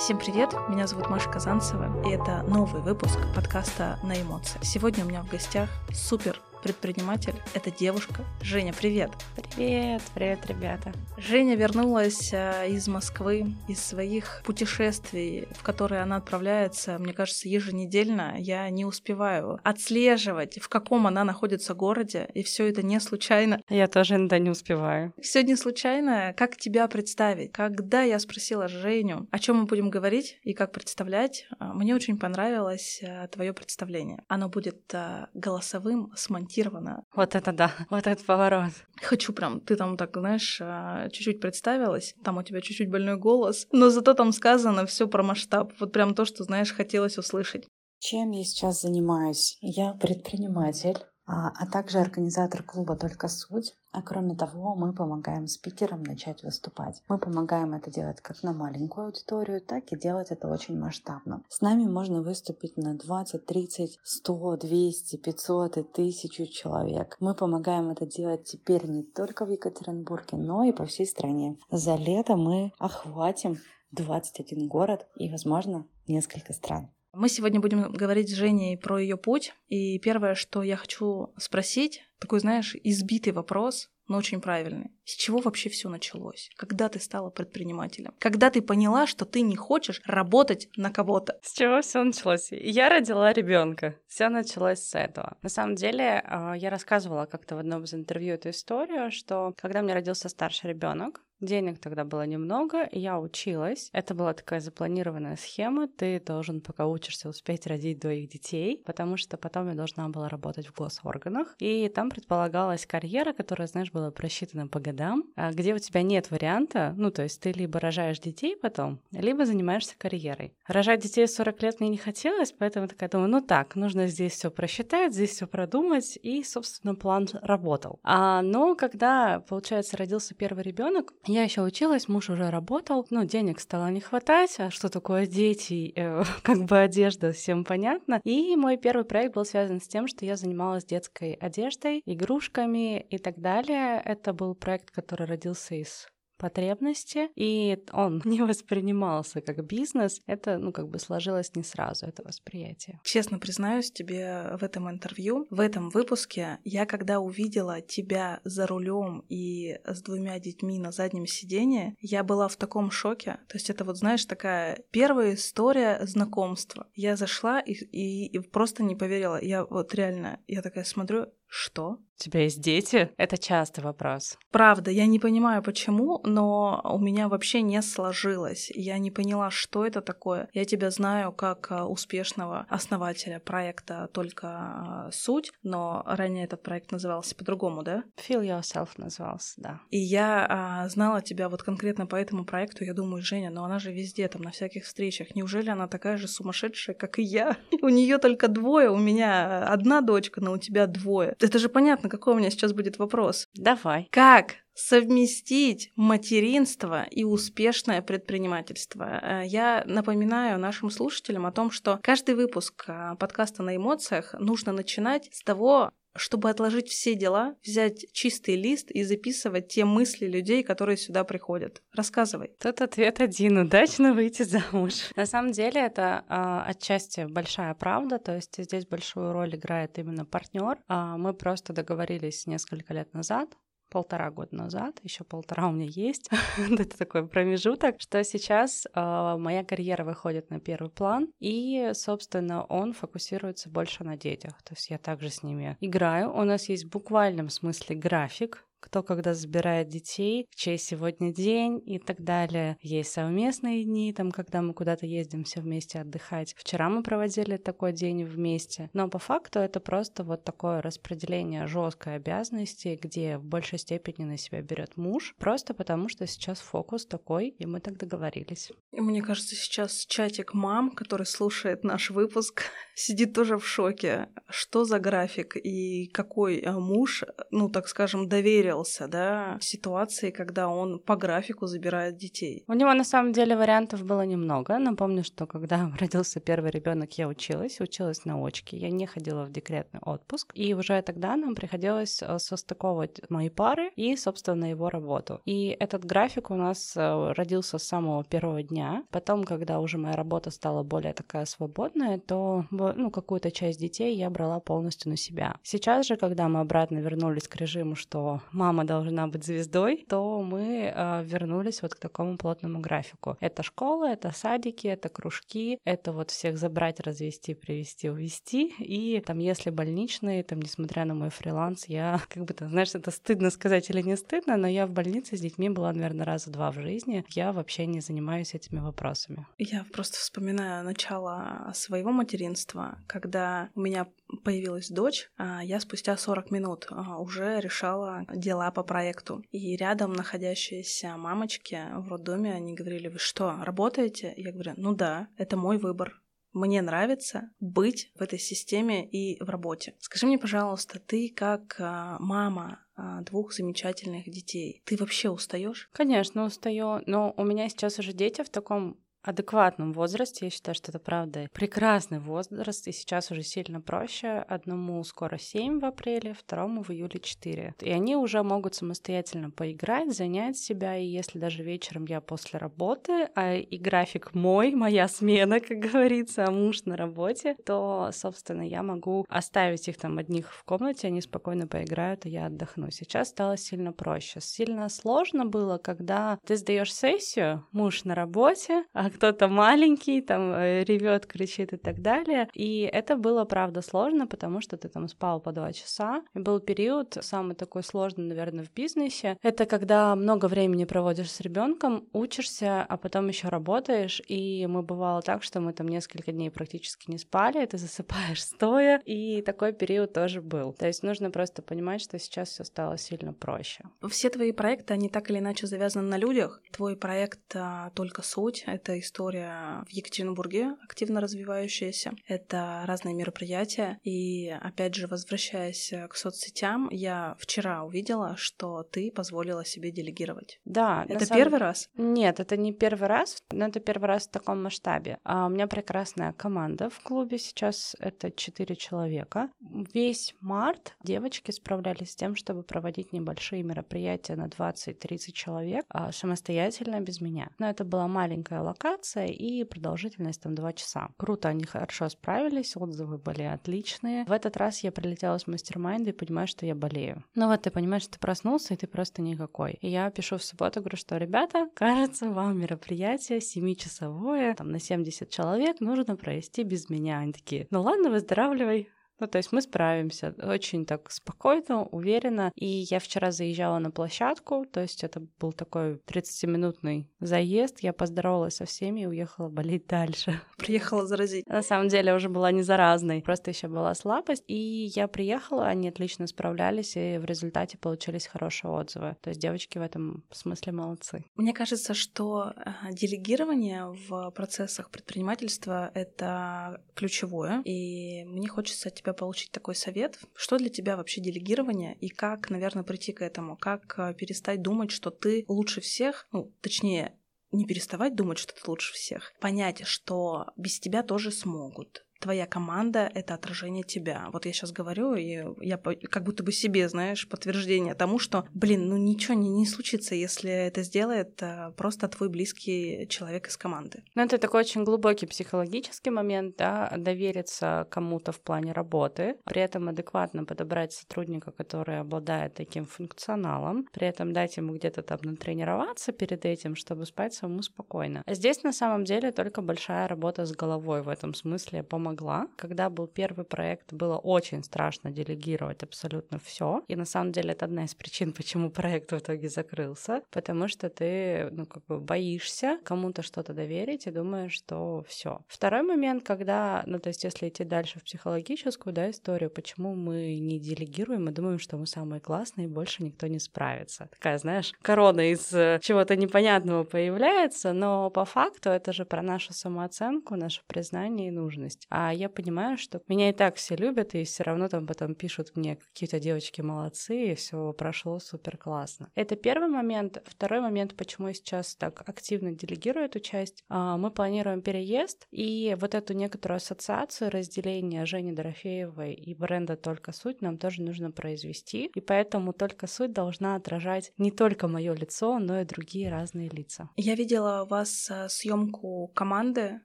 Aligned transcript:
Всем 0.00 0.16
привет, 0.16 0.54
меня 0.70 0.86
зовут 0.86 1.10
Маша 1.10 1.28
Казанцева, 1.28 2.08
и 2.08 2.12
это 2.12 2.42
новый 2.48 2.80
выпуск 2.80 3.18
подкаста 3.34 3.98
«На 4.02 4.18
эмоции». 4.18 4.58
Сегодня 4.62 5.04
у 5.04 5.06
меня 5.06 5.22
в 5.22 5.28
гостях 5.28 5.68
супер 5.92 6.40
предприниматель. 6.62 7.34
Это 7.54 7.70
девушка. 7.70 8.24
Женя, 8.42 8.72
привет. 8.72 9.10
Привет, 9.56 10.02
привет, 10.14 10.46
ребята. 10.46 10.92
Женя 11.16 11.56
вернулась 11.56 12.32
э, 12.32 12.70
из 12.70 12.88
Москвы, 12.88 13.54
из 13.68 13.82
своих 13.82 14.42
путешествий, 14.44 15.48
в 15.52 15.62
которые 15.62 16.02
она 16.02 16.16
отправляется, 16.16 16.98
мне 16.98 17.12
кажется, 17.12 17.48
еженедельно. 17.48 18.34
Я 18.38 18.68
не 18.70 18.84
успеваю 18.84 19.60
отслеживать, 19.64 20.58
в 20.60 20.68
каком 20.68 21.06
она 21.06 21.24
находится 21.24 21.74
городе, 21.74 22.28
и 22.34 22.42
все 22.42 22.68
это 22.68 22.82
не 22.82 23.00
случайно. 23.00 23.62
Я 23.68 23.86
тоже 23.88 24.16
иногда 24.16 24.38
не 24.38 24.50
успеваю. 24.50 25.12
Все 25.20 25.42
не 25.42 25.56
случайно. 25.56 26.34
Как 26.36 26.56
тебя 26.56 26.86
представить? 26.88 27.52
Когда 27.52 28.02
я 28.02 28.18
спросила 28.18 28.68
Женю, 28.68 29.28
о 29.30 29.38
чем 29.38 29.58
мы 29.60 29.64
будем 29.64 29.90
говорить 29.90 30.38
и 30.42 30.52
как 30.52 30.72
представлять, 30.72 31.46
э, 31.58 31.64
мне 31.74 31.94
очень 31.94 32.18
понравилось 32.18 33.00
э, 33.02 33.28
твое 33.28 33.52
представление. 33.52 34.22
Оно 34.28 34.48
будет 34.48 34.94
голосовым, 35.34 36.12
смонтированным 36.16 36.49
смонтировано. 36.50 37.04
Вот 37.14 37.34
это 37.34 37.52
да, 37.52 37.72
вот 37.90 38.06
этот 38.06 38.26
поворот. 38.26 38.72
Хочу 39.02 39.32
прям, 39.32 39.60
ты 39.60 39.76
там 39.76 39.96
так, 39.96 40.16
знаешь, 40.16 40.60
а, 40.62 41.08
чуть-чуть 41.10 41.40
представилась, 41.40 42.14
там 42.24 42.38
у 42.38 42.42
тебя 42.42 42.60
чуть-чуть 42.60 42.90
больной 42.90 43.16
голос, 43.16 43.66
но 43.72 43.90
зато 43.90 44.14
там 44.14 44.32
сказано 44.32 44.86
все 44.86 45.06
про 45.06 45.22
масштаб, 45.22 45.72
вот 45.80 45.92
прям 45.92 46.14
то, 46.14 46.24
что, 46.24 46.44
знаешь, 46.44 46.72
хотелось 46.72 47.18
услышать. 47.18 47.66
Чем 47.98 48.30
я 48.30 48.44
сейчас 48.44 48.82
занимаюсь? 48.82 49.58
Я 49.60 49.92
предприниматель, 49.92 50.98
а, 51.26 51.50
а 51.50 51.66
также 51.66 51.98
организатор 51.98 52.62
клуба 52.62 52.96
«Только 52.96 53.28
суть». 53.28 53.74
А 53.92 54.02
кроме 54.02 54.36
того, 54.36 54.74
мы 54.76 54.92
помогаем 54.92 55.46
спикерам 55.48 56.02
начать 56.02 56.42
выступать. 56.42 57.02
Мы 57.08 57.18
помогаем 57.18 57.74
это 57.74 57.90
делать 57.90 58.20
как 58.20 58.42
на 58.42 58.52
маленькую 58.52 59.06
аудиторию, 59.06 59.60
так 59.60 59.92
и 59.92 59.98
делать 59.98 60.30
это 60.30 60.48
очень 60.48 60.78
масштабно. 60.78 61.42
С 61.48 61.60
нами 61.60 61.84
можно 61.84 62.22
выступить 62.22 62.76
на 62.76 62.94
20, 62.94 63.44
30, 63.44 63.98
100, 64.02 64.56
200, 64.58 65.16
500 65.16 65.76
и 65.76 65.80
1000 65.80 66.46
человек. 66.46 67.16
Мы 67.20 67.34
помогаем 67.34 67.90
это 67.90 68.06
делать 68.06 68.44
теперь 68.44 68.86
не 68.86 69.02
только 69.02 69.44
в 69.44 69.50
Екатеринбурге, 69.50 70.36
но 70.36 70.64
и 70.64 70.72
по 70.72 70.86
всей 70.86 71.06
стране. 71.06 71.58
За 71.70 71.96
лето 71.96 72.36
мы 72.36 72.72
охватим 72.78 73.58
21 73.92 74.68
город 74.68 75.08
и, 75.16 75.28
возможно, 75.28 75.86
несколько 76.06 76.52
стран. 76.52 76.90
Мы 77.12 77.28
сегодня 77.28 77.60
будем 77.60 77.92
говорить 77.92 78.30
с 78.30 78.34
Женей 78.34 78.78
про 78.78 79.00
ее 79.00 79.16
путь. 79.16 79.52
И 79.68 79.98
первое, 79.98 80.34
что 80.34 80.62
я 80.62 80.76
хочу 80.76 81.32
спросить, 81.36 82.02
такой, 82.18 82.40
знаешь, 82.40 82.76
избитый 82.84 83.32
вопрос, 83.32 83.90
но 84.06 84.18
очень 84.18 84.40
правильный. 84.40 84.90
С 85.10 85.16
чего 85.16 85.40
вообще 85.40 85.68
все 85.70 85.88
началось? 85.88 86.50
Когда 86.56 86.88
ты 86.88 87.00
стала 87.00 87.30
предпринимателем? 87.30 88.14
Когда 88.20 88.48
ты 88.48 88.62
поняла, 88.62 89.08
что 89.08 89.24
ты 89.24 89.40
не 89.40 89.56
хочешь 89.56 90.00
работать 90.04 90.68
на 90.76 90.92
кого-то? 90.92 91.36
С 91.42 91.52
чего 91.52 91.82
все 91.82 92.04
началось? 92.04 92.52
Я 92.52 92.88
родила 92.88 93.32
ребенка. 93.32 93.96
Все 94.06 94.28
началось 94.28 94.78
с 94.78 94.94
этого. 94.94 95.36
На 95.42 95.48
самом 95.48 95.74
деле, 95.74 96.22
а, 96.24 96.54
я 96.54 96.70
рассказывала 96.70 97.26
как-то 97.26 97.56
в 97.56 97.58
одном 97.58 97.82
из 97.82 97.92
интервью 97.92 98.34
эту 98.34 98.50
историю, 98.50 99.10
что 99.10 99.52
когда 99.56 99.82
мне 99.82 99.94
родился 99.94 100.28
старший 100.28 100.70
ребенок, 100.70 101.22
Денег 101.40 101.78
тогда 101.78 102.04
было 102.04 102.26
немного, 102.26 102.86
я 102.92 103.18
училась. 103.18 103.88
Это 103.94 104.14
была 104.14 104.34
такая 104.34 104.60
запланированная 104.60 105.36
схема. 105.36 105.88
Ты 105.88 106.20
должен, 106.20 106.60
пока 106.60 106.86
учишься, 106.86 107.30
успеть 107.30 107.66
родить 107.66 107.98
двоих 107.98 108.28
детей, 108.28 108.82
потому 108.84 109.16
что 109.16 109.38
потом 109.38 109.68
я 109.68 109.74
должна 109.74 110.08
была 110.10 110.28
работать 110.28 110.66
в 110.66 110.74
госорганах. 110.74 111.54
И 111.58 111.88
там 111.88 112.10
предполагалась 112.10 112.84
карьера, 112.84 113.32
которая, 113.32 113.68
знаешь, 113.68 113.90
была 113.90 114.10
просчитана 114.10 114.68
по 114.68 114.80
годам, 114.80 114.99
а 115.36 115.52
где 115.52 115.74
у 115.74 115.78
тебя 115.78 116.02
нет 116.02 116.30
варианта, 116.30 116.94
ну, 116.96 117.10
то 117.10 117.22
есть 117.22 117.40
ты 117.40 117.52
либо 117.52 117.80
рожаешь 117.80 118.18
детей 118.18 118.56
потом, 118.56 119.00
либо 119.12 119.44
занимаешься 119.44 119.94
карьерой. 119.96 120.52
Рожать 120.66 121.00
детей 121.00 121.26
в 121.26 121.30
40 121.30 121.62
лет 121.62 121.80
мне 121.80 121.88
не 121.88 121.98
хотелось, 121.98 122.52
поэтому 122.52 122.88
такая 122.88 123.08
думаю, 123.08 123.30
ну 123.30 123.40
так, 123.40 123.74
нужно 123.76 124.06
здесь 124.06 124.32
все 124.32 124.50
просчитать, 124.50 125.12
здесь 125.12 125.30
все 125.30 125.46
продумать, 125.46 126.18
и, 126.22 126.42
собственно, 126.42 126.94
план 126.94 127.28
работал. 127.42 127.98
А, 128.02 128.42
но 128.42 128.74
когда, 128.74 129.40
получается, 129.40 129.96
родился 129.96 130.34
первый 130.34 130.62
ребенок, 130.62 131.12
я 131.26 131.42
еще 131.42 131.62
училась, 131.62 132.08
муж 132.08 132.30
уже 132.30 132.50
работал, 132.50 133.06
ну, 133.10 133.24
денег 133.24 133.60
стало 133.60 133.88
не 133.88 134.00
хватать, 134.00 134.56
а 134.58 134.70
что 134.70 134.88
такое 134.88 135.26
дети, 135.26 135.92
э, 135.96 136.22
как 136.42 136.64
бы 136.64 136.78
одежда, 136.78 137.32
всем 137.32 137.64
понятно. 137.64 138.20
И 138.24 138.56
мой 138.56 138.76
первый 138.76 139.04
проект 139.04 139.34
был 139.34 139.44
связан 139.44 139.80
с 139.80 139.88
тем, 139.88 140.06
что 140.06 140.24
я 140.24 140.36
занималась 140.36 140.84
детской 140.84 141.34
одеждой, 141.34 142.02
игрушками 142.06 143.00
и 143.00 143.18
так 143.18 143.38
далее. 143.38 144.00
Это 144.04 144.32
был 144.32 144.54
проект, 144.54 144.89
который 144.92 145.26
родился 145.26 145.74
из 145.74 146.08
потребности, 146.40 147.28
и 147.36 147.78
он 147.92 148.22
не 148.24 148.42
воспринимался 148.42 149.40
как 149.40 149.64
бизнес, 149.64 150.20
это, 150.26 150.58
ну, 150.58 150.72
как 150.72 150.88
бы 150.88 150.98
сложилось 150.98 151.54
не 151.54 151.62
сразу, 151.62 152.06
это 152.06 152.24
восприятие. 152.24 153.00
Честно 153.04 153.38
признаюсь 153.38 153.92
тебе 153.92 154.56
в 154.58 154.64
этом 154.64 154.90
интервью, 154.90 155.46
в 155.50 155.60
этом 155.60 155.90
выпуске, 155.90 156.58
я 156.64 156.86
когда 156.86 157.20
увидела 157.20 157.80
тебя 157.82 158.40
за 158.44 158.66
рулем 158.66 159.24
и 159.28 159.78
с 159.84 160.02
двумя 160.02 160.38
детьми 160.38 160.78
на 160.78 160.90
заднем 160.92 161.26
сиденье, 161.26 161.94
я 162.00 162.24
была 162.24 162.48
в 162.48 162.56
таком 162.56 162.90
шоке. 162.90 163.38
То 163.48 163.56
есть 163.56 163.68
это 163.68 163.84
вот, 163.84 163.98
знаешь, 163.98 164.24
такая 164.24 164.82
первая 164.90 165.34
история 165.34 166.00
знакомства. 166.06 166.86
Я 166.94 167.16
зашла 167.16 167.60
и, 167.60 167.72
и, 167.72 168.26
и 168.26 168.38
просто 168.38 168.82
не 168.82 168.96
поверила. 168.96 169.42
Я 169.42 169.64
вот 169.64 169.94
реально, 169.94 170.40
я 170.46 170.62
такая 170.62 170.84
смотрю, 170.84 171.26
что? 171.50 171.98
У 172.20 172.22
тебя 172.22 172.42
есть 172.42 172.60
дети? 172.60 173.10
Это 173.16 173.38
частый 173.38 173.82
вопрос. 173.82 174.36
Правда, 174.50 174.90
я 174.90 175.06
не 175.06 175.18
понимаю 175.18 175.62
почему, 175.62 176.20
но 176.22 176.82
у 176.84 176.98
меня 176.98 177.28
вообще 177.28 177.62
не 177.62 177.80
сложилось. 177.80 178.70
Я 178.74 178.98
не 178.98 179.10
поняла, 179.10 179.50
что 179.50 179.86
это 179.86 180.02
такое. 180.02 180.50
Я 180.52 180.66
тебя 180.66 180.90
знаю 180.90 181.32
как 181.32 181.68
а, 181.70 181.86
успешного 181.86 182.66
основателя 182.68 183.40
проекта 183.40 184.10
«Только 184.12 184.48
а, 184.48 185.10
суть», 185.12 185.50
но 185.62 186.02
ранее 186.06 186.44
этот 186.44 186.62
проект 186.62 186.92
назывался 186.92 187.34
по-другому, 187.34 187.82
да? 187.82 188.04
Feel 188.28 188.42
Yourself 188.42 188.90
назывался, 188.98 189.54
да. 189.56 189.80
И 189.88 189.98
я 189.98 190.46
а, 190.46 190.88
знала 190.90 191.22
тебя 191.22 191.48
вот 191.48 191.62
конкретно 191.62 192.04
по 192.06 192.16
этому 192.16 192.44
проекту. 192.44 192.84
Я 192.84 192.92
думаю, 192.92 193.22
Женя, 193.22 193.50
но 193.50 193.64
она 193.64 193.78
же 193.78 193.92
везде, 193.92 194.28
там, 194.28 194.42
на 194.42 194.50
всяких 194.50 194.84
встречах. 194.84 195.34
Неужели 195.34 195.70
она 195.70 195.88
такая 195.88 196.18
же 196.18 196.28
сумасшедшая, 196.28 196.94
как 196.94 197.18
и 197.18 197.22
я? 197.22 197.56
У 197.80 197.88
нее 197.88 198.18
только 198.18 198.48
двое, 198.48 198.90
у 198.90 198.98
меня 198.98 199.66
одна 199.66 200.02
дочка, 200.02 200.42
но 200.42 200.52
у 200.52 200.58
тебя 200.58 200.86
двое. 200.86 201.34
Это 201.40 201.58
же 201.58 201.68
понятно, 201.68 202.08
какой 202.08 202.34
у 202.34 202.36
меня 202.36 202.50
сейчас 202.50 202.72
будет 202.72 202.98
вопрос. 202.98 203.48
Давай. 203.54 204.08
Как 204.10 204.56
совместить 204.74 205.92
материнство 205.94 207.02
и 207.04 207.24
успешное 207.24 208.00
предпринимательство. 208.02 209.20
Э, 209.22 209.42
я 209.44 209.82
напоминаю 209.86 210.58
нашим 210.58 210.90
слушателям 210.90 211.44
о 211.44 211.52
том, 211.52 211.70
что 211.70 211.98
каждый 212.02 212.34
выпуск 212.34 212.84
э, 212.86 213.14
подкаста 213.18 213.62
на 213.62 213.76
эмоциях 213.76 214.34
нужно 214.38 214.72
начинать 214.72 215.28
с 215.32 215.42
того, 215.42 215.90
чтобы 216.16 216.50
отложить 216.50 216.88
все 216.88 217.14
дела, 217.14 217.56
взять 217.64 218.06
чистый 218.12 218.56
лист 218.56 218.90
и 218.90 219.02
записывать 219.02 219.68
те 219.68 219.84
мысли 219.84 220.26
людей, 220.26 220.62
которые 220.62 220.96
сюда 220.96 221.24
приходят. 221.24 221.82
Рассказывай. 221.94 222.52
Тут 222.58 222.80
ответ 222.80 223.20
один. 223.20 223.58
Удачно 223.58 224.14
выйти 224.14 224.42
замуж. 224.42 225.10
На 225.16 225.26
самом 225.26 225.52
деле 225.52 225.80
это 225.80 226.24
э, 226.28 226.70
отчасти 226.70 227.26
большая 227.28 227.74
правда, 227.74 228.18
то 228.18 228.34
есть 228.34 228.62
здесь 228.62 228.86
большую 228.86 229.32
роль 229.32 229.54
играет 229.54 229.98
именно 229.98 230.24
партнер. 230.24 230.78
Э, 230.88 231.14
мы 231.16 231.32
просто 231.34 231.72
договорились 231.72 232.46
несколько 232.46 232.94
лет 232.94 233.12
назад, 233.14 233.50
полтора 233.90 234.30
года 234.30 234.54
назад, 234.54 234.98
еще 235.02 235.24
полтора 235.24 235.68
у 235.68 235.72
меня 235.72 235.86
есть, 235.86 236.30
это 236.78 236.96
такой 236.96 237.26
промежуток, 237.26 237.96
что 238.00 238.22
сейчас 238.24 238.86
э, 238.86 239.36
моя 239.38 239.64
карьера 239.64 240.04
выходит 240.04 240.50
на 240.50 240.60
первый 240.60 240.90
план, 240.90 241.28
и, 241.40 241.90
собственно, 241.94 242.64
он 242.64 242.92
фокусируется 242.92 243.68
больше 243.68 244.04
на 244.04 244.16
детях. 244.16 244.62
То 244.62 244.74
есть 244.74 244.90
я 244.90 244.98
также 244.98 245.30
с 245.30 245.42
ними 245.42 245.76
играю. 245.80 246.32
У 246.32 246.44
нас 246.44 246.68
есть 246.68 246.84
в 246.84 246.90
буквальном 246.90 247.50
смысле 247.50 247.96
график, 247.96 248.64
кто 248.80 249.02
когда 249.02 249.34
забирает 249.34 249.88
детей, 249.88 250.46
чей 250.54 250.78
сегодня 250.78 251.32
день 251.32 251.80
и 251.84 251.98
так 251.98 252.22
далее. 252.22 252.76
Есть 252.80 253.12
совместные 253.12 253.84
дни, 253.84 254.12
там, 254.12 254.30
когда 254.30 254.62
мы 254.62 254.74
куда-то 254.74 255.06
ездим 255.06 255.44
все 255.44 255.60
вместе 255.60 256.00
отдыхать. 256.00 256.54
Вчера 256.56 256.88
мы 256.88 257.02
проводили 257.02 257.56
такой 257.56 257.92
день 257.92 258.24
вместе. 258.24 258.90
Но 258.92 259.08
по 259.08 259.18
факту 259.18 259.58
это 259.58 259.80
просто 259.80 260.24
вот 260.24 260.44
такое 260.44 260.82
распределение 260.82 261.66
жесткой 261.66 262.16
обязанности, 262.16 262.98
где 263.00 263.38
в 263.38 263.44
большей 263.44 263.78
степени 263.78 264.24
на 264.24 264.36
себя 264.36 264.62
берет 264.62 264.96
муж, 264.96 265.34
просто 265.38 265.74
потому 265.74 266.08
что 266.08 266.26
сейчас 266.26 266.60
фокус 266.60 267.06
такой, 267.06 267.48
и 267.48 267.66
мы 267.66 267.80
так 267.80 267.96
договорились. 267.98 268.72
И 268.92 269.00
мне 269.00 269.22
кажется, 269.22 269.54
сейчас 269.54 270.06
чатик 270.06 270.54
мам, 270.54 270.90
который 270.90 271.26
слушает 271.26 271.84
наш 271.84 272.10
выпуск, 272.10 272.62
сидит 272.94 273.34
тоже 273.34 273.58
в 273.58 273.66
шоке. 273.66 274.28
Что 274.48 274.84
за 274.84 274.98
график 274.98 275.56
и 275.56 276.08
какой 276.08 276.58
э, 276.58 276.72
муж, 276.72 277.24
ну, 277.50 277.68
так 277.68 277.88
скажем, 277.88 278.28
доверие 278.28 278.69
примеривался, 278.70 279.08
да, 279.08 279.56
в 279.60 279.64
ситуации, 279.64 280.30
когда 280.30 280.68
он 280.68 280.98
по 280.98 281.16
графику 281.16 281.66
забирает 281.66 282.16
детей? 282.16 282.64
У 282.68 282.74
него 282.74 282.94
на 282.94 283.04
самом 283.04 283.32
деле 283.32 283.56
вариантов 283.56 284.04
было 284.04 284.26
немного. 284.26 284.78
Напомню, 284.78 285.24
что 285.24 285.46
когда 285.46 285.90
родился 286.00 286.40
первый 286.40 286.70
ребенок, 286.70 287.18
я 287.18 287.28
училась, 287.28 287.80
училась 287.80 288.24
на 288.24 288.36
очке, 288.36 288.76
я 288.76 288.90
не 288.90 289.06
ходила 289.06 289.44
в 289.44 289.50
декретный 289.50 290.00
отпуск, 290.00 290.52
и 290.54 290.74
уже 290.74 291.02
тогда 291.02 291.36
нам 291.36 291.54
приходилось 291.54 292.22
э, 292.22 292.38
состыковывать 292.38 293.20
мои 293.30 293.50
пары 293.50 293.90
и, 293.96 294.16
собственно, 294.16 294.70
его 294.70 294.90
работу. 294.90 295.40
И 295.46 295.76
этот 295.80 296.04
график 296.04 296.50
у 296.50 296.54
нас 296.54 296.96
э, 296.96 297.32
родился 297.32 297.78
с 297.78 297.84
самого 297.84 298.24
первого 298.24 298.62
дня. 298.62 299.02
Потом, 299.10 299.44
когда 299.44 299.80
уже 299.80 299.98
моя 299.98 300.16
работа 300.16 300.50
стала 300.50 300.82
более 300.82 301.12
такая 301.12 301.44
свободная, 301.44 302.18
то 302.18 302.64
ну, 302.70 303.10
какую-то 303.10 303.50
часть 303.50 303.80
детей 303.80 304.16
я 304.16 304.30
брала 304.30 304.60
полностью 304.60 305.10
на 305.10 305.16
себя. 305.16 305.56
Сейчас 305.62 306.06
же, 306.06 306.16
когда 306.16 306.48
мы 306.48 306.60
обратно 306.60 306.98
вернулись 306.98 307.48
к 307.48 307.56
режиму, 307.56 307.96
что 307.96 308.40
мама 308.60 308.84
должна 308.84 309.26
быть 309.26 309.44
звездой, 309.44 310.04
то 310.08 310.42
мы 310.42 310.92
э, 310.94 311.24
вернулись 311.24 311.80
вот 311.82 311.94
к 311.94 311.98
такому 311.98 312.36
плотному 312.36 312.80
графику. 312.80 313.38
Это 313.40 313.62
школа, 313.62 314.10
это 314.12 314.32
садики, 314.32 314.86
это 314.86 315.08
кружки, 315.08 315.78
это 315.86 316.12
вот 316.12 316.30
всех 316.30 316.58
забрать, 316.58 317.00
развести, 317.00 317.54
привести, 317.54 318.10
увести. 318.10 318.74
И 318.78 319.20
там, 319.26 319.38
если 319.38 319.70
больничные, 319.70 320.42
там, 320.42 320.60
несмотря 320.60 321.06
на 321.06 321.14
мой 321.14 321.30
фриланс, 321.30 321.86
я, 321.86 322.20
как 322.28 322.44
бы, 322.44 322.54
знаешь, 322.60 322.94
это 322.94 323.10
стыдно 323.10 323.50
сказать 323.50 323.88
или 323.88 324.02
не 324.02 324.16
стыдно, 324.16 324.58
но 324.58 324.68
я 324.68 324.86
в 324.86 324.90
больнице 324.90 325.36
с 325.36 325.40
детьми 325.40 325.70
была, 325.70 325.92
наверное, 325.92 326.26
раза 326.26 326.50
два 326.50 326.70
в 326.70 326.74
жизни. 326.74 327.24
Я 327.30 327.52
вообще 327.52 327.86
не 327.86 328.00
занимаюсь 328.00 328.54
этими 328.54 328.80
вопросами. 328.80 329.46
Я 329.56 329.86
просто 329.92 330.18
вспоминаю 330.18 330.84
начало 330.84 331.72
своего 331.74 332.10
материнства, 332.12 332.98
когда 333.06 333.70
у 333.74 333.80
меня 333.80 334.06
появилась 334.44 334.88
дочь, 334.88 335.30
а 335.36 335.64
я 335.64 335.80
спустя 335.80 336.16
40 336.16 336.50
минут 336.50 336.86
а, 336.90 337.18
уже 337.18 337.60
решала 337.60 338.24
дела 338.32 338.70
по 338.70 338.82
проекту. 338.82 339.42
И 339.50 339.76
рядом 339.76 340.12
находящиеся 340.12 341.16
мамочки 341.16 341.78
в 341.94 342.08
роддоме, 342.08 342.52
они 342.52 342.74
говорили, 342.74 343.08
вы 343.08 343.18
что, 343.18 343.56
работаете? 343.62 344.32
Я 344.36 344.52
говорю, 344.52 344.72
ну 344.76 344.94
да, 344.94 345.28
это 345.36 345.56
мой 345.56 345.78
выбор. 345.78 346.20
Мне 346.52 346.82
нравится 346.82 347.50
быть 347.60 348.10
в 348.16 348.22
этой 348.22 348.40
системе 348.40 349.08
и 349.08 349.40
в 349.42 349.48
работе. 349.48 349.94
Скажи 350.00 350.26
мне, 350.26 350.36
пожалуйста, 350.36 350.98
ты 350.98 351.32
как 351.34 351.76
а, 351.78 352.16
мама 352.18 352.84
двух 353.22 353.54
замечательных 353.54 354.28
детей, 354.28 354.82
ты 354.84 354.96
вообще 354.96 355.30
устаешь? 355.30 355.88
Конечно, 355.92 356.44
устаю, 356.44 357.00
но 357.06 357.32
у 357.36 357.44
меня 357.44 357.68
сейчас 357.70 357.98
уже 357.98 358.12
дети 358.12 358.42
в 358.42 358.50
таком 358.50 359.00
адекватном 359.22 359.92
возрасте. 359.92 360.46
Я 360.46 360.50
считаю, 360.50 360.74
что 360.74 360.90
это 360.90 360.98
правда 360.98 361.48
прекрасный 361.52 362.18
возраст, 362.18 362.88
и 362.88 362.92
сейчас 362.92 363.30
уже 363.30 363.42
сильно 363.42 363.80
проще. 363.80 364.44
Одному 364.48 365.02
скоро 365.04 365.38
7 365.38 365.80
в 365.80 365.84
апреле, 365.84 366.34
второму 366.34 366.82
в 366.82 366.90
июле 366.90 367.20
4. 367.20 367.74
И 367.80 367.90
они 367.90 368.16
уже 368.16 368.42
могут 368.42 368.74
самостоятельно 368.74 369.50
поиграть, 369.50 370.14
занять 370.14 370.56
себя, 370.56 370.96
и 370.96 371.04
если 371.04 371.38
даже 371.38 371.62
вечером 371.62 372.06
я 372.06 372.20
после 372.20 372.58
работы, 372.58 373.28
а 373.34 373.54
и 373.54 373.78
график 373.78 374.34
мой, 374.34 374.74
моя 374.74 375.08
смена, 375.08 375.60
как 375.60 375.78
говорится, 375.78 376.44
а 376.46 376.50
муж 376.50 376.84
на 376.84 376.96
работе, 376.96 377.56
то, 377.66 378.10
собственно, 378.12 378.62
я 378.62 378.82
могу 378.82 379.26
оставить 379.28 379.88
их 379.88 379.98
там 379.98 380.18
одних 380.18 380.52
в 380.52 380.64
комнате, 380.64 381.08
они 381.08 381.20
спокойно 381.20 381.66
поиграют, 381.66 382.26
и 382.26 382.30
я 382.30 382.46
отдохну. 382.46 382.90
Сейчас 382.90 383.28
стало 383.28 383.56
сильно 383.56 383.92
проще. 383.92 384.40
Сильно 384.40 384.88
сложно 384.88 385.44
было, 385.44 385.78
когда 385.78 386.38
ты 386.46 386.56
сдаешь 386.56 386.94
сессию, 386.94 387.66
муж 387.72 388.04
на 388.04 388.14
работе, 388.14 388.84
а 388.92 389.09
кто-то 389.10 389.48
маленький, 389.48 390.20
там 390.20 390.52
э, 390.52 390.84
ревет, 390.84 391.26
кричит 391.26 391.72
и 391.72 391.76
так 391.76 392.00
далее. 392.00 392.48
И 392.54 392.82
это 392.82 393.16
было, 393.16 393.44
правда, 393.44 393.82
сложно, 393.82 394.26
потому 394.26 394.60
что 394.60 394.76
ты 394.76 394.88
там 394.88 395.08
спал 395.08 395.40
по 395.40 395.52
два 395.52 395.72
часа. 395.72 396.22
И 396.34 396.38
был 396.38 396.60
период, 396.60 397.16
самый 397.20 397.54
такой 397.54 397.82
сложный, 397.82 398.24
наверное, 398.24 398.64
в 398.64 398.72
бизнесе. 398.72 399.36
Это 399.42 399.66
когда 399.66 400.14
много 400.16 400.46
времени 400.46 400.84
проводишь 400.84 401.30
с 401.30 401.40
ребенком, 401.40 402.08
учишься, 402.12 402.82
а 402.82 402.96
потом 402.96 403.28
еще 403.28 403.48
работаешь. 403.48 404.22
И 404.28 404.66
мы 404.66 404.82
бывало 404.82 405.22
так, 405.22 405.42
что 405.42 405.60
мы 405.60 405.72
там 405.72 405.88
несколько 405.88 406.32
дней 406.32 406.50
практически 406.50 407.10
не 407.10 407.18
спали, 407.18 407.66
ты 407.66 407.78
засыпаешь 407.78 408.42
стоя, 408.42 409.00
и 409.04 409.42
такой 409.42 409.72
период 409.72 410.12
тоже 410.12 410.40
был. 410.40 410.72
То 410.72 410.86
есть 410.86 411.02
нужно 411.02 411.30
просто 411.30 411.62
понимать, 411.62 412.00
что 412.00 412.18
сейчас 412.18 412.50
все 412.50 412.64
стало 412.64 412.98
сильно 412.98 413.32
проще. 413.32 413.84
Все 414.08 414.30
твои 414.30 414.52
проекты, 414.52 414.94
они 414.94 415.08
так 415.08 415.30
или 415.30 415.38
иначе 415.38 415.66
завязаны 415.66 416.08
на 416.08 416.16
людях. 416.16 416.60
Твой 416.70 416.96
проект 416.96 417.40
а, 417.54 417.90
«Только 417.94 418.22
суть»— 418.22 418.64
это 418.66 418.99
история 419.00 419.84
в 419.86 419.90
Екатеринбурге, 419.90 420.76
активно 420.82 421.20
развивающаяся. 421.20 422.12
Это 422.26 422.82
разные 422.86 423.14
мероприятия. 423.14 423.98
И 424.02 424.48
опять 424.48 424.94
же, 424.94 425.06
возвращаясь 425.06 425.92
к 426.08 426.14
соцсетям, 426.14 426.88
я 426.90 427.36
вчера 427.38 427.84
увидела, 427.84 428.36
что 428.36 428.82
ты 428.82 429.10
позволила 429.10 429.64
себе 429.64 429.90
делегировать. 429.90 430.60
Да. 430.64 431.04
Это 431.08 431.26
самом... 431.26 431.42
первый 431.42 431.58
раз? 431.58 431.88
Нет, 431.96 432.40
это 432.40 432.56
не 432.56 432.72
первый 432.72 433.08
раз, 433.08 433.42
но 433.50 433.66
это 433.66 433.80
первый 433.80 434.06
раз 434.06 434.26
в 434.26 434.30
таком 434.30 434.62
масштабе. 434.62 435.18
А 435.24 435.46
у 435.46 435.48
меня 435.50 435.66
прекрасная 435.66 436.32
команда 436.32 436.90
в 436.90 437.00
клубе 437.00 437.38
сейчас, 437.38 437.96
это 437.98 438.30
четыре 438.30 438.76
человека. 438.76 439.50
Весь 439.60 440.34
март 440.40 440.96
девочки 441.02 441.50
справлялись 441.50 442.12
с 442.12 442.16
тем, 442.16 442.34
чтобы 442.36 442.62
проводить 442.62 443.12
небольшие 443.12 443.62
мероприятия 443.62 444.36
на 444.36 444.46
20-30 444.46 445.32
человек 445.32 445.84
а 445.88 446.12
самостоятельно 446.12 447.00
без 447.00 447.20
меня. 447.20 447.50
Но 447.58 447.68
это 447.68 447.84
была 447.84 448.08
маленькая 448.08 448.60
локация, 448.60 448.89
локация 448.90 449.26
и 449.26 449.64
продолжительность 449.64 450.42
там 450.42 450.54
2 450.54 450.72
часа. 450.72 451.10
Круто, 451.16 451.48
они 451.48 451.64
хорошо 451.64 452.08
справились, 452.08 452.76
отзывы 452.76 453.18
были 453.18 453.42
отличные. 453.42 454.24
В 454.24 454.32
этот 454.32 454.56
раз 454.56 454.80
я 454.80 454.92
прилетела 454.92 455.38
с 455.38 455.46
мастер-майнда 455.46 456.10
и 456.10 456.12
понимаю, 456.12 456.46
что 456.48 456.66
я 456.66 456.74
болею. 456.74 457.24
Ну 457.34 457.46
вот 457.48 457.62
ты 457.62 457.70
понимаешь, 457.70 458.02
что 458.02 458.12
ты 458.12 458.18
проснулся, 458.18 458.74
и 458.74 458.76
ты 458.76 458.86
просто 458.86 459.22
никакой. 459.22 459.78
И 459.80 459.88
я 459.88 460.10
пишу 460.10 460.38
в 460.38 460.44
субботу, 460.44 460.80
говорю, 460.80 460.96
что, 460.96 461.16
ребята, 461.16 461.68
кажется, 461.74 462.30
вам 462.30 462.58
мероприятие 462.58 463.38
7-часовое, 463.38 464.54
там 464.54 464.70
на 464.70 464.80
70 464.80 465.30
человек 465.30 465.80
нужно 465.80 466.16
провести 466.16 466.62
без 466.62 466.90
меня. 466.90 467.18
Они 467.18 467.32
такие, 467.32 467.66
ну 467.70 467.82
ладно, 467.82 468.10
выздоравливай. 468.10 468.88
Ну, 469.20 469.26
то 469.26 469.38
есть 469.38 469.52
мы 469.52 469.60
справимся 469.60 470.34
очень 470.42 470.86
так 470.86 471.10
спокойно, 471.10 471.84
уверенно. 471.84 472.50
И 472.54 472.66
я 472.66 472.98
вчера 472.98 473.30
заезжала 473.30 473.78
на 473.78 473.90
площадку, 473.90 474.64
то 474.64 474.80
есть 474.80 475.04
это 475.04 475.22
был 475.38 475.52
такой 475.52 475.96
30-минутный 476.06 477.08
заезд. 477.20 477.80
Я 477.80 477.92
поздоровалась 477.92 478.56
со 478.56 478.64
всеми 478.64 479.00
и 479.00 479.06
уехала 479.06 479.48
болеть 479.48 479.86
дальше. 479.86 480.40
Приехала 480.56 481.06
заразить. 481.06 481.46
На 481.46 481.62
самом 481.62 481.88
деле 481.88 482.14
уже 482.14 482.28
была 482.28 482.50
не 482.50 482.62
заразной, 482.62 483.22
просто 483.22 483.50
еще 483.50 483.68
была 483.68 483.94
слабость. 483.94 484.44
И 484.46 484.90
я 484.94 485.06
приехала, 485.06 485.66
они 485.66 485.88
отлично 485.88 486.26
справлялись, 486.26 486.96
и 486.96 487.18
в 487.18 487.24
результате 487.24 487.76
получились 487.78 488.26
хорошие 488.26 488.70
отзывы. 488.70 489.16
То 489.20 489.30
есть 489.30 489.40
девочки 489.40 489.78
в 489.78 489.82
этом 489.82 490.24
смысле 490.30 490.72
молодцы. 490.72 491.24
Мне 491.36 491.52
кажется, 491.52 491.92
что 491.94 492.54
э, 492.56 492.92
делегирование 492.92 493.94
в 494.08 494.30
процессах 494.30 494.90
предпринимательства— 494.90 495.90
это 495.94 496.82
ключевое, 496.94 497.62
и 497.64 498.24
мне 498.24 498.48
хочется 498.48 498.90
тебя 498.90 499.09
тебя 499.10 499.14
получить 499.14 499.50
такой 499.50 499.74
совет. 499.74 500.18
Что 500.34 500.58
для 500.58 500.68
тебя 500.68 500.96
вообще 500.96 501.20
делегирование 501.20 501.96
и 502.00 502.08
как, 502.08 502.50
наверное, 502.50 502.84
прийти 502.84 503.12
к 503.12 503.22
этому? 503.22 503.56
Как 503.56 503.94
э, 503.98 504.14
перестать 504.14 504.62
думать, 504.62 504.90
что 504.90 505.10
ты 505.10 505.44
лучше 505.48 505.80
всех, 505.80 506.26
ну, 506.32 506.52
точнее, 506.60 507.16
не 507.52 507.64
переставать 507.64 508.14
думать, 508.14 508.38
что 508.38 508.54
ты 508.54 508.60
лучше 508.70 508.94
всех, 508.94 509.32
понять, 509.40 509.84
что 509.84 510.46
без 510.56 510.78
тебя 510.78 511.02
тоже 511.02 511.32
смогут, 511.32 512.06
твоя 512.20 512.46
команда— 512.46 513.10
это 513.14 513.34
отражение 513.34 513.82
тебя. 513.82 514.28
Вот 514.32 514.46
я 514.46 514.52
сейчас 514.52 514.72
говорю, 514.72 515.14
и 515.14 515.42
я 515.60 515.78
как 515.78 516.22
будто 516.22 516.44
бы 516.44 516.52
себе, 516.52 516.88
знаешь, 516.88 517.28
подтверждение 517.28 517.94
тому, 517.94 518.18
что, 518.18 518.44
блин, 518.54 518.88
ну 518.88 518.96
ничего 518.96 519.34
не, 519.34 519.48
не 519.48 519.66
случится, 519.66 520.14
если 520.14 520.50
это 520.50 520.82
сделает 520.82 521.42
э, 521.42 521.72
просто 521.76 522.08
твой 522.08 522.28
близкий 522.28 523.06
человек 523.08 523.48
из 523.48 523.56
команды. 523.56 524.04
Ну, 524.14 524.22
это 524.22 524.38
такой 524.38 524.60
очень 524.60 524.84
глубокий 524.84 525.26
психологический 525.26 526.10
момент, 526.10 526.56
да, 526.56 526.92
довериться 526.96 527.86
кому-то 527.90 528.32
в 528.32 528.40
плане 528.40 528.72
работы, 528.72 529.36
при 529.44 529.62
этом 529.62 529.88
адекватно 529.88 530.44
подобрать 530.44 530.92
сотрудника, 530.92 531.50
который 531.50 531.98
обладает 531.98 532.54
таким 532.54 532.84
функционалом, 532.84 533.86
при 533.92 534.06
этом 534.06 534.32
дать 534.32 534.56
ему 534.58 534.74
где-то 534.74 535.02
там 535.02 535.18
натренироваться 535.22 536.12
перед 536.12 536.44
этим, 536.44 536.76
чтобы 536.76 537.06
спать 537.06 537.34
самому 537.34 537.62
спокойно. 537.62 538.22
Здесь 538.26 538.62
на 538.62 538.72
самом 538.72 539.04
деле 539.04 539.32
только 539.32 539.62
большая 539.62 540.06
работа 540.06 540.44
с 540.44 540.52
головой 540.52 541.02
в 541.02 541.08
этом 541.08 541.34
смысле 541.34 541.82
помогает 541.82 542.09
помогла. 542.10 542.48
Когда 542.56 542.90
был 542.90 543.06
первый 543.06 543.44
проект, 543.44 543.92
было 543.92 544.16
очень 544.18 544.62
страшно 544.64 545.10
делегировать 545.10 545.82
абсолютно 545.82 546.38
все. 546.38 546.82
И 546.88 546.96
на 546.96 547.04
самом 547.04 547.32
деле 547.32 547.52
это 547.52 547.64
одна 547.64 547.84
из 547.84 547.94
причин, 547.94 548.32
почему 548.36 548.70
проект 548.70 549.12
в 549.12 549.18
итоге 549.18 549.48
закрылся. 549.48 550.22
Потому 550.30 550.68
что 550.68 550.88
ты, 550.88 551.48
ну, 551.52 551.66
как 551.66 551.84
бы 551.86 552.00
боишься 552.00 552.78
кому-то 552.84 553.22
что-то 553.22 553.52
доверить 553.52 554.06
и 554.06 554.10
думаешь, 554.10 554.52
что 554.52 555.04
все. 555.08 555.40
Второй 555.48 555.82
момент, 555.82 556.24
когда, 556.24 556.82
ну, 556.86 556.98
то 556.98 557.08
есть 557.08 557.24
если 557.24 557.48
идти 557.48 557.64
дальше 557.64 557.98
в 557.98 558.04
психологическую, 558.04 558.92
да, 558.92 559.10
историю, 559.10 559.50
почему 559.50 559.94
мы 559.94 560.38
не 560.38 560.58
делегируем 560.58 561.28
и 561.28 561.32
думаем, 561.32 561.58
что 561.58 561.76
мы 561.76 561.86
самые 561.86 562.20
классные, 562.20 562.66
и 562.66 562.70
больше 562.70 563.02
никто 563.02 563.26
не 563.26 563.38
справится. 563.38 564.08
Такая, 564.12 564.38
знаешь, 564.38 564.72
корона 564.82 565.30
из 565.32 565.52
э, 565.52 565.78
чего-то 565.82 566.16
непонятного 566.16 566.84
появляется, 566.84 567.72
но 567.72 568.10
по 568.10 568.24
факту 568.24 568.70
это 568.70 568.92
же 568.92 569.04
про 569.04 569.22
нашу 569.22 569.52
самооценку, 569.52 570.36
наше 570.36 570.62
признание 570.66 571.28
и 571.28 571.30
нужность. 571.30 571.86
А 571.90 571.99
а 572.02 572.14
я 572.14 572.30
понимаю, 572.30 572.78
что 572.78 573.02
меня 573.08 573.28
и 573.28 573.32
так 573.32 573.56
все 573.56 573.76
любят, 573.76 574.14
и 574.14 574.24
все 574.24 574.42
равно 574.42 574.68
там 574.68 574.86
потом 574.86 575.14
пишут 575.14 575.54
мне, 575.54 575.76
какие-то 575.76 576.18
девочки 576.18 576.62
молодцы, 576.62 577.32
и 577.32 577.34
все 577.34 577.74
прошло 577.74 578.18
супер 578.18 578.56
классно. 578.56 579.10
Это 579.14 579.36
первый 579.36 579.68
момент. 579.68 580.22
Второй 580.24 580.60
момент, 580.60 580.96
почему 580.96 581.28
я 581.28 581.34
сейчас 581.34 581.76
так 581.76 582.08
активно 582.08 582.52
делегирую 582.52 583.04
эту 583.04 583.20
часть. 583.20 583.64
А, 583.68 583.98
мы 583.98 584.10
планируем 584.10 584.62
переезд, 584.62 585.26
и 585.30 585.76
вот 585.78 585.94
эту 585.94 586.14
некоторую 586.14 586.56
ассоциацию 586.56 587.30
разделения 587.30 588.06
Жени 588.06 588.32
Дорофеевой 588.32 589.12
и 589.12 589.34
бренда 589.34 589.76
«Только 589.76 590.12
суть» 590.12 590.40
нам 590.40 590.56
тоже 590.56 590.80
нужно 590.80 591.10
произвести, 591.10 591.90
и 591.94 592.00
поэтому 592.00 592.54
«Только 592.54 592.86
суть» 592.86 593.12
должна 593.12 593.56
отражать 593.56 594.12
не 594.16 594.30
только 594.30 594.68
мое 594.68 594.94
лицо, 594.94 595.38
но 595.38 595.60
и 595.60 595.66
другие 595.66 596.10
разные 596.10 596.48
лица. 596.48 596.88
Я 596.96 597.14
видела 597.14 597.64
у 597.64 597.66
вас 597.66 598.10
э, 598.10 598.30
съемку 598.30 599.08
команды, 599.14 599.82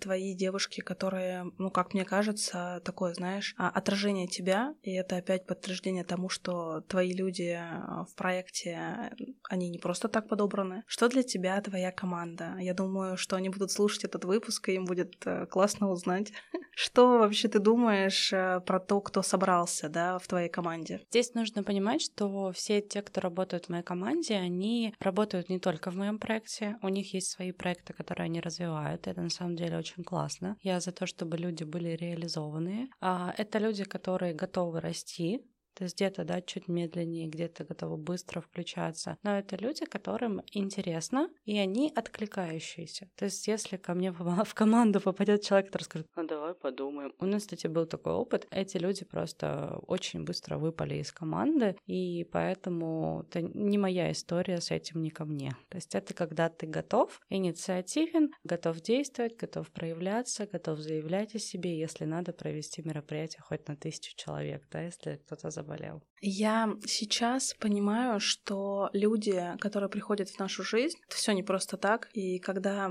твои 0.00 0.34
девушки, 0.34 0.80
которые, 0.80 1.44
ну, 1.58 1.70
как 1.70 1.91
мне 1.94 2.04
кажется, 2.04 2.80
такое, 2.84 3.14
знаешь, 3.14 3.54
а, 3.58 3.68
отражение 3.68 4.26
тебя, 4.26 4.74
и 4.82 4.92
это 4.92 5.16
опять 5.16 5.46
подтверждение 5.46 6.04
тому, 6.04 6.28
что 6.28 6.80
твои 6.82 7.12
люди 7.12 7.58
э, 7.58 8.04
в 8.04 8.14
проекте, 8.16 9.12
они 9.48 9.68
не 9.70 9.78
просто 9.78 10.08
так 10.08 10.28
подобраны. 10.28 10.82
Что 10.86 11.08
для 11.08 11.22
тебя 11.22 11.60
твоя 11.60 11.92
команда? 11.92 12.56
Я 12.58 12.74
думаю, 12.74 13.16
что 13.16 13.36
они 13.36 13.48
будут 13.48 13.70
слушать 13.70 14.04
этот 14.04 14.24
выпуск, 14.24 14.68
и 14.68 14.74
им 14.74 14.84
будет 14.84 15.14
э, 15.26 15.46
классно 15.46 15.90
узнать, 15.90 16.32
что 16.74 17.18
вообще 17.18 17.48
ты 17.48 17.58
думаешь 17.58 18.30
про 18.64 18.80
то, 18.80 19.00
кто 19.00 19.22
собрался, 19.22 19.88
да, 19.88 20.18
в 20.18 20.26
твоей 20.26 20.48
команде. 20.48 21.00
Здесь 21.10 21.34
нужно 21.34 21.62
понимать, 21.62 22.02
что 22.02 22.52
все 22.52 22.80
те, 22.80 23.02
кто 23.02 23.20
работают 23.20 23.66
в 23.66 23.68
моей 23.68 23.82
команде, 23.82 24.34
они 24.34 24.94
работают 25.00 25.48
не 25.48 25.58
только 25.58 25.90
в 25.90 25.96
моем 25.96 26.18
проекте, 26.18 26.76
у 26.82 26.88
них 26.88 27.14
есть 27.14 27.30
свои 27.30 27.52
проекты, 27.52 27.92
которые 27.92 28.26
они 28.26 28.40
развивают. 28.40 29.06
Это 29.06 29.20
на 29.20 29.30
самом 29.30 29.56
деле 29.56 29.78
очень 29.78 30.04
классно. 30.04 30.56
Я 30.62 30.80
за 30.80 30.92
то, 30.92 31.06
чтобы 31.06 31.36
люди 31.36 31.64
были 31.64 31.81
реализованы. 31.88 32.90
А 33.00 33.34
это 33.36 33.58
люди, 33.58 33.84
которые 33.84 34.34
готовы 34.34 34.80
расти, 34.80 35.44
то 35.74 35.84
есть 35.84 35.96
где-то, 35.96 36.24
да, 36.24 36.40
чуть 36.40 36.68
медленнее, 36.68 37.28
где-то 37.28 37.64
готовы 37.64 37.96
быстро 37.96 38.40
включаться. 38.40 39.16
Но 39.22 39.38
это 39.38 39.56
люди, 39.56 39.84
которым 39.84 40.42
интересно, 40.52 41.30
и 41.44 41.58
они 41.58 41.92
откликающиеся. 41.94 43.10
То 43.16 43.26
есть 43.26 43.46
если 43.48 43.76
ко 43.76 43.94
мне 43.94 44.12
в 44.44 44.54
команду 44.54 45.00
попадет 45.00 45.42
человек, 45.42 45.68
который 45.68 45.84
скажет, 45.84 46.08
ну 46.16 46.26
давай 46.26 46.54
подумаем. 46.54 47.12
У 47.18 47.26
нас, 47.26 47.42
кстати, 47.42 47.66
был 47.66 47.86
такой 47.86 48.12
опыт. 48.12 48.46
Эти 48.50 48.76
люди 48.76 49.04
просто 49.04 49.78
очень 49.86 50.24
быстро 50.24 50.58
выпали 50.58 50.96
из 50.96 51.12
команды, 51.12 51.76
и 51.86 52.24
поэтому 52.32 53.24
это 53.28 53.42
не 53.42 53.78
моя 53.78 54.12
история 54.12 54.60
с 54.60 54.70
этим, 54.70 55.02
не 55.02 55.10
ко 55.10 55.24
мне. 55.24 55.56
То 55.68 55.76
есть 55.76 55.94
это 55.94 56.14
когда 56.14 56.48
ты 56.48 56.66
готов, 56.66 57.20
инициативен, 57.28 58.30
готов 58.44 58.80
действовать, 58.80 59.36
готов 59.36 59.70
проявляться, 59.70 60.46
готов 60.46 60.78
заявлять 60.78 61.34
о 61.34 61.38
себе, 61.38 61.78
если 61.78 62.04
надо 62.04 62.32
провести 62.32 62.82
мероприятие 62.82 63.42
хоть 63.42 63.66
на 63.68 63.76
тысячу 63.76 64.16
человек, 64.16 64.64
да, 64.70 64.82
если 64.82 65.16
кто-то 65.16 65.50
заболел. 65.62 66.02
Я 66.20 66.76
сейчас 66.86 67.54
понимаю, 67.58 68.20
что 68.20 68.90
люди, 68.92 69.42
которые 69.58 69.88
приходят 69.88 70.28
в 70.28 70.38
нашу 70.38 70.62
жизнь, 70.62 70.98
это 71.06 71.16
все 71.16 71.32
не 71.32 71.42
просто 71.42 71.76
так. 71.76 72.08
И 72.12 72.38
когда 72.38 72.90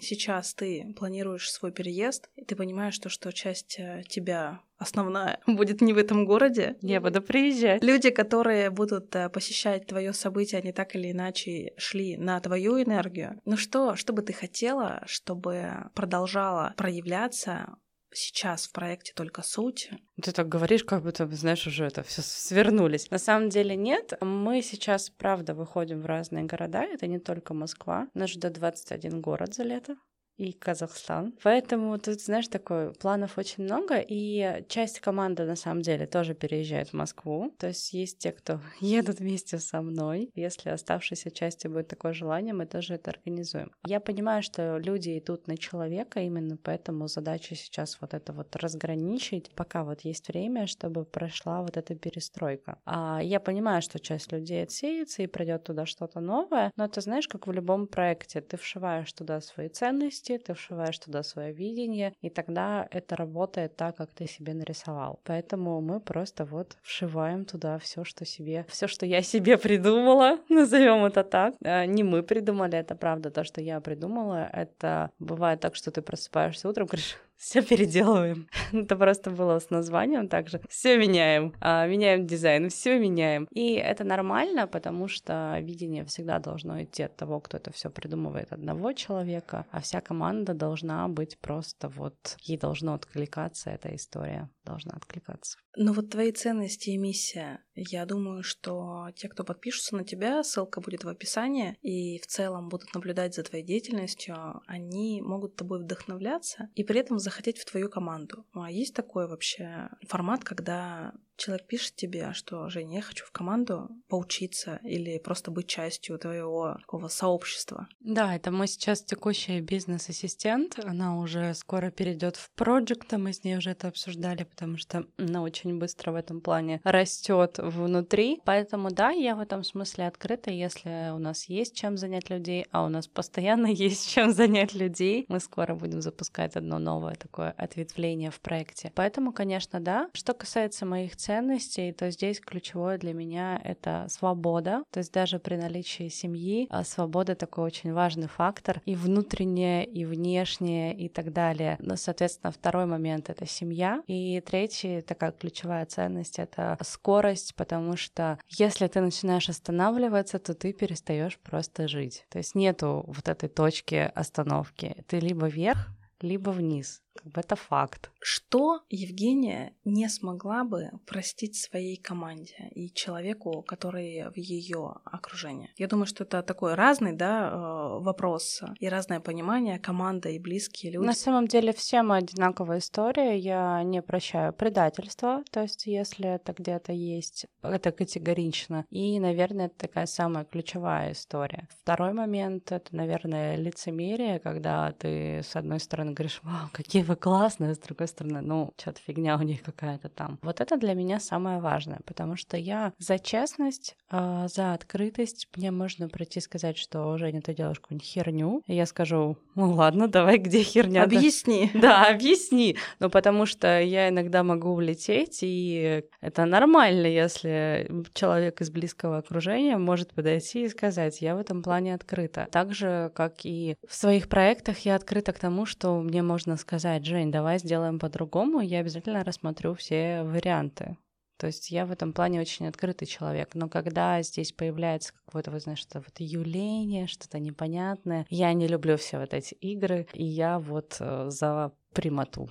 сейчас 0.00 0.54
ты 0.54 0.94
планируешь 0.96 1.50
свой 1.50 1.72
переезд, 1.72 2.30
ты 2.46 2.56
понимаешь, 2.56 2.94
что, 2.94 3.08
что 3.08 3.32
часть 3.32 3.78
э, 3.78 4.02
тебя 4.08 4.60
основная 4.78 5.40
будет 5.46 5.82
не 5.82 5.92
в 5.92 5.98
этом 5.98 6.24
городе. 6.24 6.76
Я 6.80 7.00
буду 7.00 7.20
приезжать. 7.20 7.84
Люди, 7.84 8.10
которые 8.10 8.70
будут 8.70 9.14
э, 9.14 9.28
посещать 9.28 9.86
твое 9.86 10.12
событие, 10.12 10.60
они 10.60 10.72
так 10.72 10.96
или 10.96 11.10
иначе 11.12 11.74
шли 11.76 12.16
на 12.16 12.40
твою 12.40 12.82
энергию. 12.82 13.40
Ну 13.44 13.56
что, 13.56 13.94
что 13.94 14.14
бы 14.14 14.22
ты 14.22 14.32
хотела, 14.32 15.02
чтобы 15.06 15.90
продолжала 15.94 16.72
проявляться 16.76 17.76
сейчас 18.12 18.66
в 18.66 18.72
проекте 18.72 19.12
только 19.14 19.42
суть. 19.42 19.90
Ты 20.22 20.32
так 20.32 20.48
говоришь, 20.48 20.84
как 20.84 21.02
будто, 21.02 21.26
знаешь, 21.28 21.66
уже 21.66 21.84
это 21.84 22.02
все 22.02 22.22
свернулись. 22.22 23.10
На 23.10 23.18
самом 23.18 23.48
деле 23.48 23.76
нет. 23.76 24.12
Мы 24.20 24.62
сейчас, 24.62 25.10
правда, 25.10 25.54
выходим 25.54 26.00
в 26.00 26.06
разные 26.06 26.44
города. 26.44 26.82
Это 26.82 27.06
не 27.06 27.18
только 27.18 27.54
Москва. 27.54 28.08
Нас 28.14 28.30
ждет 28.30 28.52
21 28.54 29.20
город 29.20 29.54
за 29.54 29.62
лето 29.62 29.96
и 30.40 30.52
Казахстан. 30.52 31.34
Поэтому 31.42 31.98
тут, 31.98 32.20
знаешь, 32.22 32.48
такой 32.48 32.94
планов 32.94 33.36
очень 33.36 33.64
много, 33.64 33.98
и 33.98 34.64
часть 34.68 35.00
команды 35.00 35.44
на 35.44 35.54
самом 35.54 35.82
деле 35.82 36.06
тоже 36.06 36.34
переезжает 36.34 36.88
в 36.88 36.92
Москву. 36.94 37.52
То 37.58 37.68
есть 37.68 37.92
есть 37.92 38.18
те, 38.18 38.32
кто 38.32 38.60
едут 38.80 39.20
вместе 39.20 39.58
со 39.58 39.82
мной. 39.82 40.30
Если 40.34 40.70
оставшейся 40.70 41.30
части 41.30 41.68
будет 41.68 41.88
такое 41.88 42.14
желание, 42.14 42.54
мы 42.54 42.64
тоже 42.64 42.94
это 42.94 43.10
организуем. 43.10 43.70
Я 43.86 44.00
понимаю, 44.00 44.42
что 44.42 44.78
люди 44.78 45.18
идут 45.18 45.46
на 45.46 45.58
человека, 45.58 46.20
именно 46.20 46.56
поэтому 46.56 47.06
задача 47.06 47.54
сейчас 47.54 47.98
вот 48.00 48.14
это 48.14 48.32
вот 48.32 48.56
разграничить, 48.56 49.50
пока 49.54 49.84
вот 49.84 50.00
есть 50.00 50.28
время, 50.28 50.66
чтобы 50.66 51.04
прошла 51.04 51.60
вот 51.60 51.76
эта 51.76 51.94
перестройка. 51.94 52.78
А 52.86 53.20
я 53.22 53.40
понимаю, 53.40 53.82
что 53.82 53.98
часть 53.98 54.32
людей 54.32 54.62
отсеется 54.62 55.22
и 55.22 55.26
придет 55.26 55.64
туда 55.64 55.84
что-то 55.84 56.20
новое, 56.20 56.72
но 56.76 56.86
это 56.86 57.02
знаешь, 57.02 57.28
как 57.28 57.46
в 57.46 57.52
любом 57.52 57.86
проекте, 57.86 58.40
ты 58.40 58.56
вшиваешь 58.56 59.12
туда 59.12 59.42
свои 59.42 59.68
ценности, 59.68 60.29
ценности, 60.30 60.38
ты 60.38 60.54
вшиваешь 60.54 60.98
туда 60.98 61.22
свое 61.22 61.52
видение, 61.52 62.12
и 62.20 62.30
тогда 62.30 62.86
это 62.90 63.16
работает 63.16 63.76
так, 63.76 63.96
как 63.96 64.12
ты 64.12 64.26
себе 64.26 64.54
нарисовал. 64.54 65.20
Поэтому 65.24 65.80
мы 65.80 66.00
просто 66.00 66.44
вот 66.44 66.76
вшиваем 66.82 67.44
туда 67.44 67.78
все, 67.78 68.04
что 68.04 68.24
себе, 68.24 68.64
все, 68.68 68.86
что 68.86 69.06
я 69.06 69.22
себе 69.22 69.56
придумала, 69.58 70.38
назовем 70.48 71.04
это 71.04 71.24
так. 71.24 71.54
А, 71.64 71.86
не 71.86 72.02
мы 72.02 72.22
придумали, 72.22 72.78
это 72.78 72.94
правда, 72.94 73.30
то, 73.30 73.44
что 73.44 73.60
я 73.60 73.80
придумала. 73.80 74.48
Это 74.52 75.10
бывает 75.18 75.60
так, 75.60 75.74
что 75.76 75.90
ты 75.90 76.02
просыпаешься 76.02 76.68
утром, 76.68 76.86
говоришь, 76.86 77.16
все 77.40 77.62
переделываем. 77.62 78.48
Это 78.72 78.96
просто 78.96 79.30
было 79.30 79.58
с 79.58 79.70
названием 79.70 80.28
также. 80.28 80.60
Все 80.68 80.98
меняем, 80.98 81.54
а, 81.60 81.86
меняем 81.86 82.26
дизайн, 82.26 82.68
все 82.68 82.98
меняем. 82.98 83.48
И 83.50 83.72
это 83.72 84.04
нормально, 84.04 84.66
потому 84.66 85.08
что 85.08 85.58
видение 85.60 86.04
всегда 86.04 86.38
должно 86.38 86.82
идти 86.82 87.04
от 87.04 87.16
того, 87.16 87.40
кто 87.40 87.56
это 87.56 87.72
все 87.72 87.88
придумывает, 87.88 88.52
одного 88.52 88.92
человека, 88.92 89.64
а 89.70 89.80
вся 89.80 90.00
команда 90.02 90.52
должна 90.52 91.08
быть 91.08 91.38
просто 91.38 91.88
вот, 91.88 92.36
ей 92.42 92.58
должно 92.58 92.92
откликаться 92.92 93.70
эта 93.70 93.94
история, 93.94 94.50
должна 94.64 94.92
откликаться. 94.92 95.56
Но 95.76 95.92
вот 95.92 96.10
твои 96.10 96.32
ценности 96.32 96.90
и 96.90 96.98
миссия, 96.98 97.60
я 97.74 98.04
думаю, 98.04 98.42
что 98.42 99.08
те, 99.14 99.28
кто 99.28 99.44
подпишутся 99.44 99.96
на 99.96 100.04
тебя, 100.04 100.42
ссылка 100.42 100.80
будет 100.80 101.04
в 101.04 101.08
описании, 101.08 101.76
и 101.80 102.18
в 102.18 102.26
целом 102.26 102.68
будут 102.68 102.92
наблюдать 102.92 103.34
за 103.34 103.44
твоей 103.44 103.64
деятельностью, 103.64 104.60
они 104.66 105.22
могут 105.22 105.56
тобой 105.56 105.82
вдохновляться 105.82 106.68
и 106.74 106.84
при 106.84 107.00
этом 107.00 107.18
захотеть 107.30 107.58
в 107.58 107.64
твою 107.64 107.88
команду. 107.88 108.44
А 108.52 108.70
есть 108.70 108.94
такой 108.94 109.26
вообще 109.26 109.88
формат, 110.08 110.44
когда 110.44 111.14
человек 111.40 111.66
пишет 111.66 111.96
тебе, 111.96 112.32
что, 112.34 112.68
Женя, 112.68 112.96
я 112.96 113.02
хочу 113.02 113.24
в 113.24 113.32
команду 113.32 113.88
поучиться 114.08 114.78
или 114.84 115.18
просто 115.18 115.50
быть 115.50 115.66
частью 115.66 116.18
твоего 116.18 116.76
такого 116.80 117.08
сообщества. 117.08 117.88
Да, 118.00 118.36
это 118.36 118.50
мой 118.50 118.68
сейчас 118.68 119.02
текущий 119.02 119.60
бизнес-ассистент. 119.60 120.78
Она 120.84 121.18
уже 121.18 121.54
скоро 121.54 121.90
перейдет 121.90 122.36
в 122.36 122.50
проекты. 122.50 123.18
Мы 123.18 123.32
с 123.32 123.42
ней 123.42 123.56
уже 123.56 123.70
это 123.70 123.88
обсуждали, 123.88 124.44
потому 124.44 124.76
что 124.76 125.06
она 125.18 125.42
очень 125.42 125.78
быстро 125.78 126.12
в 126.12 126.14
этом 126.14 126.40
плане 126.40 126.80
растет 126.84 127.58
внутри. 127.58 128.40
Поэтому 128.44 128.90
да, 128.90 129.10
я 129.10 129.34
в 129.34 129.40
этом 129.40 129.64
смысле 129.64 130.06
открыта. 130.06 130.50
Если 130.50 131.10
у 131.14 131.18
нас 131.18 131.46
есть 131.46 131.74
чем 131.74 131.96
занять 131.96 132.28
людей, 132.28 132.66
а 132.70 132.84
у 132.84 132.88
нас 132.88 133.08
постоянно 133.08 133.66
есть 133.72 134.10
чем 134.10 134.32
занять 134.32 134.74
людей, 134.74 135.24
мы 135.28 135.40
скоро 135.40 135.74
будем 135.74 136.02
запускать 136.02 136.56
одно 136.56 136.78
новое 136.78 137.14
такое 137.14 137.52
ответвление 137.56 138.30
в 138.30 138.40
проекте. 138.40 138.92
Поэтому, 138.94 139.32
конечно, 139.32 139.80
да. 139.80 140.10
Что 140.12 140.34
касается 140.34 140.84
моих 140.84 141.16
целей, 141.16 141.29
ценностей, 141.30 141.92
то 141.92 142.10
здесь 142.10 142.40
ключевое 142.40 142.98
для 142.98 143.14
меня— 143.14 143.60
это 143.64 144.06
свобода. 144.08 144.82
То 144.90 144.98
есть 144.98 145.12
даже 145.12 145.38
при 145.38 145.54
наличии 145.54 146.08
семьи 146.08 146.66
а, 146.70 146.82
свобода— 146.82 147.34
такой 147.36 147.66
очень 147.66 147.92
важный 147.92 148.26
фактор. 148.26 148.82
И 148.84 148.96
внутренняя, 148.96 149.84
и 149.84 150.04
внешняя, 150.04 150.92
и 150.92 151.08
так 151.08 151.32
далее. 151.32 151.76
Но, 151.78 151.94
соответственно, 151.94 152.50
второй 152.50 152.86
момент— 152.86 153.28
это 153.30 153.46
семья. 153.46 154.02
И 154.08 154.40
третий, 154.40 155.02
такая 155.02 155.30
ключевая 155.30 155.86
ценность— 155.86 156.38
это 156.40 156.76
скорость, 156.82 157.54
потому 157.54 157.96
что 157.96 158.40
если 158.48 158.88
ты 158.88 159.00
начинаешь 159.00 159.48
останавливаться, 159.48 160.40
то 160.40 160.54
ты 160.54 160.72
перестаешь 160.72 161.38
просто 161.38 161.86
жить. 161.86 162.24
То 162.28 162.38
есть 162.38 162.56
нету 162.56 163.04
вот 163.06 163.28
этой 163.28 163.48
точки 163.48 164.10
остановки. 164.16 165.04
Ты 165.06 165.20
либо 165.20 165.46
вверх, 165.46 165.90
либо 166.22 166.50
вниз. 166.50 167.02
Как 167.22 167.32
бы 167.32 167.40
это 167.40 167.56
факт. 167.56 168.10
Что 168.20 168.80
Евгения 168.88 169.74
не 169.84 170.08
смогла 170.08 170.64
бы 170.64 170.90
простить 171.06 171.56
своей 171.56 171.96
команде 171.96 172.70
и 172.74 172.92
человеку, 172.92 173.62
который 173.62 174.30
в 174.30 174.36
ее 174.36 174.94
окружении? 175.04 175.70
Я 175.76 175.86
думаю, 175.86 176.06
что 176.06 176.24
это 176.24 176.42
такой 176.42 176.74
разный 176.74 177.12
да, 177.12 177.50
э, 177.50 178.02
вопрос 178.02 178.62
и 178.78 178.88
разное 178.88 179.20
понимание 179.20 179.78
команда 179.78 180.30
и 180.30 180.38
близкие 180.38 180.92
люди. 180.92 181.06
На 181.06 181.12
самом 181.12 181.46
деле 181.46 181.72
всем 181.72 182.12
одинаковая 182.12 182.78
история. 182.78 183.38
Я 183.38 183.82
не 183.82 184.02
прощаю 184.02 184.52
предательство. 184.52 185.42
То 185.50 185.62
есть 185.62 185.86
если 185.86 186.34
это 186.34 186.52
где-то 186.52 186.92
есть, 186.92 187.46
это 187.62 187.92
категорично. 187.92 188.86
И, 188.90 189.18
наверное, 189.20 189.66
это 189.66 189.76
такая 189.76 190.06
самая 190.06 190.44
ключевая 190.44 191.12
история. 191.12 191.68
Второй 191.82 192.12
момент— 192.12 192.72
это, 192.72 192.94
наверное, 192.94 193.56
лицемерие, 193.56 194.38
когда 194.38 194.92
ты, 194.92 195.42
с 195.42 195.56
одной 195.56 195.80
стороны, 195.80 196.12
говоришь, 196.12 196.40
вау, 196.42 196.68
какие 196.72 197.02
бы 197.10 197.16
классно, 197.16 197.70
а 197.70 197.74
с 197.74 197.78
другой 197.78 198.06
стороны, 198.06 198.40
ну, 198.40 198.72
что-то 198.78 199.00
фигня 199.04 199.36
у 199.36 199.42
них 199.42 199.62
какая-то 199.62 200.08
там. 200.08 200.38
Вот 200.42 200.60
это 200.60 200.76
для 200.76 200.94
меня 200.94 201.18
самое 201.18 201.58
важное, 201.58 201.98
потому 202.06 202.36
что 202.36 202.56
я 202.56 202.92
за 202.98 203.18
честность, 203.18 203.96
э, 204.12 204.46
за 204.48 204.74
открытость. 204.74 205.48
Мне 205.56 205.72
можно 205.72 206.08
прийти 206.08 206.40
сказать, 206.40 206.78
что, 206.78 207.18
Женя, 207.18 207.40
ты 207.40 207.52
делаешь 207.52 207.80
какую-нибудь 207.80 208.06
херню, 208.06 208.62
и 208.66 208.74
я 208.74 208.86
скажу, 208.86 209.36
ну 209.56 209.72
ладно, 209.72 210.06
давай, 210.06 210.38
где 210.38 210.62
херня? 210.62 211.02
Объясни. 211.02 211.70
Да, 211.80 212.08
объясни. 212.08 212.76
Ну, 213.00 213.10
потому 213.10 213.46
что 213.46 213.80
я 213.80 214.10
иногда 214.10 214.42
могу 214.42 214.70
улететь, 214.70 215.40
и 215.42 216.04
это 216.20 216.44
нормально, 216.44 217.06
если 217.06 217.90
человек 218.12 218.60
из 218.60 218.70
близкого 218.70 219.18
окружения 219.18 219.78
может 219.78 220.12
подойти 220.12 220.64
и 220.64 220.68
сказать, 220.68 221.22
я 221.22 221.34
в 221.34 221.38
этом 221.38 221.62
плане 221.62 221.94
открыта. 221.94 222.46
Так 222.52 222.74
же, 222.74 223.10
как 223.14 223.44
и 223.44 223.76
в 223.88 223.94
своих 223.94 224.28
проектах, 224.28 224.78
я 224.80 224.94
открыта 224.94 225.32
к 225.32 225.38
тому, 225.38 225.66
что 225.66 225.98
мне 226.00 226.22
можно 226.22 226.56
сказать, 226.56 226.89
Жень, 226.98 227.30
давай 227.30 227.58
сделаем 227.58 227.98
по-другому, 227.98 228.60
я 228.60 228.80
обязательно 228.80 229.22
рассмотрю 229.22 229.74
все 229.74 230.22
варианты. 230.24 230.96
То 231.40 231.46
есть 231.46 231.70
я 231.70 231.86
в 231.86 231.92
этом 231.92 232.12
плане 232.12 232.40
очень 232.40 232.66
открытый 232.66 233.08
человек. 233.08 233.54
Но 233.54 233.68
когда 233.70 234.20
здесь 234.22 234.52
появляется 234.52 235.14
какое-то, 235.24 235.50
вы 235.50 235.60
знаете, 235.60 235.82
что-то 235.82 236.00
вот 236.00 236.14
юление, 236.18 237.06
что-то 237.06 237.38
непонятное, 237.38 238.26
я 238.28 238.52
не 238.52 238.68
люблю 238.68 238.98
все 238.98 239.18
вот 239.18 239.32
эти 239.32 239.54
игры, 239.54 240.06
и 240.12 240.22
я 240.22 240.58
вот 240.58 240.96
э, 241.00 241.30
за 241.30 241.72
прямоту. 241.94 242.50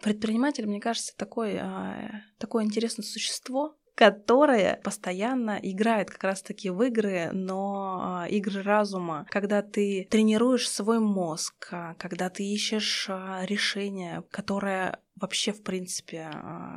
Предприниматель, 0.00 0.66
мне 0.66 0.80
кажется, 0.80 1.16
такой, 1.16 1.58
а, 1.58 2.22
такое 2.38 2.64
интересное 2.64 3.04
существо, 3.04 3.74
которое 3.94 4.80
постоянно 4.82 5.58
играет 5.62 6.10
как 6.10 6.24
раз-таки 6.24 6.70
в 6.70 6.82
игры, 6.82 7.30
но 7.32 8.00
а, 8.02 8.28
игры 8.28 8.62
разума, 8.62 9.26
когда 9.30 9.62
ты 9.62 10.06
тренируешь 10.10 10.68
свой 10.68 10.98
мозг, 10.98 11.68
а, 11.70 11.94
когда 11.94 12.30
ты 12.30 12.44
ищешь 12.44 13.06
а, 13.08 13.44
решение, 13.44 14.24
которое 14.30 14.98
вообще, 15.16 15.52
в 15.52 15.62
принципе, 15.62 16.30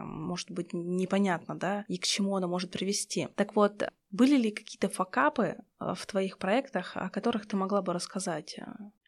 может 0.04 0.52
быть 0.52 0.74
непонятно, 0.74 1.58
да, 1.58 1.86
и 1.88 1.98
к 1.98 2.04
чему 2.04 2.36
оно 2.36 2.48
может 2.48 2.70
привести. 2.70 3.30
Так 3.36 3.56
вот, 3.56 3.90
были 4.12 4.36
ли 4.36 4.52
какие-то 4.52 4.90
факапы 4.90 5.56
в 5.80 6.06
твоих 6.06 6.38
проектах, 6.38 6.92
о 6.96 7.10
которых 7.10 7.48
ты 7.48 7.56
могла 7.56 7.82
бы 7.82 7.94
рассказать? 7.94 8.60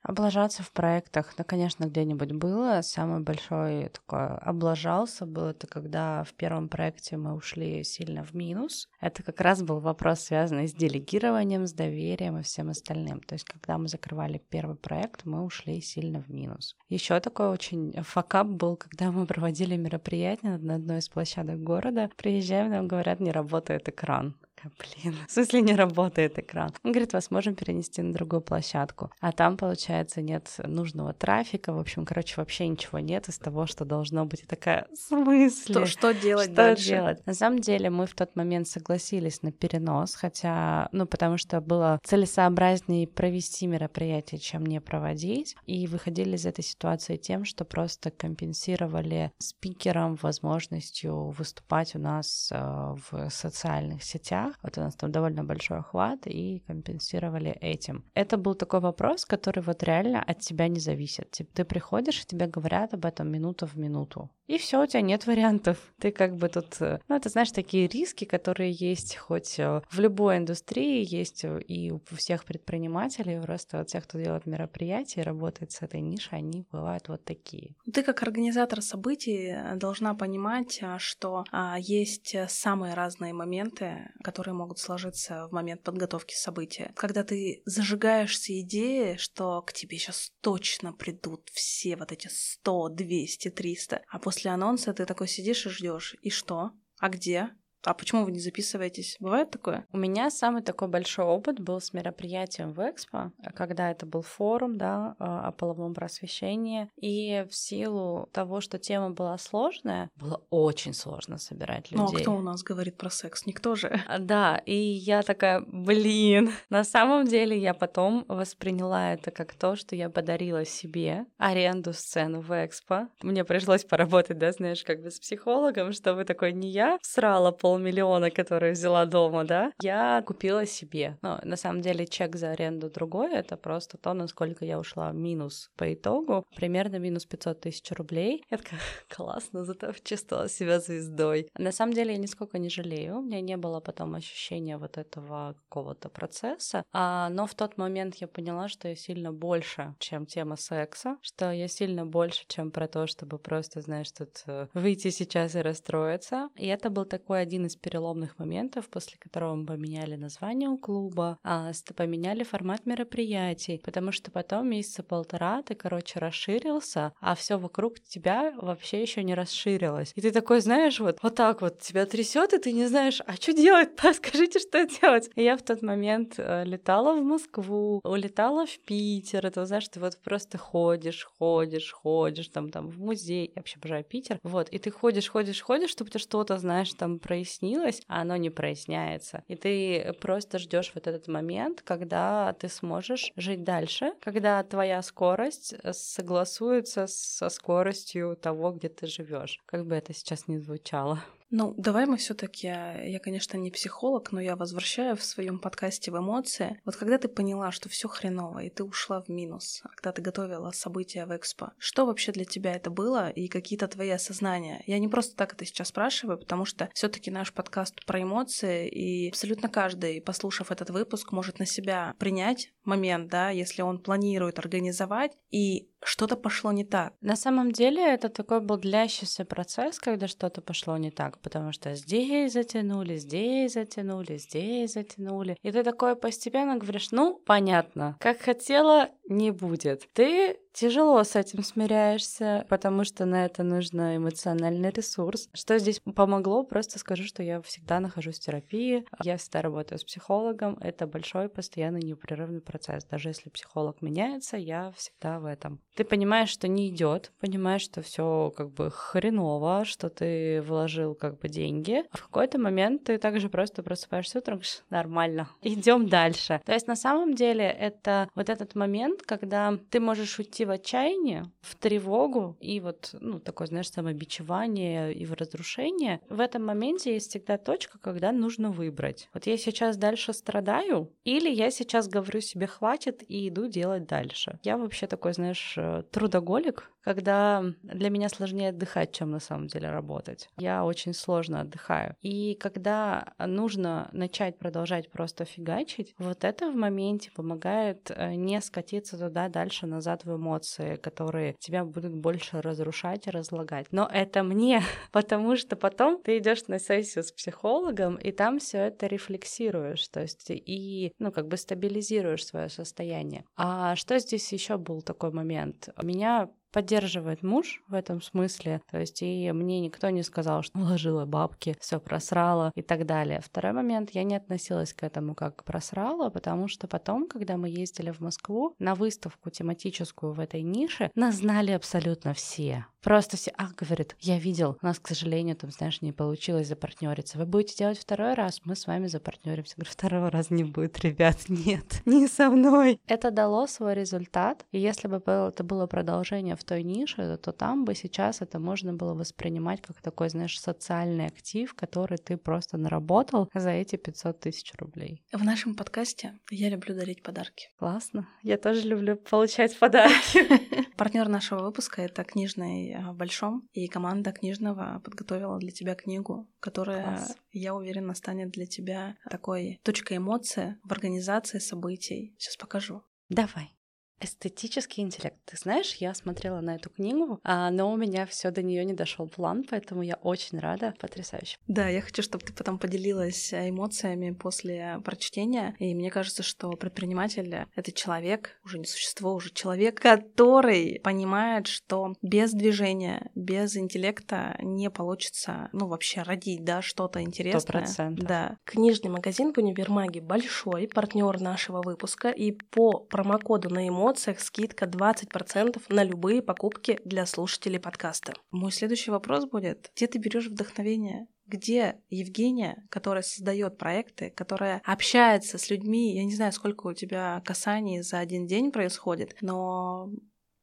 Облажаться 0.08 0.64
в 0.64 0.72
проектах, 0.72 1.34
ну, 1.38 1.44
конечно, 1.44 1.84
где-нибудь 1.84 2.32
было. 2.32 2.80
Самый 2.82 3.20
большой 3.20 3.90
такой 3.90 4.38
облажался 4.38 5.26
был 5.26 5.48
это, 5.48 5.68
когда 5.68 6.24
в 6.24 6.34
первом 6.34 6.70
проекте 6.70 7.18
мы 7.18 7.34
ушли 7.34 7.84
сильно 7.84 8.24
в 8.24 8.34
минус. 8.34 8.88
Это 9.02 9.22
как 9.22 9.42
раз 9.42 9.62
был 9.62 9.82
вопрос, 9.82 10.22
связанный 10.22 10.70
с 10.70 10.74
делегированием, 10.74 11.68
с 11.68 11.74
доверием 11.74 12.38
и 12.38 12.44
всем 12.44 12.70
остальным. 12.70 13.20
То 13.20 13.36
есть, 13.36 13.44
когда 13.44 13.78
мы 13.78 13.90
закрывали 13.90 14.42
первый 14.50 14.78
проект, 14.78 15.26
мы 15.26 15.44
ушли 15.44 15.82
сильно 15.82 16.22
в 16.22 16.30
минус. 16.30 16.78
Еще 16.88 17.20
такой 17.20 17.50
очень 17.50 17.92
факап 18.02 18.48
был, 18.48 18.78
когда 18.78 19.12
мы 19.12 19.26
проводили 19.26 19.76
мероприятие 19.76 20.58
на 20.58 20.76
одной 20.76 21.00
из 21.00 21.10
площадок 21.10 21.62
города. 21.62 22.10
Приезжаем, 22.16 22.72
нам 22.72 22.88
говорят, 22.88 23.20
не 23.20 23.34
работает 23.34 23.90
экран. 23.90 24.38
Блин, 25.04 25.16
в 25.28 25.32
смысле 25.32 25.62
не 25.62 25.76
работает 25.76 26.40
экран? 26.40 26.72
Он 26.84 26.92
говорит, 26.92 27.14
вас 27.14 27.32
можем 27.32 27.56
перенести 27.56 28.02
на 28.02 28.14
другую 28.14 28.42
площадку. 28.42 29.12
А 29.20 29.32
там, 29.32 29.58
получается, 29.58 30.22
нет 30.22 30.50
нужного 30.64 31.14
трафика. 31.14 31.74
В 31.74 31.80
общем, 31.80 32.06
короче, 32.06 32.36
вообще 32.38 32.68
ничего 32.68 33.00
нет 33.00 33.28
из 33.30 33.38
того, 33.38 33.66
что 33.66 33.86
должно 33.86 34.26
быть. 34.26 34.44
И 34.44 34.46
такая, 34.46 34.88
в 34.92 34.98
смысле? 34.98 35.74
Что, 35.74 35.86
что 35.86 36.14
делать 36.14 36.48
что 36.48 36.56
дальше? 36.56 36.88
делать? 36.88 37.26
На 37.26 37.34
самом 37.34 37.60
деле 37.60 37.90
мы 37.90 38.06
в 38.06 38.16
тот 38.16 38.36
момент 38.36 38.68
согласились 38.68 39.42
на 39.42 39.52
перенос, 39.52 40.16
хотя, 40.16 40.90
ну, 40.92 41.06
потому 41.06 41.38
что 41.38 41.62
было 41.62 42.00
целесообразнее 42.04 43.08
провести 43.08 43.68
мероприятие, 43.68 44.40
чем 44.40 44.66
не 44.66 44.82
проводить. 44.82 45.56
И 45.66 45.88
выходили 45.88 46.36
из 46.36 46.46
этой 46.46 46.64
ситуации 46.64 47.18
тем, 47.18 47.46
что 47.46 47.66
просто 47.66 48.12
компенсировали 48.12 49.32
спикерам 49.38 50.16
возможностью 50.16 51.30
выступать 51.30 51.96
у 51.96 52.00
нас 52.00 52.50
э, 52.52 52.96
в 53.12 53.30
социальных 53.30 54.04
сетях 54.04 54.47
рублях. 54.48 54.60
Вот 54.63 54.77
у 54.77 54.82
нас 54.82 54.96
там 54.96 55.12
довольно 55.12 55.44
большой 55.44 55.77
охват, 55.77 56.27
и 56.27 56.63
компенсировали 56.68 57.51
этим. 57.62 58.04
Это 58.13 58.38
был 58.38 58.56
такой 58.56 58.80
вопрос, 58.80 59.25
который 59.25 59.63
вот 59.63 59.84
реально 59.84 60.24
от 60.24 60.39
тебя 60.39 60.68
не 60.68 60.80
зависит. 60.80 61.32
Типа, 61.32 61.50
ты 61.54 61.66
приходишь, 61.66 62.22
и 62.22 62.25
тебе 62.25 62.48
говорят 62.48 62.94
об 62.94 63.06
этом 63.06 63.32
минуту 63.32 63.66
в 63.66 63.77
минуту. 63.77 64.30
И 64.48 64.58
все, 64.58 64.82
у 64.82 64.88
тебя 64.88 65.01
нет 65.01 65.27
вариантов. 65.27 65.77
Ты 66.00 66.12
как 66.12 66.36
бы 66.38 66.48
тут... 66.48 66.77
Э, 66.80 67.00
ну, 67.10 67.16
это, 67.16 67.30
знаешь, 67.30 67.51
такие 67.51 67.88
риски, 67.88 68.24
которые 68.24 68.72
есть 68.72 69.18
хоть 69.18 69.60
э, 69.60 69.82
в 69.89 70.00
любой 70.00 70.38
индустрии, 70.38 71.06
есть 71.06 71.44
и 71.44 71.92
у 71.92 72.01
всех 72.16 72.46
предпринимателей, 72.46 73.41
просто 73.41 73.80
вот 73.80 73.88
тех, 73.88 74.06
кто 74.06 74.17
делает 74.17 74.45
мероприятия 74.45 75.22
работает 75.22 75.74
с 75.74 75.82
этой 75.82 76.00
нишей, 76.00 76.38
они 76.38 76.65
бывают 76.72 77.10
вот 77.10 77.26
такие. 77.26 77.76
Ты 77.91 78.04
как 78.04 78.24
организатор 78.24 78.82
событий 78.82 79.54
должна 79.76 80.13
понимать, 80.13 80.80
а, 80.82 80.98
что 80.98 81.43
а, 81.52 81.78
есть 81.78 82.36
самые 82.48 82.93
разные 82.93 83.34
моменты, 83.34 84.12
которые 84.24 84.54
могут 84.54 84.80
сложиться 84.80 85.48
в 85.48 85.52
момент 85.52 85.84
подготовки 85.84 86.36
события. 86.36 86.93
Когда 86.95 87.24
ты 87.26 87.62
зажигаешься 87.65 88.58
идеей, 88.62 89.17
что 89.17 89.62
к 89.62 89.74
тебе 89.74 89.98
сейчас 89.98 90.32
точно 90.39 90.93
придут 90.93 91.50
все 91.52 91.98
вот 91.98 92.13
эти 92.13 92.30
100, 92.32 92.89
200, 92.89 93.50
300, 93.50 94.02
а 94.08 94.19
после 94.19 94.37
анонса 94.45 94.93
ты 94.93 95.06
такой 95.06 95.28
сидишь 95.28 95.65
и 95.65 95.69
ждешь. 95.69 96.15
И 96.21 96.30
что? 96.30 96.71
А 97.00 97.10
где? 97.10 97.50
А 97.84 97.94
почему 97.94 98.26
вы 98.26 98.32
не 98.32 98.40
записываетесь? 98.40 99.18
Бывает 99.20 99.52
такое? 99.52 99.86
У 99.92 99.98
меня 99.98 100.30
самый 100.30 100.62
такой 100.62 100.88
большой 100.88 101.26
опыт 101.26 101.60
был 101.60 101.80
с 101.80 101.94
мероприятием 101.94 102.74
в 102.74 102.80
Экспо, 102.80 103.32
когда 103.56 103.92
это 103.92 104.06
был 104.06 104.22
форум, 104.22 104.78
да, 104.78 105.16
а, 105.20 105.48
о 105.48 105.52
половом 105.52 105.94
просвещении. 105.94 106.90
И 106.98 107.46
в 107.50 107.56
силу 107.56 108.30
того, 108.34 108.62
что 108.62 108.78
тема 108.78 109.12
была 109.12 109.38
сложная, 109.38 110.10
было 110.16 110.42
очень 110.50 110.94
сложно 110.94 111.38
собирать 111.38 111.92
людей. 111.92 112.06
Ну 112.06 112.18
а 112.18 112.20
кто 112.20 112.36
у 112.36 112.42
нас 112.42 112.63
говорит 112.63 112.98
про 112.98 113.10
секс? 113.10 113.46
Никто 113.46 113.76
же. 113.76 113.88
А, 114.08 114.20
да, 114.20 114.62
и 114.66 114.76
я 114.76 115.22
такая, 115.22 115.62
блин. 115.68 116.52
На 116.70 116.86
самом 116.86 117.26
деле 117.26 117.58
я 117.58 117.74
потом 117.74 118.24
восприняла 118.28 119.13
это 119.13 119.32
как 119.32 119.54
то, 119.54 119.76
что 119.76 119.96
я 119.96 120.10
подарила 120.10 120.63
себе 120.66 121.26
аренду 121.38 121.94
сцену 121.94 122.40
в 122.40 122.52
Экспо. 122.52 123.10
Мне 123.22 123.44
пришлось 123.44 123.84
поработать, 123.84 124.38
да, 124.38 124.52
знаешь, 124.54 124.84
как 124.84 125.02
бы 125.02 125.12
с 125.12 125.20
психологом, 125.20 125.92
чтобы 125.92 126.24
такой 126.24 126.54
не 126.54 126.70
я 126.70 126.98
срала 127.02 127.52
пол 127.52 127.77
полмиллиона, 127.78 128.32
который 128.32 128.72
взяла 128.72 129.06
дома, 129.06 129.44
да, 129.44 129.72
я 129.82 130.24
купила 130.26 130.66
себе. 130.66 131.18
Но 131.22 131.40
на 131.44 131.58
самом 131.58 131.82
деле 131.82 132.08
чек 132.08 132.36
за 132.36 132.52
аренду 132.52 132.90
другой, 132.90 133.34
это 133.34 133.58
просто 133.58 133.98
то, 133.98 134.13
насколько 134.13 134.66
я 134.66 134.80
ушла 134.80 135.12
минус 135.12 135.70
по 135.76 135.94
итогу. 135.94 136.46
Примерно 136.56 137.00
минус 137.00 137.26
500 137.26 137.62
тысяч 137.62 137.92
рублей. 137.92 138.44
Я 138.50 138.58
такая, 138.58 138.80
классно, 139.16 139.66
зато 139.66 139.94
чувствовала 140.04 140.50
себя 140.50 140.80
звездой. 140.80 141.50
На 141.58 141.72
самом 141.72 141.94
деле 141.94 142.12
я 142.12 142.18
нисколько 142.18 142.58
не 142.58 142.70
жалею, 142.70 143.18
у 143.18 143.22
меня 143.22 143.42
не 143.42 143.58
было 143.58 143.80
потом 143.80 144.16
ощущения 144.16 144.78
вот 144.78 144.98
этого 144.98 145.56
какого-то 145.70 146.10
процесса, 146.10 146.84
а, 146.94 147.30
но 147.30 147.46
в 147.46 147.54
тот 147.54 147.78
момент 147.78 148.16
я 148.16 148.28
поняла, 148.28 148.70
что 148.70 148.88
я 148.88 148.96
сильно 148.96 149.32
больше, 149.32 149.96
чем 150.00 150.26
тема 150.26 150.56
секса, 150.56 151.18
что 151.22 151.52
я 151.52 151.68
сильно 151.68 152.06
больше, 152.06 152.46
чем 152.48 152.72
про 152.72 152.88
то, 152.88 153.08
чтобы 153.08 153.38
просто, 153.38 153.82
знаешь, 153.82 154.12
тут 154.12 154.44
э, 154.48 154.68
выйти 154.74 155.12
сейчас 155.12 155.56
и 155.56 155.62
расстроиться. 155.62 156.50
И 156.56 156.68
это 156.68 156.90
был 156.90 157.06
такой 157.06 157.42
один 157.42 157.57
из 157.65 157.76
переломных 157.76 158.38
моментов, 158.39 158.88
после 158.89 159.17
которого 159.17 159.56
мы 159.56 159.65
поменяли 159.65 160.15
название 160.15 160.70
у 160.70 160.78
клуба, 160.78 161.39
а, 161.43 161.72
поменяли 161.96 162.43
формат 162.43 162.86
мероприятий, 162.86 163.82
потому 163.84 164.12
что 164.12 164.32
потом 164.32 164.70
месяца 164.70 165.04
полтора 165.04 165.62
ты, 165.63 165.76
короче, 165.76 166.20
расширился, 166.20 167.13
а 167.20 167.36
все 167.36 167.58
вокруг 167.58 168.00
тебя 168.00 168.54
вообще 168.58 169.02
еще 169.02 169.24
не 169.24 169.34
расширилось. 169.34 170.12
И 170.15 170.22
ты 170.22 170.32
такой, 170.32 170.62
знаешь, 170.62 171.00
вот, 171.00 171.20
вот 171.22 171.36
так 171.36 171.62
вот 171.62 171.80
тебя 171.80 172.06
трясет, 172.06 172.54
и 172.54 172.60
ты 172.60 172.72
не 172.72 172.88
знаешь, 172.88 173.22
а 173.26 173.34
что 173.34 173.54
делать? 173.54 173.89
Скажите, 174.15 174.60
что 174.60 174.86
делать? 174.86 175.30
И 175.36 175.43
я 175.43 175.58
в 175.58 175.63
тот 175.63 175.82
момент 175.82 176.36
э, 176.38 176.63
летала 176.65 177.15
в 177.20 177.24
Москву, 177.24 178.02
улетала 178.04 178.65
в 178.65 178.80
Питер, 178.80 179.46
это, 179.46 179.65
знаешь, 179.65 179.88
ты 179.88 180.00
вот 180.00 180.17
просто 180.24 180.58
ходишь, 180.58 181.28
ходишь, 181.39 181.91
ходишь, 181.91 182.48
там, 182.50 182.70
там, 182.70 182.89
в 182.89 183.00
музей, 183.00 183.52
я 183.56 183.60
вообще 183.60 183.78
обожаю 183.78 184.04
Питер, 184.04 184.39
вот, 184.43 184.70
и 184.70 184.80
ты 184.80 184.91
ходишь, 184.91 185.30
ходишь, 185.30 185.62
ходишь, 185.62 185.89
чтобы 185.89 186.12
ты 186.12 186.20
что-то, 186.20 186.58
знаешь, 186.58 186.93
там, 186.93 187.20
прояснить 187.20 187.47
прояснилось, 187.48 188.02
а 188.08 188.22
оно 188.22 188.36
не 188.38 188.50
проясняется. 188.50 189.44
И 189.48 189.56
ты 189.56 190.14
просто 190.20 190.60
ждешь 190.60 190.92
вот 190.96 191.08
этот 191.08 191.28
момент, 191.28 191.82
когда 191.82 192.54
ты 192.60 192.68
сможешь 192.68 193.32
жить 193.36 193.64
дальше, 193.64 194.14
когда 194.22 194.64
твоя 194.64 195.02
скорость 195.02 195.76
согласуется 195.92 197.08
со 197.08 197.50
скоростью 197.50 198.36
того, 198.36 198.72
где 198.72 198.90
ты 198.90 199.08
живешь. 199.08 199.62
Как 199.66 199.86
бы 199.86 199.96
это 199.96 200.14
сейчас 200.14 200.48
не 200.48 200.58
звучало. 200.58 201.24
Ну, 201.50 201.74
давай 201.78 202.06
мы 202.06 202.18
все-таки, 202.18 202.68
я, 202.68 203.20
конечно, 203.24 203.58
не 203.58 203.72
психолог, 203.72 204.32
но 204.34 204.42
я 204.42 204.58
возвращаю 204.58 205.16
в 205.16 205.24
своем 205.24 205.60
подкасте 205.60 206.12
в 206.12 206.18
эмоции. 206.18 206.82
Вот 206.84 206.98
когда 206.98 207.18
ты 207.18 207.30
поняла, 207.30 207.72
что 207.72 207.88
все 207.88 208.10
хреново, 208.10 208.60
и 208.60 208.70
ты 208.70 208.84
ушла 208.84 209.22
в 209.22 209.30
минус, 209.30 209.80
а 209.84 209.90
когда 209.90 210.12
ты 210.12 210.22
готовила 210.22 210.72
события 210.72 211.26
в 211.26 211.36
Экспо, 211.36 211.72
что 211.78 212.06
вообще 212.06 212.34
для 212.34 212.44
тебя 212.44 212.74
это 212.74 212.90
было 212.90 213.30
и 213.30 213.48
какие-то 213.48 213.88
твои 213.88 214.10
осознания? 214.10 214.84
Я 214.88 215.00
не 215.00 215.08
просто 215.08 215.38
так 215.38 215.54
это 215.54 215.64
сейчас 215.64 215.88
спрашиваю, 215.88 216.38
потому 216.38 216.66
что 216.66 216.90
все-таки 216.94 217.32
наш 217.32 217.54
подкаст 217.54 218.06
про 218.06 218.22
эмоции, 218.22 218.90
и 218.90 219.30
абсолютно 219.30 219.70
каждый, 219.70 220.22
послушав 220.22 220.72
этот 220.72 220.90
выпуск, 220.90 221.32
может 221.32 221.60
на 221.60 221.66
себя 221.66 222.14
принять 222.20 222.74
момент, 222.88 223.30
да, 223.30 223.50
если 223.50 223.82
он 223.82 224.00
планирует 224.00 224.60
организовать, 224.60 225.38
и 225.52 225.89
что-то 226.04 226.36
пошло 226.36 226.71
не 226.71 226.84
так. 226.84 227.13
На 227.21 227.36
самом 227.36 227.71
деле 227.71 228.04
это 228.04 228.30
такой 228.30 228.62
был 228.62 228.78
длящийся 228.78 229.45
процесс, 229.45 230.00
когда 230.00 230.28
что-то 230.28 230.62
пошло 230.62 230.97
не 230.97 231.12
так, 231.12 231.39
потому 231.39 231.71
что 231.71 231.93
здесь 231.95 232.54
затянули, 232.54 233.17
здесь 233.17 233.73
затянули, 233.73 234.38
здесь 234.38 234.93
затянули. 234.93 235.58
И 235.62 235.71
ты 235.71 235.84
такое 235.84 236.15
постепенно 236.15 236.78
говоришь, 236.78 237.12
ну, 237.12 237.41
понятно, 237.45 238.17
как 238.19 238.39
хотела, 238.39 239.10
не 239.28 239.52
будет. 239.52 240.08
Ты 240.13 240.58
тяжело 240.78 241.24
с 241.24 241.36
этим 241.36 241.63
смиряешься, 241.63 242.66
потому 242.70 243.04
что 243.04 243.26
на 243.26 243.46
это 243.46 243.63
нужно 243.63 244.16
эмоциональный 244.16 244.92
ресурс. 244.92 245.50
Что 245.54 245.80
здесь 245.80 246.00
помогло? 246.00 246.63
Просто 246.63 247.00
скажу, 247.00 247.24
что 247.24 247.42
я 247.42 247.62
всегда 247.62 248.00
нахожусь 248.00 248.38
в 248.38 248.42
терапии, 248.42 249.04
я 249.24 249.38
всегда 249.38 249.63
работаю 249.63 249.98
с 249.98 250.04
психологом. 250.04 250.78
Это 250.80 251.08
большой, 251.08 251.50
постоянный, 251.50 252.02
непрерывный 252.02 252.62
процесс. 252.62 253.06
Даже 253.06 253.30
если 253.30 253.50
психолог 253.50 254.02
меняется, 254.02 254.56
я 254.58 254.92
всегда 254.96 255.40
в 255.40 255.46
этом. 255.46 255.80
Ты 255.96 256.04
понимаешь, 256.04 256.50
что 256.50 256.68
не 256.68 256.90
идет, 256.90 257.32
понимаешь, 257.40 257.82
что 257.82 258.04
все 258.04 258.54
как 258.56 258.72
бы 258.72 258.92
хреново, 258.92 259.84
что 259.84 260.10
ты 260.10 260.62
вложил 260.62 261.16
как 261.16 261.40
бы 261.40 261.50
деньги. 261.50 262.04
А 262.12 262.18
в 262.18 262.24
какой-то 262.24 262.60
момент 262.60 263.06
ты 263.06 263.18
также 263.18 263.50
просто 263.50 263.82
просыпаешься 263.82 264.38
утром, 264.38 264.62
нормально, 264.92 265.50
идем 265.63 266.08
дальше. 266.08 266.62
То 266.66 266.74
есть 266.74 266.88
на 266.88 266.96
самом 266.96 267.34
деле 267.34 267.66
это 267.66 268.30
вот 268.36 268.50
этот 268.50 268.76
момент, 268.76 269.24
когда 269.24 269.76
ты 269.90 270.00
можешь 270.00 270.38
уйти 270.38 270.66
в 270.67 270.71
отчаяние, 270.71 271.51
в 271.62 271.75
тревогу 271.75 272.58
и 272.60 272.80
вот, 272.80 273.10
ну, 273.19 273.39
такое, 273.39 273.67
знаешь, 273.67 273.91
самобичевание 273.91 275.13
и 275.13 275.25
в 275.25 275.34
разрушение, 275.34 276.21
в 276.30 276.39
этом 276.39 276.65
моменте 276.65 277.13
есть 277.13 277.30
всегда 277.30 277.58
точка, 277.58 277.97
когда 277.99 278.32
нужно 278.32 278.71
выбрать. 278.71 279.30
Вот 279.34 279.47
я 279.47 279.58
сейчас 279.58 279.97
дальше 279.97 280.34
страдаю, 280.34 281.12
или 281.23 281.49
я 281.49 281.71
сейчас 281.71 282.08
говорю 282.08 282.41
себе 282.41 282.67
хватит 282.67 283.23
и 283.27 283.47
иду 283.49 283.67
делать 283.67 284.06
дальше. 284.06 284.60
Я 284.63 284.77
вообще 284.77 285.08
такой, 285.08 285.34
знаешь, 285.34 285.73
э, 285.77 286.03
трудоголик, 286.12 286.91
когда 287.08 287.63
для 287.84 288.10
меня 288.10 288.27
сложнее 288.27 288.69
отдыхать, 288.69 289.13
чем 289.13 289.32
на 289.32 289.39
самом 289.39 289.67
деле 289.67 289.89
работать. 289.89 290.49
Я 290.58 290.84
очень 290.84 291.13
сложно 291.13 291.62
отдыхаю. 291.62 292.15
И 292.21 292.56
когда 292.56 293.34
нужно 293.39 294.10
начать 294.12 294.60
продолжать 294.60 295.10
просто 295.10 295.45
фигачить, 295.45 296.13
вот 296.17 296.43
это 296.43 296.69
в 296.69 296.75
моменте 296.75 297.32
помогает 297.32 298.12
э, 298.12 298.34
не 298.36 298.60
скатиться 298.60 299.17
туда 299.17 299.47
дальше 299.47 299.88
назад 299.88 300.25
в 300.25 300.36
эмоции, 300.36 300.57
которые 300.98 301.56
тебя 301.60 301.84
будут 301.84 302.15
больше 302.15 302.62
разрушать 302.62 303.28
и 303.28 303.32
разлагать. 303.32 303.88
Но 303.91 304.10
это 304.12 304.43
мне, 304.43 304.82
потому 305.12 305.56
что 305.56 305.76
потом 305.76 306.22
ты 306.22 306.38
идешь 306.38 306.67
на 306.67 306.80
сессию 306.80 307.24
с 307.24 307.32
психологом, 307.32 308.15
и 308.15 308.32
там 308.32 308.60
все 308.60 308.80
это 308.80 309.08
рефлексируешь, 309.08 310.08
то 310.08 310.22
есть 310.22 310.50
и, 310.50 311.12
ну, 311.20 311.32
как 311.32 311.48
бы 311.48 311.58
стабилизируешь 311.58 312.46
свое 312.46 312.70
состояние. 312.70 313.43
А 313.56 313.96
что 313.96 314.17
здесь 314.20 314.52
еще 314.54 314.78
был 314.78 315.02
такой 315.02 315.32
момент? 315.32 315.89
Меня 316.02 316.50
поддерживает 316.78 317.42
муж 317.42 317.82
в 317.88 317.96
этом 317.96 318.22
смысле. 318.22 318.84
То 318.92 319.00
есть 319.00 319.24
и 319.24 319.52
мне 319.52 319.80
никто 319.80 320.12
не 320.12 320.22
сказал, 320.22 320.62
что 320.62 320.78
вложила 320.78 321.26
бабки, 321.26 321.76
все 321.80 322.00
просрала 322.00 322.72
и 322.76 322.84
так 322.84 323.08
далее. 323.08 323.42
Второй 323.44 323.74
момент, 323.74 324.12
я 324.12 324.22
не 324.22 324.36
относилась 324.36 324.94
к 324.94 325.02
этому 325.02 325.34
как 325.34 325.63
просрала, 325.63 326.30
потому 326.30 326.68
что 326.68 326.88
потом, 326.88 327.28
когда 327.28 327.58
мы 327.58 327.68
ездили 327.70 328.12
в 328.12 328.20
Москву 328.20 328.76
на 328.78 328.94
выставку 328.94 329.50
тематическую 329.50 330.34
в 330.34 330.40
этой 330.40 330.62
нише, 330.62 331.10
нас 331.16 331.38
знали 331.38 331.72
абсолютно 331.72 332.36
все. 332.36 332.86
Просто 333.08 333.38
все, 333.38 333.54
ах, 333.58 333.74
говорит, 333.74 334.17
я 334.20 334.38
видел, 334.38 334.78
у 334.82 334.86
нас, 334.86 335.00
к 335.00 335.08
сожалению, 335.08 335.56
там, 335.56 335.72
знаешь, 335.72 336.02
не 336.02 336.12
получилось 336.12 336.67
запартнериться. 336.67 337.38
Вы 337.38 337.46
будете 337.46 337.78
делать 337.78 337.98
второй 337.98 338.34
раз, 338.34 338.60
мы 338.65 338.76
с 338.76 338.86
вами 338.86 339.08
запартнеримся. 339.08 339.76
Говорю, 339.78 339.91
второго 339.93 340.30
раза 340.30 340.54
не 340.54 340.65
будет, 340.65 341.00
ребят, 341.00 341.38
нет, 341.48 342.02
не 342.04 342.28
со 342.28 342.50
мной. 342.50 343.00
Это 343.08 343.32
дало 343.32 343.65
свой 343.67 343.93
результат, 343.93 344.65
и 344.74 344.80
если 344.80 345.08
бы 345.08 345.24
это 345.26 345.63
было 345.63 345.88
продолжение 345.88 346.58
в 346.58 346.65
той 346.65 346.84
нише, 346.84 347.38
то 347.38 347.54
там 347.54 347.86
бы 347.86 347.96
сейчас 347.96 348.41
это 348.41 348.60
можно 348.60 348.91
было 348.91 349.13
воспринимать 349.13 349.82
как 349.82 350.02
такой, 350.02 350.28
знаешь, 350.30 350.60
социальный 350.60 351.28
актив, 351.28 351.74
который 351.76 352.17
ты 352.17 352.36
просто 352.36 352.76
наработал 352.76 353.50
за 353.54 353.70
эти 353.70 353.96
500 353.96 354.38
тысяч 354.38 354.74
рублей. 354.78 355.24
В 355.32 355.46
нашем 355.46 355.76
подкасте 355.76 356.34
я 356.52 356.67
люблю 356.67 356.93
дарить 356.93 357.24
подарки. 357.24 357.70
Классно. 357.80 358.28
Я 358.43 358.58
тоже 358.58 358.82
люблю 358.82 359.15
получать 359.15 359.80
подарки. 359.80 360.43
Партнер 360.98 361.30
нашего 361.30 361.63
выпуска— 361.63 362.02
это 362.04 362.26
книжный 362.26 362.97
в 363.00 363.16
Большом, 363.16 363.68
и 363.74 363.88
команда 363.88 364.32
книжного 364.32 365.02
подготовила 365.04 365.58
для 365.60 365.72
тебя 365.72 365.96
книгу, 365.96 366.48
которая, 366.60 367.04
Класс. 367.04 367.36
я 367.52 367.76
уверена, 367.76 368.14
станет 368.14 368.52
для 368.52 368.66
тебя 368.66 369.18
такой 369.30 369.80
точкой 369.84 370.18
эмоции 370.18 370.78
в 370.84 370.92
организации 370.92 371.60
событий. 371.60 372.36
Сейчас 372.38 372.58
покажу. 372.58 373.04
Давай. 373.30 373.77
Эстетический 374.19 375.03
интеллект. 375.03 375.38
Ты 375.45 375.58
знаешь, 375.58 375.95
я 375.95 376.13
смотрела 376.15 376.60
на 376.60 376.75
эту 376.75 376.89
книгу, 376.89 377.39
а, 377.43 377.69
но 377.69 377.91
у 377.91 377.97
меня 377.97 378.25
все 378.25 378.49
до 378.49 378.63
нее 378.63 378.84
не 378.84 378.93
дошел 378.93 379.27
план, 379.27 379.63
поэтому 379.69 380.01
я 380.01 380.15
очень 380.15 380.60
рада. 380.60 380.95
Потрясающе. 380.99 381.58
Да, 381.67 381.88
я 381.88 382.01
хочу, 382.01 382.23
чтобы 382.23 382.43
ты 382.43 382.51
потом 382.51 382.80
поделилась 382.80 383.53
эмоциями 383.53 384.32
после 384.32 384.99
прочтения. 385.06 385.75
И 385.77 385.93
мне 385.93 386.10
кажется, 386.10 386.41
что 386.41 386.71
предприниматель— 386.71 387.67
это 387.75 387.91
человек, 387.91 388.60
уже 388.65 388.80
не 388.80 388.86
существо, 388.86 389.36
уже 389.36 389.51
человек, 389.51 390.01
который 390.01 390.99
понимает, 391.03 391.67
что 391.67 392.15
без 392.23 392.53
движения, 392.53 393.30
без 393.36 393.77
интеллекта 393.77 394.58
не 394.62 394.89
получится, 394.89 395.69
ну, 395.73 395.88
вообще 395.88 396.23
родить, 396.23 396.63
да, 396.63 396.82
что-то 396.82 397.21
интересное. 397.21 397.86
100%. 397.86 398.15
Да. 398.15 398.58
Книжный 398.63 399.12
магазин 399.12 399.53
в 399.53 399.58
универмаге 399.60 400.21
большой, 400.21 400.88
партнер 400.88 401.39
нашего 401.39 401.84
выпуска, 401.84 402.30
и 402.30 402.51
по 402.51 402.99
промокоду 402.99 403.69
на 403.69 403.88
эмоции 403.88 404.07
эмоциях 404.08 404.39
скидка 404.39 404.86
20% 404.86 405.82
на 405.89 406.04
любые 406.04 406.41
покупки 406.41 406.98
для 407.04 407.26
слушателей 407.26 407.80
подкаста. 407.80 408.34
Мой 408.52 408.72
следующий 408.72 409.12
вопрос 409.12 409.46
будет, 409.46 409.91
где 409.96 410.08
ты 410.08 410.17
берешь 410.17 410.48
вдохновение? 410.48 411.28
где 411.50 412.02
Евгения, 412.10 412.86
которая 412.89 413.24
создает 413.24 413.78
проекты, 413.78 414.32
которая 414.32 414.82
общается 414.84 415.58
с 415.58 415.70
людьми, 415.70 416.13
я 416.13 416.26
не 416.26 416.36
знаю, 416.36 416.52
сколько 416.52 416.88
у 416.88 416.93
тебя 416.93 417.41
касаний 417.46 418.02
за 418.02 418.20
один 418.20 418.48
день 418.48 418.70
происходит, 418.70 419.38
но 419.39 420.10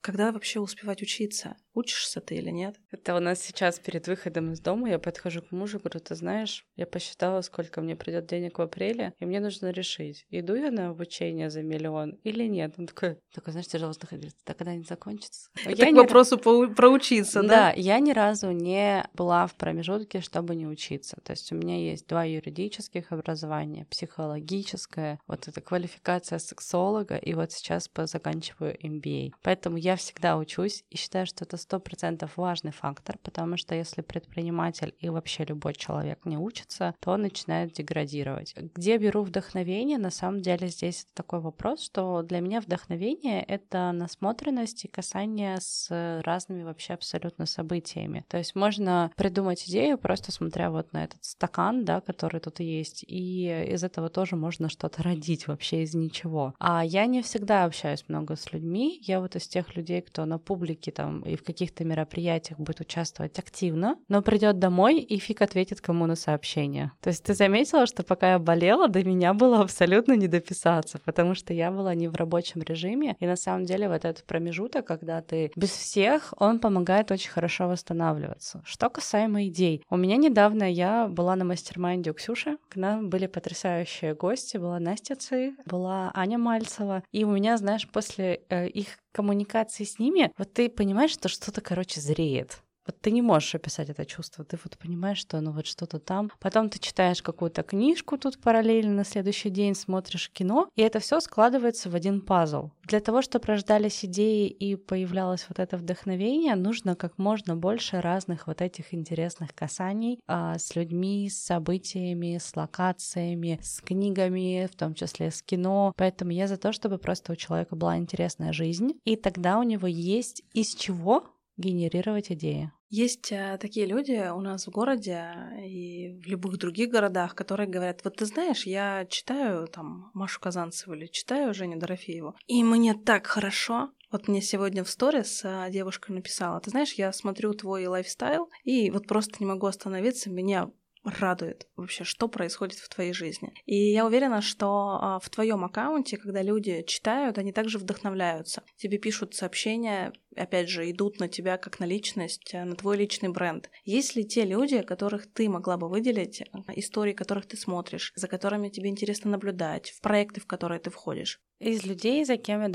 когда 0.02 0.30
вообще 0.30 0.60
успевать 0.60 1.00
учиться? 1.00 1.56
Учишься 1.74 2.20
ты 2.20 2.36
или 2.36 2.50
нет? 2.50 2.76
Это 2.90 3.16
у 3.16 3.20
нас 3.20 3.40
сейчас 3.40 3.78
перед 3.78 4.06
выходом 4.06 4.52
из 4.52 4.60
дома 4.60 4.88
я 4.88 4.98
подхожу 4.98 5.42
к 5.42 5.50
мужу, 5.50 5.80
говорю, 5.80 6.00
ты 6.00 6.14
знаешь, 6.14 6.66
я 6.76 6.86
посчитала, 6.86 7.40
сколько 7.42 7.80
мне 7.80 7.96
придет 7.96 8.26
денег 8.26 8.58
в 8.58 8.62
апреле, 8.62 9.12
и 9.18 9.24
мне 9.24 9.40
нужно 9.40 9.70
решить, 9.70 10.26
иду 10.30 10.54
я 10.54 10.70
на 10.70 10.90
обучение 10.90 11.50
за 11.50 11.62
миллион 11.62 12.12
или 12.22 12.44
нет. 12.44 12.74
Он 12.78 12.86
такой, 12.86 13.18
такой, 13.34 13.52
знаешь, 13.52 13.66
тяжело 13.66 13.90
вздыхает, 13.90 14.32
так 14.44 14.56
когда-нибудь 14.56 14.88
закончится. 14.88 15.50
Это 15.64 15.84
я 15.84 15.92
к 15.92 15.96
вопросу 15.96 16.38
проучиться, 16.38 17.42
да? 17.42 17.48
Да, 17.48 17.72
я 17.72 17.98
ни 17.98 18.12
разу 18.12 18.52
не 18.52 19.04
была 19.14 19.46
в 19.46 19.54
промежутке, 19.54 20.20
чтобы 20.20 20.54
не 20.54 20.66
учиться. 20.66 21.16
То 21.24 21.32
есть 21.32 21.50
у 21.52 21.56
меня 21.56 21.76
есть 21.76 22.06
два 22.06 22.24
юридических 22.24 23.10
образования, 23.10 23.86
психологическое, 23.90 25.18
вот 25.26 25.48
эта 25.48 25.60
квалификация 25.60 26.38
сексолога, 26.38 27.16
и 27.16 27.34
вот 27.34 27.52
сейчас 27.52 27.90
заканчиваю 27.94 28.76
MBA. 28.80 29.32
Поэтому 29.42 29.76
я 29.76 29.96
всегда 29.96 30.38
учусь 30.38 30.84
и 30.90 30.96
считаю, 30.96 31.26
что 31.26 31.44
это 31.44 31.56
сто 31.64 31.80
процентов 31.80 32.36
важный 32.36 32.72
фактор, 32.72 33.18
потому 33.22 33.56
что 33.56 33.74
если 33.74 34.02
предприниматель 34.02 34.94
и 34.98 35.08
вообще 35.08 35.44
любой 35.44 35.74
человек 35.74 36.26
не 36.26 36.36
учится, 36.36 36.94
то 37.00 37.12
он 37.12 37.22
начинает 37.22 37.72
деградировать. 37.72 38.54
Где 38.74 38.98
беру 38.98 39.22
вдохновение? 39.22 39.96
На 39.96 40.10
самом 40.10 40.42
деле 40.42 40.68
здесь 40.68 41.06
такой 41.14 41.40
вопрос, 41.40 41.82
что 41.82 42.22
для 42.22 42.40
меня 42.40 42.60
вдохновение— 42.60 43.42
это 43.48 43.92
насмотренность 43.92 44.84
и 44.84 44.88
касание 44.88 45.56
с 45.58 45.88
разными 46.22 46.64
вообще 46.64 46.92
абсолютно 46.92 47.46
событиями. 47.46 48.26
То 48.28 48.36
есть 48.36 48.54
можно 48.54 49.10
придумать 49.16 49.66
идею, 49.66 49.96
просто 49.96 50.32
смотря 50.32 50.70
вот 50.70 50.92
на 50.92 51.04
этот 51.04 51.24
стакан, 51.24 51.84
да, 51.86 52.02
который 52.02 52.40
тут 52.40 52.60
есть, 52.60 53.04
и 53.08 53.46
из 53.72 53.82
этого 53.84 54.10
тоже 54.10 54.36
можно 54.36 54.68
что-то 54.68 55.02
родить 55.02 55.46
вообще 55.46 55.82
из 55.82 55.94
ничего. 55.94 56.54
А 56.58 56.84
я 56.84 57.06
не 57.06 57.22
всегда 57.22 57.64
общаюсь 57.64 58.04
много 58.08 58.36
с 58.36 58.52
людьми, 58.52 59.00
я 59.02 59.20
вот 59.20 59.34
из 59.34 59.48
тех 59.48 59.74
людей, 59.76 60.02
кто 60.02 60.26
на 60.26 60.38
публике 60.38 60.92
там 60.92 61.22
и 61.22 61.36
в 61.36 61.42
каких-то 61.54 61.84
мероприятиях 61.84 62.58
будет 62.58 62.80
участвовать 62.80 63.38
активно, 63.38 63.96
но 64.08 64.22
придет 64.22 64.58
домой 64.58 64.98
и 64.98 65.18
фиг 65.18 65.40
ответит 65.40 65.80
кому 65.80 66.06
на 66.06 66.16
сообщение. 66.16 66.90
То 67.00 67.10
есть 67.10 67.22
ты 67.22 67.34
заметила, 67.34 67.86
что 67.86 68.02
пока 68.02 68.32
я 68.32 68.38
болела, 68.38 68.88
до 68.88 69.04
меня 69.04 69.32
было 69.34 69.60
абсолютно 69.60 70.14
не 70.14 70.26
дописаться, 70.26 70.98
потому 71.04 71.34
что 71.34 71.54
я 71.54 71.70
была 71.70 71.94
не 71.94 72.08
в 72.08 72.16
рабочем 72.16 72.62
режиме, 72.62 73.16
и 73.20 73.26
на 73.26 73.36
самом 73.36 73.64
деле 73.64 73.88
вот 73.88 74.04
этот 74.04 74.24
промежуток, 74.24 74.84
когда 74.86 75.22
ты 75.22 75.52
без 75.54 75.70
всех, 75.70 76.34
он 76.38 76.58
помогает 76.58 77.12
очень 77.12 77.30
хорошо 77.30 77.68
восстанавливаться. 77.68 78.62
Что 78.64 78.90
касаемо 78.90 79.46
идей, 79.46 79.82
у 79.88 79.96
меня 79.96 80.16
недавно 80.16 80.64
я 80.64 81.06
была 81.06 81.36
на 81.36 81.44
мастер-майнде 81.44 82.10
у 82.10 82.14
Ксюши, 82.14 82.58
к 82.68 82.76
нам 82.76 83.10
были 83.10 83.28
потрясающие 83.28 84.14
гости, 84.14 84.56
была 84.56 84.80
Настя 84.80 85.14
Ци, 85.14 85.54
была 85.66 86.10
Аня 86.14 86.38
Мальцева, 86.38 87.04
и 87.12 87.22
у 87.24 87.30
меня, 87.30 87.56
знаешь, 87.56 87.88
после 87.88 88.40
э, 88.48 88.68
их 88.68 88.98
коммуникации 89.14 89.84
с 89.84 89.98
ними, 89.98 90.32
вот 90.36 90.52
ты 90.52 90.68
понимаешь, 90.68 91.12
что 91.12 91.28
что-то, 91.28 91.60
короче, 91.60 92.00
зреет. 92.00 92.63
Вот 92.86 93.00
ты 93.00 93.10
не 93.10 93.22
можешь 93.22 93.54
описать 93.54 93.88
это 93.88 94.04
чувство, 94.04 94.44
ты 94.44 94.58
вот 94.62 94.76
понимаешь, 94.78 95.18
что 95.18 95.40
ну 95.40 95.52
вот 95.52 95.66
что-то 95.66 95.98
там. 95.98 96.30
Потом 96.40 96.68
ты 96.68 96.78
читаешь 96.78 97.22
какую-то 97.22 97.62
книжку 97.62 98.18
тут 98.18 98.38
параллельно 98.38 98.92
на 98.92 99.04
следующий 99.04 99.50
день, 99.50 99.74
смотришь 99.74 100.30
кино, 100.30 100.68
и 100.76 100.82
это 100.82 101.00
все 101.00 101.20
складывается 101.20 101.88
в 101.88 101.94
один 101.94 102.20
пазл. 102.20 102.70
Для 102.84 103.00
того, 103.00 103.22
чтобы 103.22 103.46
рождались 103.46 104.04
идеи 104.04 104.48
и 104.48 104.76
появлялось 104.76 105.46
вот 105.48 105.58
это 105.58 105.76
вдохновение, 105.76 106.54
нужно 106.54 106.94
как 106.94 107.16
можно 107.16 107.56
больше 107.56 108.00
разных 108.00 108.46
вот 108.46 108.60
этих 108.60 108.92
интересных 108.92 109.54
касаний 109.54 110.20
а, 110.26 110.58
с 110.58 110.76
людьми, 110.76 111.30
с 111.30 111.42
событиями, 111.42 112.38
с 112.38 112.54
локациями, 112.54 113.58
с 113.62 113.80
книгами, 113.80 114.68
в 114.70 114.76
том 114.76 114.94
числе 114.94 115.30
с 115.30 115.42
кино. 115.42 115.94
Поэтому 115.96 116.32
я 116.32 116.46
за 116.46 116.58
то, 116.58 116.72
чтобы 116.72 116.98
просто 116.98 117.32
у 117.32 117.36
человека 117.36 117.76
была 117.76 117.96
интересная 117.96 118.52
жизнь, 118.52 118.92
и 119.04 119.16
тогда 119.16 119.58
у 119.58 119.62
него 119.62 119.86
есть 119.86 120.42
из 120.52 120.74
чего 120.74 121.24
генерировать 121.56 122.32
идеи. 122.32 122.72
Есть 122.88 123.32
а, 123.32 123.58
такие 123.58 123.86
люди 123.86 124.30
у 124.30 124.40
нас 124.40 124.66
в 124.66 124.70
городе 124.70 125.26
и 125.64 126.20
в 126.22 126.26
любых 126.26 126.58
других 126.58 126.90
городах, 126.90 127.34
которые 127.34 127.68
говорят, 127.68 128.02
вот 128.04 128.16
ты 128.16 128.26
знаешь, 128.26 128.66
я 128.66 129.06
читаю 129.06 129.66
там 129.68 130.10
Машу 130.14 130.40
Казанцеву 130.40 130.94
или 130.94 131.06
читаю 131.06 131.54
Женю 131.54 131.78
Дорофееву, 131.78 132.36
и 132.46 132.62
мне 132.62 132.94
так 132.94 133.26
хорошо, 133.26 133.90
вот 134.10 134.28
мне 134.28 134.42
сегодня 134.42 134.84
в 134.84 134.90
сторис 134.90 135.42
а, 135.44 135.68
девушка 135.70 136.12
написала, 136.12 136.60
ты 136.60 136.70
знаешь, 136.70 136.92
я 136.94 137.12
смотрю 137.12 137.52
твой 137.54 137.86
лайфстайл, 137.86 138.48
и 138.62 138.90
вот 138.90 139.06
просто 139.06 139.36
не 139.40 139.46
могу 139.46 139.66
остановиться, 139.66 140.30
меня 140.30 140.70
радует 141.04 141.68
вообще, 141.76 142.04
что 142.04 142.28
происходит 142.28 142.78
в 142.78 142.88
твоей 142.88 143.12
жизни. 143.12 143.52
И 143.66 143.92
я 143.92 144.06
уверена, 144.06 144.40
что 144.40 144.98
а, 145.00 145.18
в 145.20 145.28
твоем 145.28 145.64
аккаунте, 145.64 146.16
когда 146.16 146.42
люди 146.42 146.82
читают, 146.82 147.38
они 147.38 147.52
также 147.52 147.78
вдохновляются. 147.78 148.62
Тебе 148.76 148.98
пишут 148.98 149.34
сообщения, 149.34 150.12
опять 150.36 150.68
же, 150.68 150.90
идут 150.90 151.20
на 151.20 151.28
тебя 151.28 151.56
как 151.56 151.80
на 151.80 151.84
личность, 151.84 152.50
э, 152.52 152.64
на 152.64 152.76
твой 152.76 152.96
личный 152.96 153.28
бренд. 153.28 153.70
Есть 153.84 154.16
ли 154.16 154.24
те 154.24 154.44
люди, 154.44 154.82
которых 154.82 155.32
ты 155.32 155.48
могла 155.48 155.76
бы 155.76 155.88
выделить, 155.88 156.40
э, 156.40 156.44
истории 156.76 157.12
которых 157.12 157.46
ты 157.46 157.56
смотришь, 157.56 158.12
за 158.16 158.28
которыми 158.28 158.68
тебе 158.68 158.88
интересно 158.88 159.30
наблюдать, 159.30 159.90
в 159.90 160.00
проекты, 160.00 160.40
в 160.40 160.46
которые 160.46 160.80
ты 160.80 160.90
входишь? 160.90 161.40
Из 161.60 161.86
людей, 161.86 162.24
за 162.24 162.36
кем 162.36 162.62
я 162.62 162.68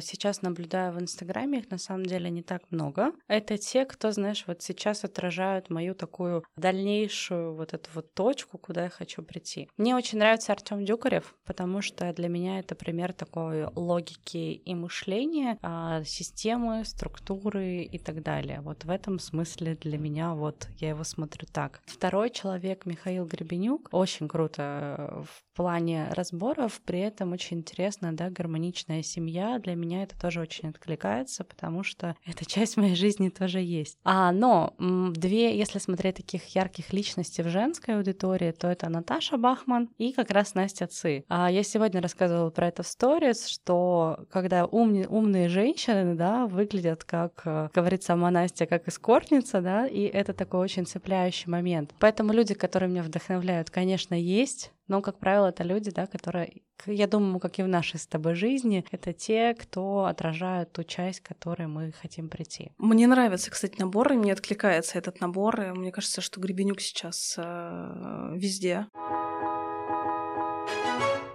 сейчас 0.00 0.42
наблюдаю 0.42 0.94
в 0.94 1.00
Инстаграме, 1.00 1.58
их 1.58 1.70
на 1.70 1.78
самом 1.78 2.06
деле 2.06 2.30
не 2.30 2.42
так 2.42 2.62
много. 2.70 3.12
Это 3.26 3.58
те, 3.58 3.84
кто, 3.84 4.12
знаешь, 4.12 4.44
вот 4.46 4.62
сейчас 4.62 5.04
отражают 5.04 5.70
мою 5.70 5.94
такую 5.94 6.44
дальнейшую 6.56 7.54
вот 7.54 7.74
эту 7.74 7.90
вот 7.94 8.14
точку, 8.14 8.58
куда 8.58 8.84
я 8.84 8.90
хочу 8.90 9.22
прийти. 9.22 9.68
Мне 9.76 9.96
очень 9.96 10.18
нравится 10.18 10.52
Артем 10.52 10.84
Дюкарев, 10.84 11.34
потому 11.44 11.82
что 11.82 12.12
для 12.12 12.28
меня 12.28 12.60
это 12.60 12.74
пример 12.74 13.12
такой 13.12 13.66
логики 13.74 14.36
и 14.36 14.74
мышления, 14.74 15.58
а, 15.60 16.04
системы, 16.04 16.84
структуры 16.92 17.82
и 17.82 17.98
так 17.98 18.22
далее. 18.22 18.60
Вот 18.60 18.84
в 18.84 18.90
этом 18.90 19.18
смысле 19.18 19.76
для 19.80 19.98
меня 19.98 20.34
вот 20.34 20.68
я 20.78 20.90
его 20.90 21.04
смотрю 21.04 21.46
так. 21.50 21.80
Второй 21.86 22.30
человек 22.30 22.86
Михаил 22.86 23.26
Гребенюк 23.26 23.88
очень 23.92 24.28
круто 24.28 24.62
э, 24.98 25.24
в 25.52 25.56
плане 25.56 26.08
разборов, 26.12 26.80
при 26.84 27.00
этом 27.00 27.32
очень 27.32 27.58
интересно, 27.58 28.16
да, 28.16 28.30
гармоничная 28.30 29.02
семья. 29.02 29.58
Для 29.58 29.74
меня 29.74 30.02
это 30.02 30.18
тоже 30.18 30.40
очень 30.40 30.70
откликается, 30.70 31.44
потому 31.44 31.82
что 31.82 32.16
эта 32.24 32.46
часть 32.46 32.78
моей 32.78 32.94
жизни 32.94 33.28
тоже 33.28 33.60
есть. 33.60 33.98
А, 34.02 34.32
но 34.32 34.74
две, 34.78 35.56
если 35.56 35.78
смотреть 35.78 36.16
таких 36.16 36.42
ярких 36.54 36.92
личностей 36.94 37.42
в 37.42 37.48
женской 37.48 37.96
аудитории, 37.96 38.52
то 38.52 38.68
это 38.68 38.88
Наташа 38.88 39.36
Бахман 39.36 39.90
и 39.98 40.12
как 40.12 40.30
раз 40.30 40.54
Настя 40.54 40.86
Ци. 40.86 41.24
А 41.28 41.50
я 41.50 41.62
сегодня 41.62 42.00
рассказывала 42.00 42.50
про 42.50 42.68
это 42.68 42.82
в 42.82 42.86
сторис, 42.86 43.46
что 43.46 44.26
когда 44.30 44.64
умни, 44.64 45.06
умные 45.06 45.50
женщины, 45.50 46.14
да, 46.14 46.46
выглядят 46.46 47.04
как, 47.04 47.42
э, 47.44 47.68
говорит 47.74 48.02
сама 48.02 48.30
Настя, 48.30 48.64
как 48.64 48.88
эскортница, 48.88 49.60
да, 49.60 49.86
и 49.86 50.04
это 50.04 50.32
такой 50.32 50.60
очень 50.60 50.86
цепляющий 50.86 51.50
момент. 51.50 51.94
Поэтому 51.98 52.32
люди, 52.32 52.54
которые 52.54 52.88
меня 52.88 53.02
вдохновляют, 53.02 53.70
конечно, 53.70 54.14
есть, 54.14 54.72
но, 54.88 55.00
как 55.00 55.18
правило, 55.18 55.46
это 55.46 55.62
люди, 55.62 55.90
да, 55.90 56.06
которые, 56.06 56.62
я 56.86 57.06
думаю, 57.06 57.40
как 57.40 57.58
и 57.58 57.62
в 57.62 57.68
нашей 57.68 57.98
с 57.98 58.06
тобой 58.06 58.34
жизни, 58.34 58.84
это 58.90 59.12
те, 59.12 59.54
кто 59.54 60.06
отражают 60.06 60.72
ту 60.72 60.84
часть, 60.84 61.20
к 61.20 61.28
которой 61.28 61.66
мы 61.66 61.92
хотим 61.92 62.28
прийти. 62.28 62.72
Мне 62.78 63.06
нравится, 63.06 63.50
кстати, 63.50 63.78
набор, 63.78 64.12
и 64.12 64.16
мне 64.16 64.32
откликается 64.32 64.98
этот 64.98 65.20
набор. 65.20 65.60
И 65.60 65.70
мне 65.72 65.92
кажется, 65.92 66.20
что 66.20 66.40
Гребенюк 66.40 66.80
сейчас 66.80 67.36
э, 67.38 68.32
везде. 68.34 68.86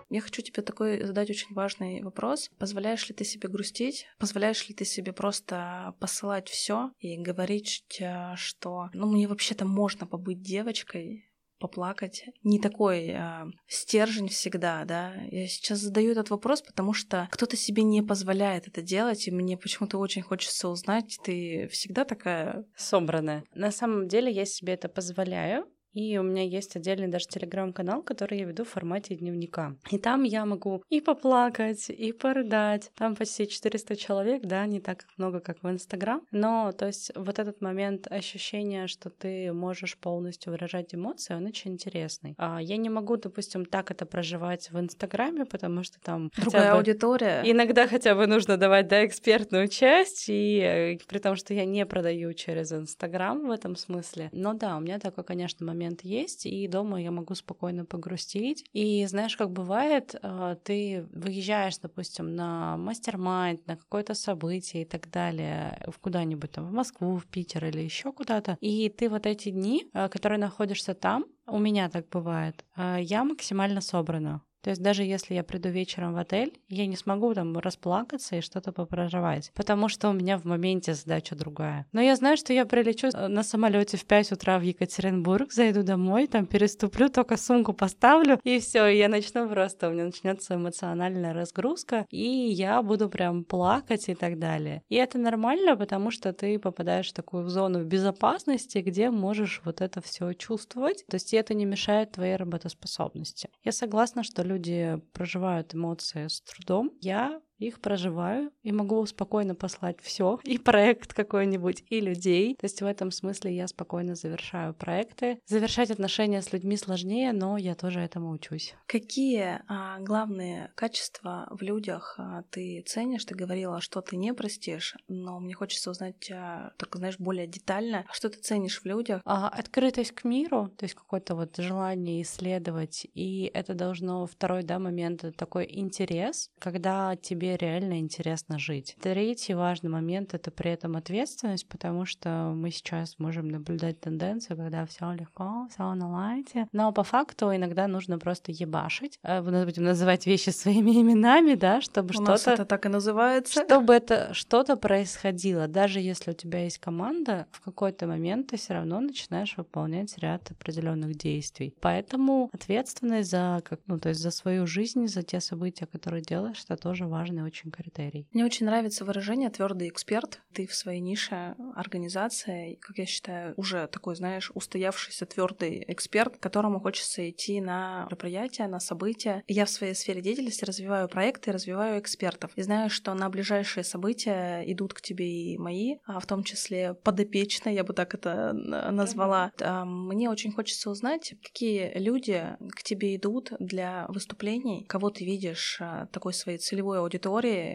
Я 0.10 0.22
хочу 0.22 0.42
тебе 0.42 0.64
такой 0.64 1.04
задать 1.04 1.30
очень 1.30 1.54
важный 1.54 2.02
вопрос. 2.02 2.50
Позволяешь 2.58 3.08
ли 3.10 3.14
ты 3.14 3.26
себе 3.26 3.50
грустить? 3.50 4.08
Позволяешь 4.20 4.68
ли 4.70 4.74
ты 4.74 4.86
себе 4.86 5.12
просто 5.12 5.96
посылать 6.00 6.48
все 6.48 6.92
и 7.00 7.18
говорить, 7.18 7.98
э, 8.00 8.36
что 8.36 8.90
ну 8.94 9.12
мне 9.12 9.28
вообще-то 9.28 9.66
можно 9.66 10.08
побыть 10.08 10.42
девочкой, 10.42 11.27
поплакать. 11.60 12.26
Не 12.43 12.60
такой 12.60 13.12
а, 13.12 13.48
стержень 13.67 14.30
всегда, 14.30 14.86
да. 14.86 15.13
Я 15.32 15.48
сейчас 15.48 15.80
задаю 15.80 16.12
этот 16.12 16.30
вопрос, 16.30 16.62
потому 16.62 16.93
что 16.93 17.28
кто-то 17.32 17.56
себе 17.58 17.84
не 17.84 18.02
позволяет 18.02 18.67
это 18.67 18.82
делать, 18.82 19.28
и 19.28 19.32
мне 19.32 19.58
почему-то 19.58 19.98
очень 19.98 20.22
хочется 20.22 20.70
узнать, 20.70 21.17
ты 21.24 21.67
всегда 21.72 22.06
такая... 22.06 22.65
Собранная. 22.76 23.43
На 23.54 23.72
самом 23.72 24.08
деле 24.08 24.32
я 24.32 24.46
себе 24.46 24.74
это 24.74 24.89
позволяю, 24.89 25.65
и 25.98 26.16
у 26.20 26.24
меня 26.24 26.44
есть 26.44 26.76
отдельный 26.76 27.08
даже 27.08 27.26
телеграм-канал, 27.26 28.04
который 28.04 28.38
я 28.38 28.46
веду 28.46 28.64
в 28.64 28.70
формате 28.70 29.16
дневника. 29.16 29.76
И 29.90 29.98
там 29.98 30.22
я 30.22 30.46
могу 30.46 30.84
и 30.90 31.02
поплакать, 31.02 31.90
и 31.90 32.12
порыдать. 32.12 32.92
Там 32.96 33.16
почти 33.16 33.48
400 33.48 33.96
человек, 33.96 34.44
да, 34.44 34.64
не 34.68 34.80
так 34.80 35.06
много, 35.18 35.40
как 35.40 35.64
в 35.64 35.68
Инстаграм. 35.68 36.22
Но, 36.32 36.72
то 36.72 36.86
есть, 36.86 37.12
вот 37.16 37.40
этот 37.40 37.62
момент 37.62 38.06
ощущения, 38.12 38.86
что 38.86 39.10
ты 39.10 39.52
можешь 39.52 39.98
полностью 39.98 40.52
выражать 40.52 40.94
эмоции, 40.94 41.34
он 41.34 41.48
очень 41.48 41.72
интересный. 41.74 42.36
А 42.38 42.62
я 42.62 42.78
не 42.78 42.90
могу, 42.90 43.18
допустим, 43.18 43.66
так 43.66 43.90
это 43.90 44.06
проживать 44.06 44.70
в 44.70 44.80
Инстаграме, 44.80 45.46
потому 45.46 45.82
что 45.82 46.00
там... 46.00 46.30
Другая 46.38 46.74
бы... 46.74 46.78
аудитория. 46.78 47.42
Иногда 47.44 47.88
хотя 47.88 48.14
бы 48.14 48.28
нужно 48.28 48.58
давать, 48.58 48.88
да, 48.88 49.04
экспертную 49.04 49.68
часть, 49.68 50.26
и 50.30 50.60
э, 50.60 50.98
при 51.08 51.18
том, 51.18 51.36
что 51.36 51.56
я 51.56 51.66
не 51.66 51.88
продаю 51.88 52.34
через 52.34 52.72
Инстаграм 52.72 53.48
в 53.48 53.50
этом 53.50 53.76
смысле. 53.76 54.30
Но 54.32 54.54
да, 54.54 54.78
у 54.78 54.80
меня 54.80 55.00
такой, 55.00 55.24
конечно, 55.24 55.66
момент 55.66 55.87
момент 55.88 56.02
есть, 56.02 56.45
и 56.45 56.67
дома 56.67 57.02
я 57.02 57.12
могу 57.12 57.36
спокойно 57.36 57.86
погрустить. 57.86 58.65
И 58.73 59.06
знаешь, 59.08 59.38
как 59.38 59.52
бывает, 59.52 60.15
а, 60.21 60.56
ты 60.56 61.08
выезжаешь, 61.13 61.78
допустим, 61.80 62.36
на 62.36 62.78
мастер-майнд, 62.78 63.65
на 63.67 63.78
какое-то 63.78 64.13
событие 64.13 64.84
и 64.84 64.86
так 64.86 65.10
далее, 65.10 65.82
в 65.88 66.00
куда-нибудь 66.00 66.52
там, 66.52 66.67
в 66.67 66.71
Москву, 66.71 67.17
в 67.17 67.26
Питер 67.26 67.65
или 67.65 67.82
еще 67.82 68.12
куда-то, 68.12 68.58
и 68.62 68.89
ты 68.89 69.10
вот 69.10 69.26
эти 69.26 69.50
дни, 69.50 69.89
а, 69.93 70.10
которые 70.10 70.39
находишься 70.39 70.93
там, 70.93 71.26
у 71.47 71.60
меня 71.60 71.89
так 71.89 72.10
бывает, 72.10 72.65
а, 72.76 72.97
я 72.97 73.23
максимально 73.23 73.82
собрана. 73.82 74.41
То 74.62 74.70
есть 74.70 74.82
даже 74.82 75.04
если 75.04 75.34
я 75.34 75.43
приду 75.43 75.70
вечером 75.70 76.13
в 76.13 76.17
отель, 76.17 76.60
я 76.67 76.86
не 76.88 76.96
смогу 76.96 77.34
там 77.34 77.58
расплакаться 77.58 78.36
и 78.36 78.41
что-то 78.41 78.72
попроживать, 78.72 79.52
потому 79.56 79.88
что 79.88 80.10
у 80.10 80.13
меня 80.13 80.38
в 80.38 80.46
моменте 80.46 80.93
задача 80.93 81.36
другая. 81.36 81.86
Но 81.91 82.02
я 82.02 82.15
знаю, 82.15 82.38
что 82.38 82.54
я 82.54 82.65
прилечу 82.65 83.08
э, 83.08 83.28
на 83.28 83.43
самолете 83.43 83.98
в 83.98 84.06
5 84.06 84.34
утра 84.34 84.60
в 84.60 84.63
Екатеринбург, 84.63 85.52
зайду 85.52 85.84
домой, 85.84 86.28
там 86.28 86.46
переступлю, 86.46 87.10
только 87.10 87.38
сумку 87.38 87.74
поставлю, 87.74 88.39
и 88.43 88.60
все, 88.60 88.88
я 88.88 89.10
начну 89.10 89.48
просто, 89.50 89.89
у 89.89 89.91
меня 89.91 90.06
начнется 90.06 90.56
эмоциональная 90.56 91.34
разгрузка, 91.34 92.06
и 92.10 92.28
я 92.28 92.82
буду 92.82 93.10
прям 93.10 93.43
плакать 93.43 94.10
и 94.10 94.15
так 94.15 94.39
далее. 94.39 94.82
И 94.89 94.96
это 94.96 95.17
нормально, 95.17 95.76
потому 95.76 96.12
что 96.12 96.34
ты 96.34 96.60
попадаешь 96.60 97.10
в 97.10 97.13
такую 97.13 97.48
зону 97.48 97.84
безопасности, 97.84 98.80
где 98.80 99.10
можешь 99.10 99.62
вот 99.65 99.82
это 99.82 100.02
все 100.02 100.34
чувствовать. 100.34 101.06
То 101.10 101.15
есть 101.15 101.34
это 101.34 101.54
не 101.54 101.65
мешает 101.65 102.12
твоей 102.12 102.36
работоспособности. 102.36 103.50
Я 103.63 103.72
согласна, 103.72 104.24
что 104.24 104.43
люди 104.48 105.02
проживают 105.14 105.76
эмоции 105.76 106.28
с 106.28 106.42
трудом. 106.42 106.92
Я 107.02 107.42
их 107.58 107.80
проживаю 107.80 108.52
и 108.63 108.72
могу 108.72 109.06
спокойно 109.06 109.56
послать 109.56 110.00
все 110.02 110.39
и 110.43 110.58
проект 110.58 111.13
какой-нибудь, 111.13 111.84
и 111.89 112.00
людей. 112.00 112.56
То 112.56 112.65
есть 112.65 112.82
в 112.82 112.86
этом 112.86 113.12
смысле 113.12 113.56
я 113.56 113.67
спокойно 113.67 114.15
завершаю 114.15 114.74
проекты. 114.74 115.39
Завершать 115.46 115.91
отношения 115.91 116.41
с 116.41 116.54
людьми 116.54 116.78
сложнее, 116.78 117.34
но 117.34 117.58
я 117.58 117.76
тоже 117.76 118.00
этому 118.00 118.32
учусь. 118.32 118.76
Какие 118.86 119.62
а, 119.67 120.00
главные 120.00 120.72
качества 120.76 121.48
в 121.52 121.62
людях 121.62 122.15
а, 122.17 122.43
ты 122.50 122.84
ценишь? 122.86 123.26
Ты 123.26 123.36
говорила, 123.36 123.82
что 123.82 124.02
ты 124.02 124.17
не 124.17 124.34
простишь, 124.34 124.96
но 125.08 125.39
мне 125.39 125.54
хочется 125.54 125.91
узнать 125.91 126.30
а, 126.32 126.72
только, 126.78 127.00
знаешь, 127.00 127.20
более 127.20 127.48
детально, 127.48 128.06
что 128.12 128.30
ты 128.30 128.39
ценишь 128.39 128.82
в 128.82 128.86
людях? 128.86 129.22
А, 129.26 129.50
открытость 129.50 130.12
к 130.12 130.24
миру, 130.24 130.70
то 130.78 130.86
есть 130.86 130.96
какое-то 130.96 131.36
вот 131.36 131.58
желание 131.58 132.22
исследовать, 132.22 133.08
и 133.13 133.52
это 133.54 133.74
должно 133.74 134.26
второй, 134.26 134.63
да, 134.63 134.80
момент, 134.80 135.26
такой 135.36 135.67
интерес, 135.70 136.50
когда 136.60 137.15
тебе 137.15 137.47
тебе 137.48 137.58
реально 137.58 138.00
интересно 138.00 138.60
жить. 138.60 138.96
Третий 139.02 139.54
важный 139.54 139.90
момент— 139.90 140.34
это 140.34 140.52
при 140.52 140.72
этом 140.72 140.96
ответственность, 140.96 141.68
потому 141.68 142.06
что 142.06 142.52
мы 142.56 142.72
сейчас 142.72 143.16
можем 143.20 143.48
наблюдать 143.48 144.00
тенденцию, 144.00 144.58
когда 144.58 144.86
все 144.86 145.12
легко, 145.14 145.68
все 145.72 145.94
на 145.94 146.10
лайте, 146.10 146.68
но 146.74 146.92
по 146.92 147.04
факту 147.04 147.56
иногда 147.56 147.88
нужно 147.88 148.20
просто 148.20 148.52
ебашить, 148.52 149.20
э, 149.24 149.42
будем 149.42 149.84
называть 149.84 150.26
вещи 150.28 150.50
своими 150.58 151.02
именами, 151.02 151.56
да, 151.56 151.82
чтобы 151.82 152.14
что-то... 152.14 152.52
это 152.52 152.66
так 152.66 152.86
и 152.86 152.90
называется. 152.90 153.64
Чтобы 153.64 153.94
это 153.94 154.34
что-то 154.34 154.76
происходило. 154.76 155.68
Даже 155.68 156.00
если 156.00 156.32
у 156.32 156.34
тебя 156.34 156.64
есть 156.64 156.80
команда, 156.80 157.48
в 157.52 157.62
какой-то 157.62 158.08
момент 158.08 158.48
ты 158.48 158.58
все 158.58 158.74
равно 158.74 159.00
начинаешь 159.00 159.56
выполнять 159.58 160.18
ряд 160.18 160.52
определенных 160.52 161.16
действий. 161.16 161.74
Поэтому 161.80 162.50
ответственность 162.54 163.30
за, 163.30 163.62
как, 163.64 163.80
ну, 163.88 164.00
то 164.00 164.10
есть 164.10 164.22
за 164.22 164.32
свою 164.32 164.68
жизнь, 164.68 165.08
за 165.08 165.22
те 165.22 165.40
события, 165.40 165.86
которые 165.86 166.22
делаешь, 166.22 166.64
это 166.68 166.76
тоже 166.76 167.06
важный 167.38 167.43
очень 167.43 167.71
критерий. 167.71 168.28
Мне 168.34 168.45
очень 168.45 168.65
нравится 168.65 169.06
выражение 169.06 169.50
твердый 169.50 169.89
эксперт. 169.89 170.41
Ты 170.54 170.67
в 170.67 170.73
своей 170.73 171.00
нише 171.00 171.56
организация, 171.76 172.76
как 172.80 172.97
я 172.97 173.06
считаю, 173.06 173.54
уже 173.58 173.88
такой, 173.88 174.15
знаешь, 174.15 174.52
устоявшийся 174.54 175.26
твердый 175.26 175.84
эксперт, 175.88 176.38
которому 176.38 176.80
хочется 176.80 177.30
идти 177.30 177.62
на 177.62 178.06
мероприятия, 178.06 178.67
на 178.67 178.80
события. 178.80 179.43
Я 179.47 179.65
в 179.65 179.69
своей 179.69 179.93
сфере 179.93 180.21
деятельности 180.21 180.65
развиваю 180.65 181.08
проекты, 181.08 181.52
развиваю 181.52 182.00
экспертов. 182.00 182.52
И 182.56 182.62
знаю, 182.63 182.89
что 182.89 183.13
на 183.13 183.30
ближайшие 183.30 183.84
события 183.84 184.63
идут 184.65 184.93
к 184.93 185.02
тебе 185.02 185.28
и 185.28 185.58
мои, 185.58 185.97
а 186.06 186.19
в 186.19 186.26
том 186.26 186.43
числе 186.43 186.93
подопечные, 186.93 187.76
я 187.76 187.84
бы 187.84 187.93
так 187.93 188.13
это 188.13 188.54
назвала. 188.54 189.52
Mm-hmm. 189.58 189.86
Мне 189.86 190.30
очень 190.30 190.52
хочется 190.52 190.89
узнать, 190.89 191.36
какие 191.43 191.97
люди 191.97 192.43
к 192.76 192.84
тебе 192.84 193.15
идут 193.15 193.52
для 193.60 194.06
выступлений, 194.10 194.86
кого 194.88 195.10
ты 195.10 195.26
видишь 195.26 195.78
а, 195.80 196.08
такой 196.08 196.34
своей 196.34 196.58
целевой 196.58 197.00
аудитории, 197.00 197.27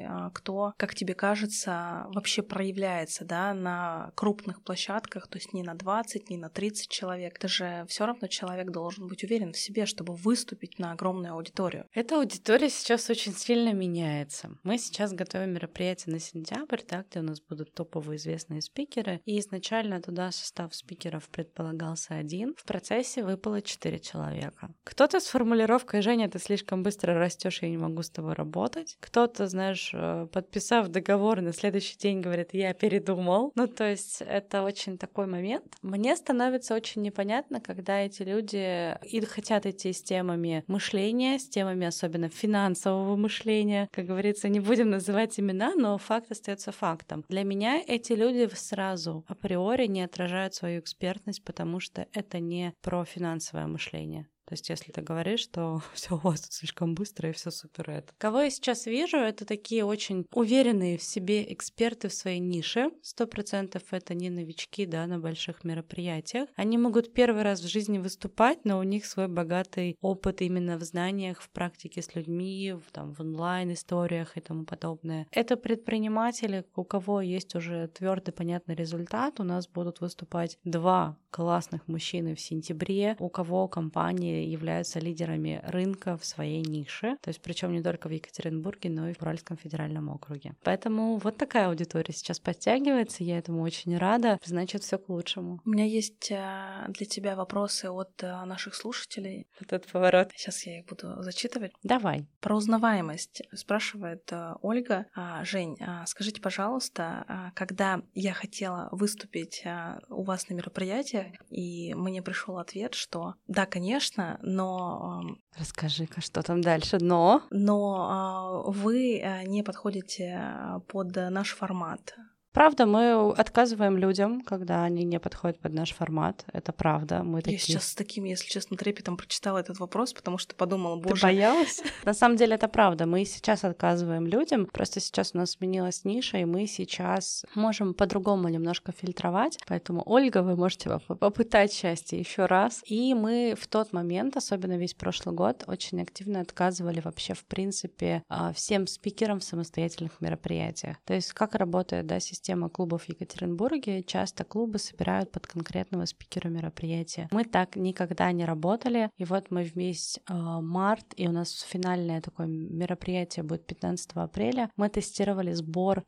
а, 0.09 0.31
кто, 0.31 0.75
как 0.77 0.95
тебе 0.95 1.15
кажется, 1.15 2.07
вообще 2.15 2.43
проявляется 2.43 3.25
да, 3.25 3.55
на 3.55 4.13
крупных 4.15 4.63
площадках, 4.63 5.29
то 5.29 5.39
есть 5.39 5.53
не 5.53 5.63
на 5.63 5.75
20, 5.75 6.31
не 6.31 6.37
на 6.37 6.49
30 6.49 6.89
человек. 6.89 7.37
Это 7.39 7.49
же 7.49 7.85
все 7.89 8.07
равно 8.07 8.29
человек 8.29 8.71
должен 8.71 9.07
быть 9.07 9.25
уверен 9.25 9.53
в 9.53 9.59
себе, 9.59 9.87
чтобы 9.87 10.15
выступить 10.15 10.79
на 10.79 10.93
огромную 10.93 11.35
аудиторию. 11.35 11.87
Эта 11.93 12.17
аудитория 12.17 12.69
сейчас 12.69 13.09
очень 13.11 13.35
сильно 13.35 13.73
меняется. 13.73 14.51
Мы 14.63 14.79
сейчас 14.79 15.13
готовим 15.13 15.55
мероприятие 15.55 16.15
на 16.15 16.21
сентябрь, 16.21 16.81
да, 16.89 17.05
где 17.09 17.21
у 17.21 17.23
нас 17.23 17.41
будут 17.41 17.75
топовые 17.75 18.17
известные 18.17 18.63
спикеры. 18.63 19.21
И 19.25 19.39
изначально 19.39 20.01
туда 20.01 20.31
состав 20.33 20.75
спикеров 20.75 21.29
предполагался 21.29 22.15
один. 22.15 22.55
В 22.57 22.65
процессе 22.65 23.23
выпало 23.25 23.63
четыре 23.63 23.99
человека. 23.99 24.75
Кто-то 24.85 25.21
с 25.21 25.27
формулировкой 25.27 26.03
«Женя, 26.03 26.29
ты 26.29 26.39
слишком 26.39 26.83
быстро 26.83 27.15
растешь, 27.15 27.63
я 27.63 27.69
не 27.69 27.79
могу 27.79 28.03
с 28.03 28.11
тобой 28.11 28.35
работать». 28.35 28.97
Кто-то, 29.01 29.42
знаешь, 29.47 29.91
э, 29.93 30.27
подписав 30.33 30.89
договор, 30.89 31.41
на 31.41 31.53
следующий 31.53 31.97
день 31.97 32.21
говорит 32.21 32.51
«Я 32.53 32.75
передумал». 32.75 33.53
Ну, 33.55 33.67
то 33.67 33.89
есть 33.89 34.23
это 34.23 34.63
очень 34.63 34.99
такой 34.99 35.27
момент. 35.27 35.65
Мне 35.83 36.17
становится 36.17 36.75
очень 36.75 37.03
непонятно, 37.03 37.61
когда 37.61 38.01
эти 38.01 38.23
люди 38.23 38.97
и 39.05 39.21
хотят 39.25 39.67
идти 39.67 39.93
с 39.93 40.03
темами 40.03 40.65
мышления, 40.67 41.39
с 41.39 41.49
темами 41.49 41.87
особенно 41.87 42.29
финансового 42.29 43.17
мышления. 43.17 43.89
Как 43.93 44.07
говорится, 44.07 44.49
не 44.49 44.61
будем 44.61 44.91
называть 44.91 45.39
имена, 45.39 45.75
но 45.75 45.99
факт 45.99 46.31
остается 46.31 46.73
фактом. 46.73 47.25
Для 47.29 47.45
меня 47.45 47.83
эти 47.87 48.13
люди 48.13 48.49
сразу 48.55 49.25
априори 49.29 49.87
не 49.87 50.03
отражают 50.03 50.55
свою 50.55 50.81
экспертность, 50.81 51.45
потому 51.45 51.81
что 51.81 52.07
это 52.13 52.41
не 52.41 52.75
про 52.83 53.05
финансовое 53.05 53.67
мышление. 53.67 54.27
То 54.53 54.55
есть, 54.55 54.69
если 54.69 54.93
ты 54.93 55.01
говоришь, 55.01 55.41
что 55.41 55.81
все 55.95 56.15
у 56.15 56.19
вас 56.19 56.43
тут 56.43 56.53
слишком 56.53 56.95
быстро 56.95 57.31
и 57.31 57.33
все 57.33 57.51
супер 57.51 57.89
это. 57.89 58.13
Кого 58.19 58.43
я 58.43 58.51
сейчас 58.51 58.85
вижу, 58.85 59.17
это 59.17 59.47
такие 59.47 59.83
очень 59.83 60.27
уверенные 60.31 60.99
в 60.99 61.03
себе 61.03 61.51
эксперты 61.51 62.09
в 62.09 62.13
своей 62.13 62.39
нише. 62.39 62.91
Сто 63.01 63.27
процентов 63.27 63.83
это 63.93 64.13
не 64.13 64.29
новички, 64.29 64.85
да, 64.85 65.07
на 65.07 65.19
больших 65.19 65.65
мероприятиях. 65.65 66.51
Они 66.55 66.77
могут 66.77 67.15
первый 67.15 67.45
раз 67.45 67.63
в 67.63 67.67
жизни 67.67 67.97
выступать, 67.97 68.67
но 68.67 68.79
у 68.79 68.83
них 68.83 69.07
свой 69.07 69.27
богатый 69.27 69.97
опыт 70.03 70.43
именно 70.43 70.77
в 70.77 70.83
знаниях, 70.83 71.41
в 71.41 71.49
практике 71.49 72.03
с 72.03 72.15
людьми, 72.15 72.75
в, 72.75 72.93
там, 72.93 73.15
в 73.15 73.21
онлайн-историях 73.21 74.37
и 74.37 74.41
тому 74.43 74.67
подобное. 74.67 75.27
Это 75.31 75.57
предприниматели, 75.57 76.67
у 76.77 76.85
кого 76.85 77.23
есть 77.23 77.55
уже 77.55 77.89
твердый 77.89 78.35
понятный 78.35 78.75
результат. 78.75 79.41
У 79.41 79.45
нас 79.45 79.67
будут 79.67 80.01
выступать 80.01 80.59
два 80.63 81.17
классных 81.31 81.89
мужчины 81.89 82.35
в 82.35 82.41
сентябре, 82.41 83.17
у 83.19 83.31
кого 83.31 83.67
компании 83.67 84.42
являются 84.45 84.99
лидерами 84.99 85.61
рынка 85.65 86.17
в 86.17 86.25
своей 86.25 86.63
нише, 86.63 87.17
то 87.21 87.29
есть 87.29 87.41
причем 87.41 87.73
не 87.73 87.83
только 87.83 88.09
в 88.09 88.13
Екатеринбурге, 88.13 88.91
но 88.91 89.09
и 89.09 89.15
в 89.15 89.23
Уральском 89.23 89.57
федеральном 89.57 90.09
округе. 90.09 90.55
Поэтому 90.63 91.17
вот 91.19 91.37
такая 91.37 91.69
аудитория 91.69 92.13
сейчас 92.13 92.39
подтягивается, 92.41 93.25
я 93.25 93.39
этому 93.39 93.63
очень 93.63 93.97
рада, 93.97 94.39
значит, 94.45 94.83
все 94.83 94.99
к 94.99 95.09
лучшему. 95.09 95.61
У 95.65 95.71
меня 95.71 95.85
есть 95.85 96.31
а, 96.33 96.87
для 96.89 97.07
тебя 97.07 97.37
вопросы 97.37 97.91
от 97.91 98.23
а, 98.23 98.45
наших 98.47 98.75
слушателей. 98.75 99.47
Вот 99.61 99.73
этот 99.73 99.91
поворот. 99.91 100.31
Сейчас 100.35 100.67
я 100.67 100.81
их 100.81 100.87
буду 100.87 101.23
зачитывать. 101.23 101.73
Давай. 101.83 102.27
Про 102.41 102.57
узнаваемость 102.57 103.43
спрашивает 103.55 104.29
а, 104.33 104.57
Ольга. 104.63 105.07
Жень, 105.43 105.77
скажите, 106.07 106.41
пожалуйста, 106.41 107.53
когда 107.55 108.03
я 108.15 108.33
хотела 108.33 108.89
выступить 108.93 109.65
у 110.09 110.23
вас 110.23 110.49
на 110.49 110.55
мероприятии, 110.55 111.39
и 111.51 111.95
мне 111.95 112.23
пришел 112.23 112.59
ответ, 112.59 112.95
что 112.95 113.35
да, 113.47 113.67
конечно, 113.67 114.32
но... 114.43 115.23
Расскажи-ка, 115.59 116.21
что 116.21 116.43
там 116.43 116.61
дальше, 116.61 116.99
но... 117.01 117.43
Но 117.51 118.65
вы 118.67 119.19
э, 119.19 119.45
не 119.45 119.63
подходите 119.63 120.41
э, 120.41 120.81
под 120.89 121.15
наш 121.17 121.55
формат. 121.55 122.15
Правда, 122.53 122.85
мы 122.85 123.33
отказываем 123.33 123.97
людям, 123.97 124.43
когда 124.43 124.85
они 124.85 125.05
не 125.05 125.19
подходят 125.19 125.59
под 125.59 125.73
наш 125.73 125.95
формат. 125.95 126.45
Это 126.53 126.73
правда. 126.73 127.23
Мы 127.23 127.39
Я 127.39 127.43
такие... 127.43 127.59
сейчас 127.59 127.89
с 127.89 127.95
таким, 127.95 128.25
если 128.25 128.47
честно, 128.47 128.77
трепетом 128.77 129.17
прочитала 129.17 129.59
этот 129.59 129.79
вопрос, 129.79 130.13
потому 130.13 130.37
что 130.37 130.55
подумала, 130.55 130.97
боже... 130.97 131.15
Ты 131.15 131.23
боялась? 131.23 131.81
На 132.05 132.13
самом 132.13 132.37
деле 132.37 132.57
это 132.57 132.69
правда. 132.69 133.07
Мы 133.07 133.25
сейчас 133.25 133.65
отказываем 133.65 134.27
людям. 134.27 134.67
Просто 134.67 135.01
сейчас 135.01 135.31
у 135.35 135.39
нас 135.39 135.53
сменилась 135.53 136.05
ниша, 136.05 136.39
и 136.39 136.45
мы 136.45 136.67
сейчас 136.67 137.47
можем 137.55 137.95
по-другому 137.95 138.49
немножко 138.49 138.93
фильтровать. 138.93 139.59
Поэтому, 139.67 140.03
Ольга, 140.05 140.43
вы 140.43 140.55
можете 140.55 140.99
попытать 140.99 141.73
счастье 141.73 142.19
еще 142.19 142.45
раз. 142.45 142.83
И 142.85 143.15
мы 143.15 143.55
в 143.59 143.67
тот 143.67 143.95
момент, 143.95 144.37
особенно 144.37 144.77
весь 144.77 144.93
прошлый 144.93 145.35
год, 145.35 145.65
очень 145.67 146.03
активно 146.03 146.41
отказывали 146.41 147.01
вообще, 147.01 147.33
в 147.33 147.47
принципе, 147.47 148.23
а, 148.29 148.53
всем 148.53 148.87
спикерам 148.87 149.41
в 149.41 149.45
самостоятельных 149.45 150.21
мероприятиях. 150.21 150.99
То 151.07 151.15
есть 151.15 151.33
как 151.33 151.55
работает 151.55 152.07
да, 152.07 152.21
система 152.21 152.42
система 152.43 152.69
клубов 152.69 153.05
в 153.05 153.09
Екатеринбурге. 153.09 154.03
Часто 154.03 154.45
клубы 154.45 154.79
собирают 154.79 155.31
под 155.31 155.47
конкретного 155.47 156.07
спикера 156.07 156.49
мероприятия. 156.49 157.29
Мы 157.31 157.45
так 157.45 157.77
никогда 157.77 158.33
не 158.33 158.45
работали. 158.45 159.11
И 159.17 159.25
вот 159.25 159.51
мы 159.51 159.63
вместе 159.63 160.21
э, 160.29 160.35
март, 160.35 161.07
и 161.17 161.29
у 161.29 161.31
нас 161.31 161.61
финальное 161.61 162.21
такое 162.21 162.49
мероприятие 162.49 163.45
будет 163.45 163.65
15 163.67 164.11
апреля. 164.15 164.71
Мы 164.77 164.89
тестировали 164.89 165.53
сбор 165.53 165.99
э, 165.99 166.03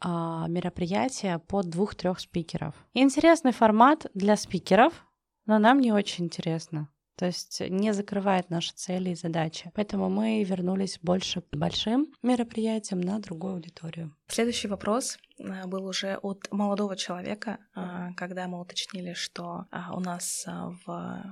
мероприятия 0.48 1.38
под 1.38 1.70
двух-трех 1.70 2.18
спикеров. 2.18 2.74
Интересный 2.94 3.52
формат 3.52 4.06
для 4.14 4.36
спикеров, 4.36 5.06
но 5.46 5.58
нам 5.60 5.80
не 5.80 5.92
очень 5.92 6.24
интересно. 6.24 6.88
То 7.16 7.26
есть 7.26 7.60
не 7.60 7.92
закрывает 7.92 8.50
наши 8.50 8.72
цели 8.74 9.10
и 9.10 9.14
задачи. 9.14 9.70
Поэтому 9.74 10.10
мы 10.10 10.42
вернулись 10.42 10.98
больше 11.02 11.42
к 11.42 11.56
большим 11.56 12.06
мероприятиям 12.22 13.00
на 13.00 13.18
другую 13.20 13.54
аудиторию. 13.54 14.14
Следующий 14.28 14.68
вопрос 14.68 15.18
э, 15.38 15.66
был 15.66 15.86
уже 15.86 16.16
от 16.22 16.50
молодого 16.50 16.96
человека, 16.96 17.58
а, 17.74 18.12
когда 18.14 18.48
мы 18.48 18.60
уточнили, 18.60 19.12
что 19.12 19.66
а, 19.70 19.94
у 19.96 20.00
нас 20.00 20.46
в 20.86 21.24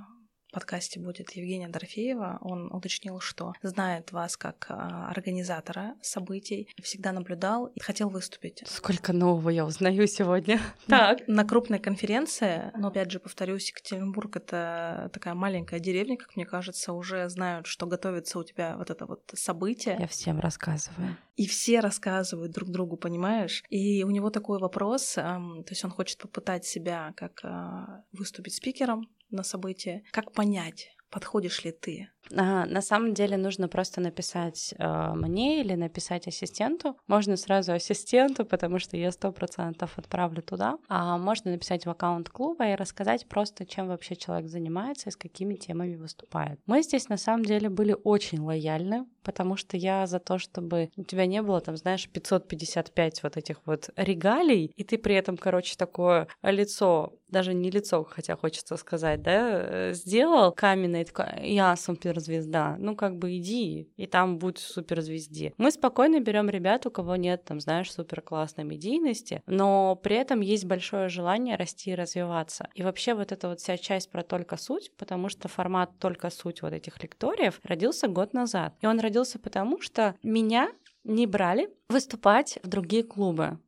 подкасте 0.52 1.00
будет 1.00 1.32
Евгения 1.32 1.68
Дорофеева. 1.68 2.38
Он 2.42 2.72
уточнил, 2.72 3.18
что 3.20 3.54
знает 3.62 4.12
вас 4.12 4.36
как 4.36 4.66
а, 4.68 5.08
организатора 5.10 5.94
событий, 6.02 6.68
всегда 6.82 7.12
наблюдал 7.12 7.66
и 7.66 7.80
хотел 7.80 8.08
выступить. 8.08 8.62
Сколько 8.66 9.12
нового 9.12 9.48
я 9.50 9.64
узнаю 9.64 10.06
сегодня. 10.06 10.60
Так. 10.86 11.26
На 11.26 11.44
крупной 11.44 11.78
конференции, 11.78 12.70
но 12.76 12.88
опять 12.88 13.10
же 13.10 13.18
повторюсь, 13.18 13.68
Екатеринбург— 13.70 14.36
это 14.36 15.10
такая 15.12 15.32
маленькая 15.34 15.80
деревня, 15.80 16.18
как 16.18 16.36
мне 16.36 16.44
кажется, 16.44 16.92
уже 16.92 17.30
знают, 17.30 17.66
что 17.66 17.86
готовится 17.86 18.38
у 18.38 18.44
тебя 18.44 18.76
вот 18.76 18.90
это 18.90 19.06
вот 19.06 19.22
событие. 19.32 19.96
Я 19.98 20.06
всем 20.06 20.38
рассказываю. 20.38 21.16
И 21.36 21.46
все 21.46 21.80
рассказывают 21.80 22.52
друг 22.52 22.68
другу, 22.68 22.96
понимаешь? 22.96 23.64
И 23.70 24.04
у 24.04 24.10
него 24.10 24.28
такой 24.28 24.58
вопрос, 24.58 25.14
то 25.14 25.64
есть 25.70 25.84
он 25.84 25.90
хочет 25.90 26.18
попытать 26.18 26.66
себя 26.66 27.14
как 27.16 27.40
а, 27.42 28.04
выступить 28.12 28.54
спикером 28.54 29.08
на 29.32 29.42
событие. 29.42 30.04
Как 30.10 30.32
понять, 30.32 30.90
подходишь 31.10 31.64
ли 31.64 31.72
ты? 31.72 32.10
А, 32.34 32.66
на 32.66 32.82
самом 32.82 33.14
деле 33.14 33.36
нужно 33.36 33.68
просто 33.68 34.00
написать 34.00 34.74
э, 34.78 35.12
мне 35.14 35.60
или 35.60 35.74
написать 35.74 36.28
ассистенту. 36.28 36.96
Можно 37.06 37.36
сразу 37.36 37.72
ассистенту, 37.72 38.44
потому 38.44 38.78
что 38.78 38.96
я 38.96 39.10
сто 39.12 39.32
процентов 39.32 39.98
отправлю 39.98 40.42
туда. 40.42 40.78
А 40.88 41.18
можно 41.18 41.50
написать 41.50 41.86
в 41.86 41.90
аккаунт 41.90 42.28
клуба 42.28 42.68
и 42.68 42.74
рассказать 42.74 43.26
просто, 43.28 43.66
чем 43.66 43.88
вообще 43.88 44.16
человек 44.16 44.48
занимается 44.48 45.08
и 45.08 45.12
с 45.12 45.16
какими 45.16 45.54
темами 45.54 45.96
выступает. 45.96 46.60
Мы 46.66 46.82
здесь 46.82 47.08
на 47.08 47.16
самом 47.16 47.44
деле 47.44 47.68
были 47.68 47.96
очень 48.04 48.40
лояльны 48.40 49.06
потому 49.22 49.56
что 49.56 49.76
я 49.76 50.06
за 50.06 50.18
то, 50.18 50.38
чтобы 50.38 50.90
у 50.96 51.04
тебя 51.04 51.26
не 51.26 51.42
было 51.42 51.60
там, 51.60 51.76
знаешь, 51.76 52.08
555 52.08 53.22
вот 53.22 53.36
этих 53.36 53.58
вот 53.64 53.90
регалий, 53.96 54.72
и 54.76 54.84
ты 54.84 54.98
при 54.98 55.14
этом, 55.14 55.36
короче, 55.36 55.76
такое 55.76 56.28
лицо 56.42 57.12
даже 57.28 57.54
не 57.54 57.70
лицо, 57.70 58.04
хотя 58.04 58.36
хочется 58.36 58.76
сказать, 58.76 59.22
да, 59.22 59.48
э, 59.50 59.92
сделал 59.94 60.52
каменный, 60.52 61.04
такой, 61.04 61.48
я 61.48 61.74
суперзвезда, 62.12 62.76
ну 62.78 62.96
как 62.96 63.16
бы 63.16 63.36
иди, 63.36 63.90
и 63.96 64.06
там 64.06 64.38
будь 64.38 64.58
суперзвезде. 64.58 65.54
Мы 65.56 65.70
спокойно 65.70 66.20
берем 66.20 66.48
ребят, 66.48 66.86
у 66.86 66.90
кого 66.90 67.16
нет, 67.16 67.44
там, 67.44 67.60
знаешь, 67.60 67.92
супер 67.92 68.20
классной 68.20 68.64
медийности, 68.64 69.42
но 69.46 69.96
при 69.96 70.16
этом 70.16 70.40
есть 70.40 70.64
большое 70.64 71.08
желание 71.08 71.56
расти 71.56 71.90
и 71.90 71.94
развиваться. 71.94 72.68
И 72.74 72.82
вообще 72.82 73.14
вот 73.14 73.32
эта 73.32 73.48
вот 73.48 73.60
вся 73.60 73.76
часть 73.76 74.10
про 74.10 74.22
только 74.22 74.56
суть, 74.56 74.92
потому 74.96 75.28
что 75.28 75.48
формат 75.48 75.90
только 75.98 76.30
суть 76.30 76.62
вот 76.62 76.72
этих 76.72 77.02
лекториев 77.02 77.60
родился 77.64 78.08
год 78.08 78.32
назад. 78.32 78.74
И 78.80 78.86
он 78.86 79.00
родился 79.00 79.38
потому, 79.38 79.80
что 79.80 80.14
меня 80.22 80.70
не 81.04 81.26
брали 81.26 81.70
выступать 81.88 82.58
в 82.62 82.68
другие 82.68 83.02
клубы. 83.02 83.58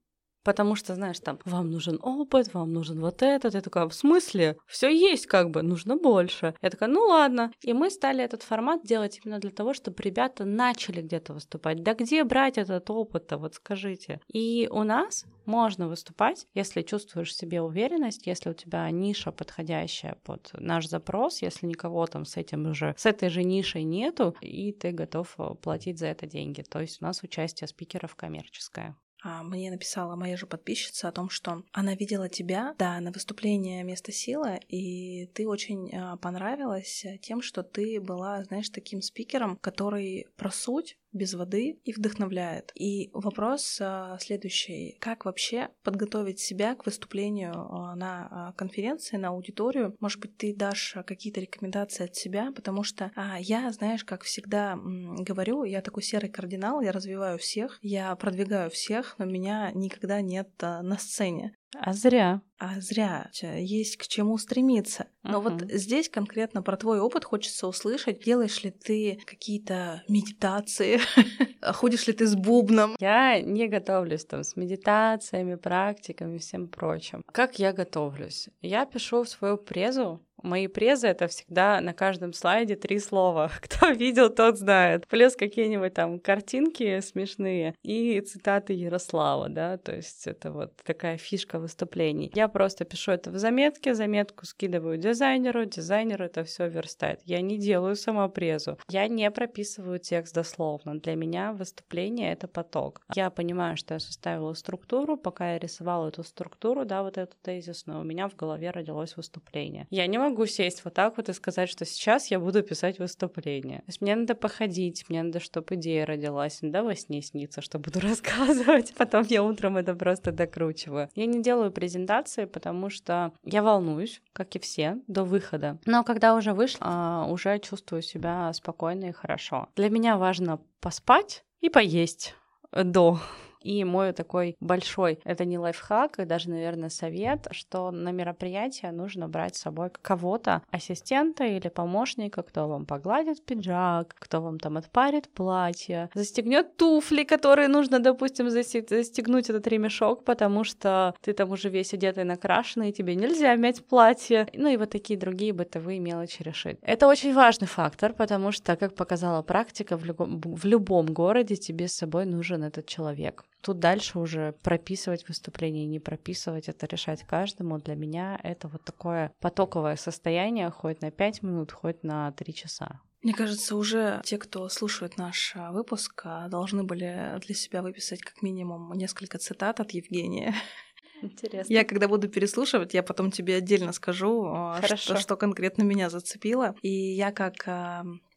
Потому 0.44 0.76
что, 0.76 0.94
знаешь, 0.94 1.18
там, 1.20 1.38
вам 1.44 1.70
нужен 1.70 1.98
опыт, 2.02 2.52
вам 2.54 2.72
нужен 2.72 3.00
вот 3.00 3.22
этот. 3.22 3.54
Я 3.54 3.60
такая, 3.62 3.88
в 3.88 3.94
смысле? 3.94 4.56
Все 4.66 4.88
есть 4.88 5.26
как 5.26 5.50
бы, 5.50 5.62
нужно 5.62 5.96
больше. 5.96 6.54
Я 6.62 6.70
такая, 6.70 6.88
ну 6.88 7.00
ладно. 7.00 7.50
И 7.62 7.72
мы 7.72 7.90
стали 7.90 8.22
этот 8.22 8.42
формат 8.42 8.84
делать 8.84 9.20
именно 9.24 9.40
для 9.40 9.50
того, 9.50 9.72
чтобы 9.72 10.02
ребята 10.02 10.44
начали 10.44 11.00
где-то 11.00 11.32
выступать. 11.32 11.82
Да 11.82 11.94
где 11.94 12.24
брать 12.24 12.58
этот 12.58 12.90
опыт-то, 12.90 13.38
вот 13.38 13.54
скажите. 13.54 14.20
И 14.32 14.68
у 14.70 14.82
нас 14.82 15.24
можно 15.46 15.88
выступать, 15.88 16.46
если 16.54 16.82
чувствуешь 16.82 17.30
в 17.30 17.36
себе 17.36 17.62
уверенность, 17.62 18.26
если 18.26 18.50
у 18.50 18.54
тебя 18.54 18.90
ниша 18.90 19.32
подходящая 19.32 20.16
под 20.24 20.50
наш 20.54 20.88
запрос, 20.88 21.42
если 21.42 21.66
никого 21.66 22.06
там 22.06 22.24
с 22.24 22.36
этим 22.36 22.66
уже, 22.66 22.94
с 22.96 23.06
этой 23.06 23.28
же 23.28 23.42
нишей 23.42 23.84
нету, 23.84 24.34
и 24.40 24.72
ты 24.72 24.90
готов 24.90 25.34
э, 25.38 25.54
платить 25.54 25.98
за 25.98 26.06
это 26.06 26.26
деньги. 26.26 26.62
То 26.62 26.80
есть 26.80 27.00
у 27.00 27.04
нас 27.04 27.22
участие 27.22 27.68
спикеров 27.68 28.14
коммерческое. 28.14 28.96
А, 29.24 29.42
мне 29.42 29.70
написала 29.70 30.16
моя 30.16 30.36
же 30.36 30.46
подписчица 30.46 31.08
о 31.08 31.12
том, 31.12 31.30
что 31.30 31.62
она 31.72 31.94
видела 31.94 32.28
тебя, 32.28 32.74
да, 32.78 33.00
на 33.00 33.10
выступлении 33.10 33.82
«Место 33.82 34.12
силы», 34.12 34.60
и 34.68 35.26
ты 35.32 35.48
очень 35.48 35.90
а, 35.94 36.18
понравилась 36.18 37.06
тем, 37.22 37.40
что 37.40 37.62
ты 37.62 38.02
была, 38.02 38.44
знаешь, 38.44 38.68
таким 38.68 39.00
спикером, 39.00 39.56
который 39.56 40.26
про 40.36 40.50
суть, 40.50 40.98
без 41.14 41.34
воды 41.34 41.78
и 41.84 41.92
вдохновляет. 41.92 42.72
И 42.74 43.10
вопрос 43.12 43.78
а, 43.80 44.18
следующий. 44.20 44.96
Как 45.00 45.24
вообще 45.24 45.70
подготовить 45.82 46.40
себя 46.40 46.74
к 46.74 46.84
выступлению 46.84 47.54
а, 47.54 47.94
на 47.94 48.28
а, 48.30 48.52
конференции, 48.52 49.16
на 49.16 49.28
аудиторию? 49.28 49.96
Может 50.00 50.20
быть, 50.20 50.36
ты 50.36 50.54
дашь 50.54 50.96
какие-то 51.06 51.40
рекомендации 51.40 52.04
от 52.04 52.16
себя? 52.16 52.52
Потому 52.54 52.82
что 52.82 53.12
я, 53.38 53.70
знаешь, 53.72 54.04
как 54.04 54.22
всегда 54.24 54.76
говорю, 54.76 55.64
я 55.64 55.80
такой 55.80 56.02
серый 56.02 56.28
кардинал, 56.28 56.80
я 56.80 56.92
развиваю 56.92 57.38
всех, 57.38 57.78
я 57.80 58.14
продвигаю 58.16 58.70
всех, 58.70 59.14
но 59.18 59.24
меня 59.24 59.70
никогда 59.72 60.20
нет 60.20 60.50
на 60.60 60.98
сцене. 60.98 61.54
А 61.80 61.92
зря. 61.92 62.40
А 62.58 62.80
зря. 62.80 63.30
Есть 63.42 63.96
к 63.96 64.06
чему 64.06 64.38
стремиться. 64.38 65.06
Но 65.22 65.38
uh-huh. 65.38 65.58
вот 65.58 65.70
здесь 65.72 66.08
конкретно 66.08 66.62
про 66.62 66.76
твой 66.76 67.00
опыт 67.00 67.24
хочется 67.24 67.66
услышать. 67.66 68.22
Делаешь 68.22 68.62
ли 68.62 68.70
ты 68.70 69.20
какие-то 69.26 70.02
медитации? 70.08 71.00
Ходишь 71.62 72.06
ли 72.06 72.12
ты 72.12 72.26
с 72.26 72.34
бубном? 72.34 72.96
Я 73.00 73.40
не 73.40 73.68
готовлюсь 73.68 74.24
там 74.24 74.44
с 74.44 74.56
медитациями, 74.56 75.56
практиками 75.56 76.36
и 76.36 76.38
всем 76.38 76.68
прочим. 76.68 77.22
Как 77.32 77.58
я 77.58 77.72
готовлюсь? 77.72 78.48
Я 78.62 78.86
пишу 78.86 79.24
в 79.24 79.28
свою 79.28 79.56
презу 79.56 80.20
Мои 80.44 80.66
презы— 80.66 81.06
это 81.08 81.26
всегда 81.26 81.80
на 81.80 81.94
каждом 81.94 82.34
слайде 82.34 82.76
три 82.76 82.98
слова. 82.98 83.50
Кто 83.62 83.88
видел, 83.88 84.28
тот 84.28 84.58
знает. 84.58 85.06
Плюс 85.06 85.36
какие-нибудь 85.36 85.94
там 85.94 86.18
картинки 86.18 87.00
смешные 87.00 87.74
и 87.82 88.20
цитаты 88.20 88.74
Ярослава, 88.74 89.48
да, 89.48 89.78
то 89.78 89.96
есть 89.96 90.26
это 90.26 90.52
вот 90.52 90.76
такая 90.84 91.16
фишка 91.16 91.58
выступлений. 91.58 92.30
Я 92.34 92.48
просто 92.48 92.84
пишу 92.84 93.12
это 93.12 93.30
в 93.30 93.38
заметке, 93.38 93.94
заметку 93.94 94.44
скидываю 94.44 94.98
дизайнеру, 94.98 95.64
дизайнер 95.64 96.22
это 96.22 96.44
все 96.44 96.68
верстает. 96.68 97.20
Я 97.24 97.40
не 97.40 97.56
делаю 97.56 97.96
самопрезу, 97.96 98.78
я 98.90 99.08
не 99.08 99.30
прописываю 99.30 99.98
текст 99.98 100.34
дословно. 100.34 101.00
Для 101.00 101.14
меня 101.14 101.54
выступление— 101.54 102.32
это 102.34 102.48
поток. 102.48 103.00
Я 103.14 103.30
понимаю, 103.30 103.78
что 103.78 103.94
я 103.94 104.00
составила 104.00 104.52
структуру, 104.52 105.16
пока 105.16 105.54
я 105.54 105.58
рисовала 105.58 106.08
эту 106.08 106.22
структуру, 106.22 106.84
да, 106.84 107.02
вот 107.02 107.16
эту 107.16 107.34
тезисную, 107.40 108.00
у 108.00 108.04
меня 108.04 108.28
в 108.28 108.36
голове 108.36 108.70
родилось 108.70 109.16
выступление. 109.16 109.86
Я 109.88 110.06
не 110.06 110.18
могу 110.18 110.33
могу 110.34 110.46
сесть 110.46 110.84
вот 110.84 110.94
так 110.94 111.16
вот 111.16 111.28
и 111.28 111.32
сказать, 111.32 111.68
что 111.70 111.84
сейчас 111.84 112.28
я 112.30 112.40
буду 112.40 112.64
писать 112.64 112.98
выступление. 112.98 113.78
То 113.78 113.84
есть 113.86 114.00
мне 114.00 114.16
надо 114.16 114.34
походить, 114.34 115.08
мне 115.08 115.22
надо, 115.22 115.38
чтобы 115.38 115.76
идея 115.76 116.04
родилась, 116.04 116.58
да, 116.60 116.82
во 116.82 116.96
сне 116.96 117.22
снится, 117.22 117.60
что 117.62 117.78
буду 117.78 118.00
рассказывать. 118.08 118.92
Потом 118.98 119.24
я 119.28 119.44
утром 119.44 119.76
это 119.76 119.94
просто 119.94 120.32
докручиваю. 120.32 121.08
Я 121.14 121.26
не 121.26 121.40
делаю 121.40 121.70
презентации, 121.70 122.46
потому 122.46 122.90
что 122.90 123.32
я 123.44 123.62
волнуюсь, 123.62 124.20
как 124.32 124.56
и 124.56 124.58
все, 124.58 124.98
до 125.06 125.22
выхода. 125.22 125.78
Но 125.86 126.02
когда 126.02 126.34
уже 126.34 126.52
вышла, 126.52 127.26
уже 127.30 127.60
чувствую 127.60 128.02
себя 128.02 128.52
спокойно 128.54 129.04
и 129.04 129.12
хорошо. 129.12 129.68
Для 129.76 129.88
меня 129.88 130.16
важно 130.16 130.58
поспать 130.80 131.44
и 131.60 131.68
поесть 131.68 132.34
до 132.72 133.20
и 133.64 133.82
мой 133.82 134.12
такой 134.12 134.56
большой, 134.60 135.18
это 135.24 135.44
не 135.44 135.58
лайфхак, 135.58 136.20
и 136.20 136.24
даже, 136.24 136.50
наверное, 136.50 136.90
совет, 136.90 137.48
что 137.50 137.90
на 137.90 138.12
мероприятие 138.12 138.92
нужно 138.92 139.28
брать 139.28 139.56
с 139.56 139.60
собой 139.60 139.90
кого-то, 140.02 140.62
ассистента 140.70 141.44
или 141.44 141.68
помощника, 141.68 142.42
кто 142.42 142.68
вам 142.68 142.84
погладит 142.86 143.44
пиджак, 143.44 144.14
кто 144.18 144.42
вам 144.42 144.58
там 144.58 144.76
отпарит 144.76 145.28
платье, 145.30 146.10
застегнет 146.14 146.76
туфли, 146.76 147.24
которые 147.24 147.68
нужно, 147.68 147.98
допустим, 147.98 148.50
застегнуть 148.50 149.48
этот 149.50 149.66
ремешок, 149.66 150.24
потому 150.24 150.64
что 150.64 151.14
ты 151.22 151.32
там 151.32 151.50
уже 151.50 151.70
весь 151.70 151.94
одетый 151.94 152.24
накрашенный, 152.24 152.90
и 152.90 152.92
тебе 152.92 153.14
нельзя 153.14 153.54
мять 153.56 153.84
платье. 153.84 154.46
Ну 154.52 154.68
и 154.68 154.76
вот 154.76 154.90
такие 154.90 155.18
другие 155.18 155.52
бытовые 155.52 156.00
мелочи 156.00 156.42
решить. 156.42 156.78
Это 156.82 157.06
очень 157.06 157.32
важный 157.32 157.66
фактор, 157.66 158.12
потому 158.12 158.52
что, 158.52 158.76
как 158.76 158.94
показала 158.94 159.42
практика, 159.42 159.96
в 159.96 160.04
любом, 160.04 160.40
в 160.40 160.64
любом 160.66 161.06
городе 161.06 161.56
тебе 161.56 161.88
с 161.88 161.94
собой 161.94 162.26
нужен 162.26 162.62
этот 162.62 162.86
человек. 162.86 163.44
Тут 163.64 163.78
дальше 163.78 164.18
уже 164.18 164.52
прописывать 164.62 165.26
выступление, 165.26 165.86
не 165.86 165.98
прописывать, 165.98 166.68
это 166.68 166.84
решать 166.84 167.22
каждому. 167.22 167.78
Для 167.78 167.94
меня 167.94 168.38
это 168.42 168.68
вот 168.68 168.84
такое 168.84 169.32
потоковое 169.40 169.96
состояние, 169.96 170.68
хоть 170.70 171.00
на 171.00 171.10
5 171.10 171.42
минут, 171.42 171.72
хоть 171.72 172.02
на 172.02 172.30
3 172.32 172.52
часа. 172.52 173.00
Мне 173.22 173.32
кажется, 173.32 173.74
уже 173.76 174.20
те, 174.22 174.36
кто 174.36 174.68
слушает 174.68 175.16
наш 175.16 175.54
а, 175.56 175.72
выпуск, 175.72 176.20
а, 176.26 176.46
должны 176.48 176.84
были 176.84 177.40
для 177.40 177.54
себя 177.54 177.80
выписать 177.80 178.20
как 178.20 178.42
минимум 178.42 178.92
несколько 178.92 179.38
цитат 179.38 179.80
от 179.80 179.92
Евгения. 179.92 180.54
Интересно. 181.22 181.72
Я 181.72 181.84
когда 181.84 182.06
буду 182.06 182.28
переслушивать, 182.28 182.92
я 182.92 183.02
потом 183.02 183.30
тебе 183.30 183.56
отдельно 183.56 183.94
скажу, 183.94 184.44
а, 184.46 184.82
что, 184.94 185.16
что 185.16 185.36
конкретно 185.38 185.84
меня 185.84 186.10
зацепило. 186.10 186.74
И 186.82 186.90
я 186.90 187.32
как 187.32 187.66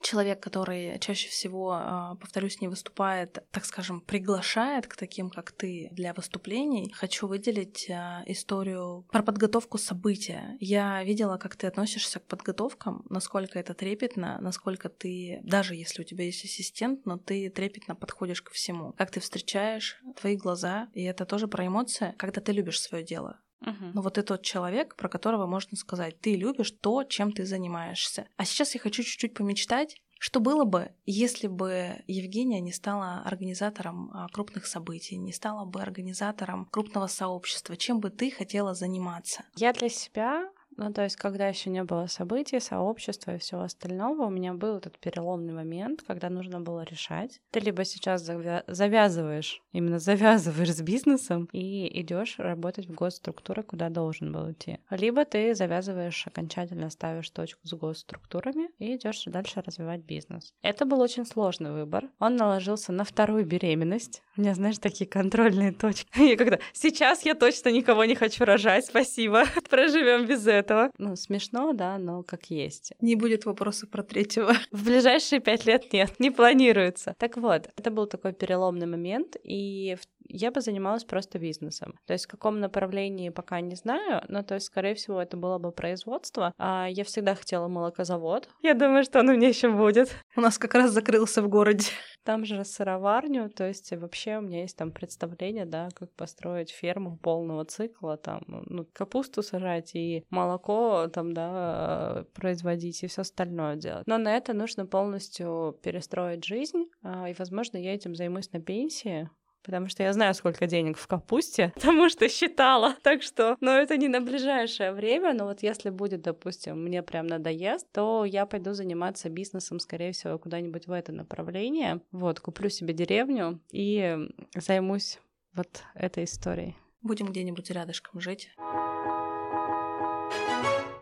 человек, 0.02 0.40
который 0.40 1.00
чаще 1.00 1.30
всего, 1.30 1.74
а, 1.74 2.16
повторюсь, 2.16 2.62
не 2.62 2.68
выступает, 2.68 3.44
так 3.52 3.66
скажем, 3.66 4.02
приглашает 4.02 4.88
к 4.88 4.96
таким, 4.96 5.30
как 5.30 5.52
ты, 5.52 5.90
для 5.92 6.14
выступлений, 6.14 6.92
хочу 6.94 7.28
выделить 7.28 7.90
а, 7.90 8.24
историю 8.26 9.06
про 9.12 9.24
подготовку 9.24 9.78
события. 9.78 10.58
Я 10.60 11.04
видела, 11.04 11.38
как 11.38 11.56
ты 11.56 11.68
относишься 11.68 12.20
к 12.20 12.28
подготовкам, 12.28 13.06
насколько 13.10 13.60
это 13.60 13.74
трепетно, 13.74 14.38
насколько 14.42 14.90
ты, 14.90 15.40
даже 15.44 15.76
если 15.76 16.02
у 16.02 16.06
тебя 16.06 16.26
есть 16.26 16.46
ассистент, 16.46 17.06
но 17.06 17.18
ты 17.18 17.50
трепетно 17.50 17.96
подходишь 17.96 18.42
ко 18.42 18.54
всему. 18.54 18.94
Как 18.98 19.12
ты 19.12 19.20
встречаешь 19.20 20.02
твои 20.20 20.36
глаза, 20.36 20.90
и 20.94 21.04
это 21.04 21.26
тоже 21.26 21.48
про 21.48 21.66
эмоции, 21.66 22.14
когда 22.18 22.42
ты 22.42 22.52
любишь 22.52 22.82
свое 22.82 23.04
дело. 23.04 23.40
Uh-huh. 23.64 23.92
Но 23.94 24.02
вот 24.02 24.18
этот 24.18 24.44
человек, 24.44 24.96
про 24.96 25.10
которого 25.10 25.48
можно 25.48 25.76
сказать, 25.78 26.20
ты 26.20 26.36
любишь 26.36 26.72
то, 26.72 27.04
чем 27.04 27.32
ты 27.32 27.46
занимаешься. 27.46 28.28
А 28.38 28.46
сейчас 28.46 28.76
я 28.76 28.80
хочу 28.80 29.04
чуть-чуть 29.04 29.34
помечтать, 29.34 29.98
что 30.20 30.40
было 30.40 30.64
бы, 30.64 30.92
если 31.06 31.48
бы 31.48 32.04
Евгения 32.08 32.60
не 32.60 32.74
стала 32.74 33.22
организатором 33.24 34.10
а, 34.14 34.28
крупных 34.30 34.66
событий, 34.66 35.18
не 35.18 35.32
стала 35.32 35.66
бы 35.66 35.82
организатором 35.82 36.66
крупного 36.66 37.08
сообщества? 37.08 37.78
Чем 37.78 38.00
бы 38.00 38.10
ты 38.10 38.32
хотела 38.32 38.74
заниматься? 38.74 39.44
Я 39.56 39.74
для 39.74 39.90
себя 39.90 40.50
ну, 40.78 40.94
то 40.94 41.04
есть, 41.04 41.16
когда 41.16 41.48
еще 41.48 41.72
не 41.72 41.84
было 41.84 42.06
событий, 42.06 42.60
сообщества 42.60 43.36
и 43.36 43.40
всего 43.40 43.62
остального, 43.62 44.26
у 44.26 44.30
меня 44.30 44.54
был 44.54 44.78
этот 44.78 45.00
переломный 45.00 45.54
момент, 45.54 46.04
когда 46.06 46.30
нужно 46.30 46.62
было 46.62 46.84
решать. 46.84 47.42
Ты 47.52 47.60
либо 47.60 47.84
сейчас 47.84 48.22
завязываешь, 48.68 49.64
именно 49.72 49.98
завязываешь 49.98 50.76
с 50.76 50.82
бизнесом 50.82 51.50
и 51.52 52.02
идешь 52.02 52.38
работать 52.38 52.88
в 52.88 52.94
госструктуры, 52.94 53.64
куда 53.64 53.90
должен 53.90 54.32
был 54.32 54.52
идти. 54.52 54.80
Либо 54.92 55.26
ты 55.26 55.56
завязываешь 55.56 56.28
окончательно, 56.28 56.92
ставишь 56.92 57.30
точку 57.32 57.68
с 57.68 57.74
госструктурами 57.74 58.70
и 58.78 58.96
идешь 58.96 59.24
дальше 59.26 59.64
развивать 59.66 60.02
бизнес. 60.02 60.54
Это 60.62 60.86
был 60.86 61.02
очень 61.02 61.26
сложный 61.26 61.72
выбор. 61.72 62.10
Он 62.20 62.36
наложился 62.36 62.92
на 62.92 63.04
вторую 63.04 63.46
беременность. 63.46 64.22
У 64.36 64.42
меня, 64.42 64.54
знаешь, 64.54 64.78
такие 64.78 65.10
контрольные 65.10 65.72
точки. 65.72 66.08
Я 66.22 66.38
когда 66.38 66.60
сейчас 66.74 67.26
я 67.26 67.34
точно 67.34 67.70
никого 67.70 68.06
не 68.06 68.14
хочу 68.14 68.46
рожать, 68.46 68.86
спасибо. 68.86 69.46
Проживем 69.70 70.28
без 70.28 70.46
этого 70.46 70.67
этого. 70.68 70.92
Ну, 70.98 71.16
смешно, 71.16 71.74
да, 71.74 71.98
но 71.98 72.24
как 72.24 72.46
есть. 72.46 72.94
Не 73.02 73.16
будет 73.16 73.46
вопроса 73.46 73.88
про 73.88 74.04
третьего. 74.04 74.54
В 74.72 74.86
ближайшие 74.86 75.40
пять 75.40 75.66
лет 75.66 75.94
нет, 75.94 76.20
не 76.20 76.32
планируется. 76.32 77.16
Так 77.18 77.38
вот, 77.38 77.70
это 77.76 77.92
был 77.92 78.08
такой 78.08 78.34
переломный 78.34 78.88
момент, 78.88 79.38
и 79.44 79.98
я 80.30 80.52
бы 80.52 80.62
занималась 80.62 81.04
просто 81.04 81.40
бизнесом. 81.40 81.96
То 82.06 82.14
есть 82.14 82.26
в 82.26 82.30
каком 82.30 82.60
направлении 82.60 83.30
пока 83.30 83.62
не 83.62 83.76
знаю, 83.76 84.24
но 84.28 84.44
то 84.44 84.56
есть, 84.56 84.68
скорее 84.68 84.96
всего, 84.96 85.22
это 85.22 85.38
было 85.38 85.58
бы 85.58 85.72
производство. 85.72 86.54
А 86.58 86.88
я 86.90 87.04
всегда 87.04 87.36
хотела 87.36 87.68
молокозавод. 87.68 88.50
Я 88.62 88.74
думаю, 88.74 89.04
что 89.04 89.20
он 89.20 89.30
у 89.30 89.34
меня 89.34 89.50
еще 89.50 89.70
будет. 89.70 90.10
У 90.36 90.42
нас 90.42 90.58
как 90.58 90.74
раз 90.74 90.92
закрылся 90.92 91.42
в 91.42 91.50
городе. 91.50 91.86
Там 92.24 92.44
же 92.44 92.66
сыроварню, 92.66 93.50
то 93.50 93.66
есть 93.66 93.92
вообще 93.94 94.38
у 94.38 94.42
меня 94.42 94.62
есть 94.62 94.76
там 94.76 94.92
представление, 94.92 95.66
да, 95.66 95.88
как 95.96 96.14
построить 96.14 96.72
ферму 96.72 97.18
полного 97.18 97.64
цикла, 97.64 98.18
там, 98.18 98.42
ну, 98.48 98.86
капусту 98.92 99.42
сажать 99.42 99.96
и 99.96 100.26
молоко 100.30 101.08
там, 101.08 101.34
да, 101.34 102.26
производить 102.34 103.02
и 103.04 103.08
все 103.08 103.22
остальное 103.22 103.78
делать. 103.78 104.06
Но 104.08 104.18
на 104.18 104.36
это 104.36 104.54
нужно 104.54 104.86
полностью 104.86 105.80
перестроить 105.82 106.44
жизнь, 106.44 106.88
а, 107.02 107.30
и, 107.30 107.36
возможно, 107.38 107.78
я 107.78 107.94
этим 107.94 108.14
займусь 108.14 108.52
на 108.52 108.60
пенсии, 108.60 109.30
потому 109.68 109.90
что 109.90 110.02
я 110.02 110.14
знаю, 110.14 110.34
сколько 110.34 110.66
денег 110.66 110.98
в 110.98 111.06
капусте, 111.08 111.74
потому 111.76 112.10
что 112.10 112.28
считала. 112.30 112.96
Так 113.04 113.22
что, 113.22 113.58
но 113.60 113.72
это 113.72 113.98
не 113.98 114.08
на 114.08 114.22
ближайшее 114.22 114.94
время, 114.94 115.34
но 115.34 115.46
вот 115.46 115.62
если 115.62 115.90
будет, 115.90 116.22
допустим, 116.22 116.82
мне 116.82 117.04
прям 117.04 117.28
надоест, 117.28 117.86
то 117.92 118.26
я 118.26 118.46
пойду 118.46 118.74
заниматься 118.74 119.30
бизнесом, 119.30 119.80
скорее 119.80 120.14
всего, 120.14 120.40
куда-нибудь 120.40 120.88
в 120.88 120.92
это 120.92 121.12
направление. 121.12 122.02
Вот, 122.12 122.40
куплю 122.40 122.70
себе 122.70 122.94
деревню 122.94 123.60
и 123.72 124.18
займусь 124.56 125.20
вот 125.54 125.84
этой 125.94 126.24
историей. 126.24 126.78
Будем 127.02 127.28
где-нибудь 127.28 127.70
рядышком 127.70 128.22
жить. 128.22 128.50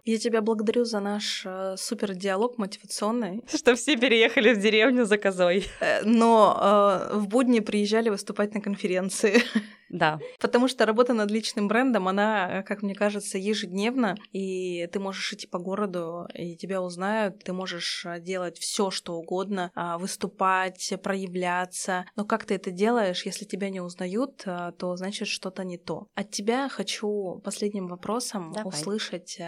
Я 0.08 0.20
тебя 0.20 0.42
благодарю 0.42 0.86
за 0.86 1.00
наш 1.00 1.42
э, 1.46 1.76
супер 1.78 2.14
диалог 2.14 2.60
мотивационный. 2.60 3.44
Что 3.56 3.74
все 3.74 3.98
переехали 3.98 4.54
в 4.54 4.60
деревню 4.60 5.06
за 5.06 5.18
козой. 5.18 5.66
Э, 5.80 6.04
но 6.04 7.10
э, 7.12 7.18
в 7.18 7.28
будни 7.28 7.60
приезжали 7.60 8.10
выступать 8.10 8.54
на 8.54 8.62
конференции. 8.62 9.42
Да. 9.90 10.20
Потому 10.40 10.68
что 10.68 10.86
работа 10.86 11.14
над 11.14 11.32
личным 11.32 11.68
брендом, 11.68 12.08
она, 12.08 12.64
как 12.64 12.82
мне 12.82 12.96
кажется, 12.96 13.38
ежедневно, 13.38 14.16
и 14.32 14.88
ты 14.92 15.00
можешь 15.00 15.34
идти 15.34 15.48
по 15.48 15.60
городу, 15.60 16.28
и 16.34 16.56
тебя 16.56 16.82
узнают, 16.82 17.44
ты 17.44 17.54
можешь 17.54 18.06
а, 18.06 18.20
делать 18.20 18.58
все, 18.58 18.90
что 18.90 19.16
угодно, 19.16 19.72
а, 19.76 19.98
выступать, 19.98 20.94
проявляться. 21.04 22.06
Но 22.16 22.26
как 22.26 22.46
ты 22.46 22.56
это 22.56 22.72
делаешь, 22.72 23.26
если 23.26 23.46
тебя 23.46 23.70
не 23.70 23.82
узнают, 23.82 24.44
а, 24.46 24.72
то 24.72 24.96
значит 24.96 25.28
что-то 25.28 25.64
не 25.64 25.78
то. 25.78 26.08
От 26.16 26.32
тебя 26.32 26.70
хочу 26.70 27.42
последним 27.44 27.88
вопросом 27.88 28.52
Давай. 28.54 28.70
услышать 28.70 29.40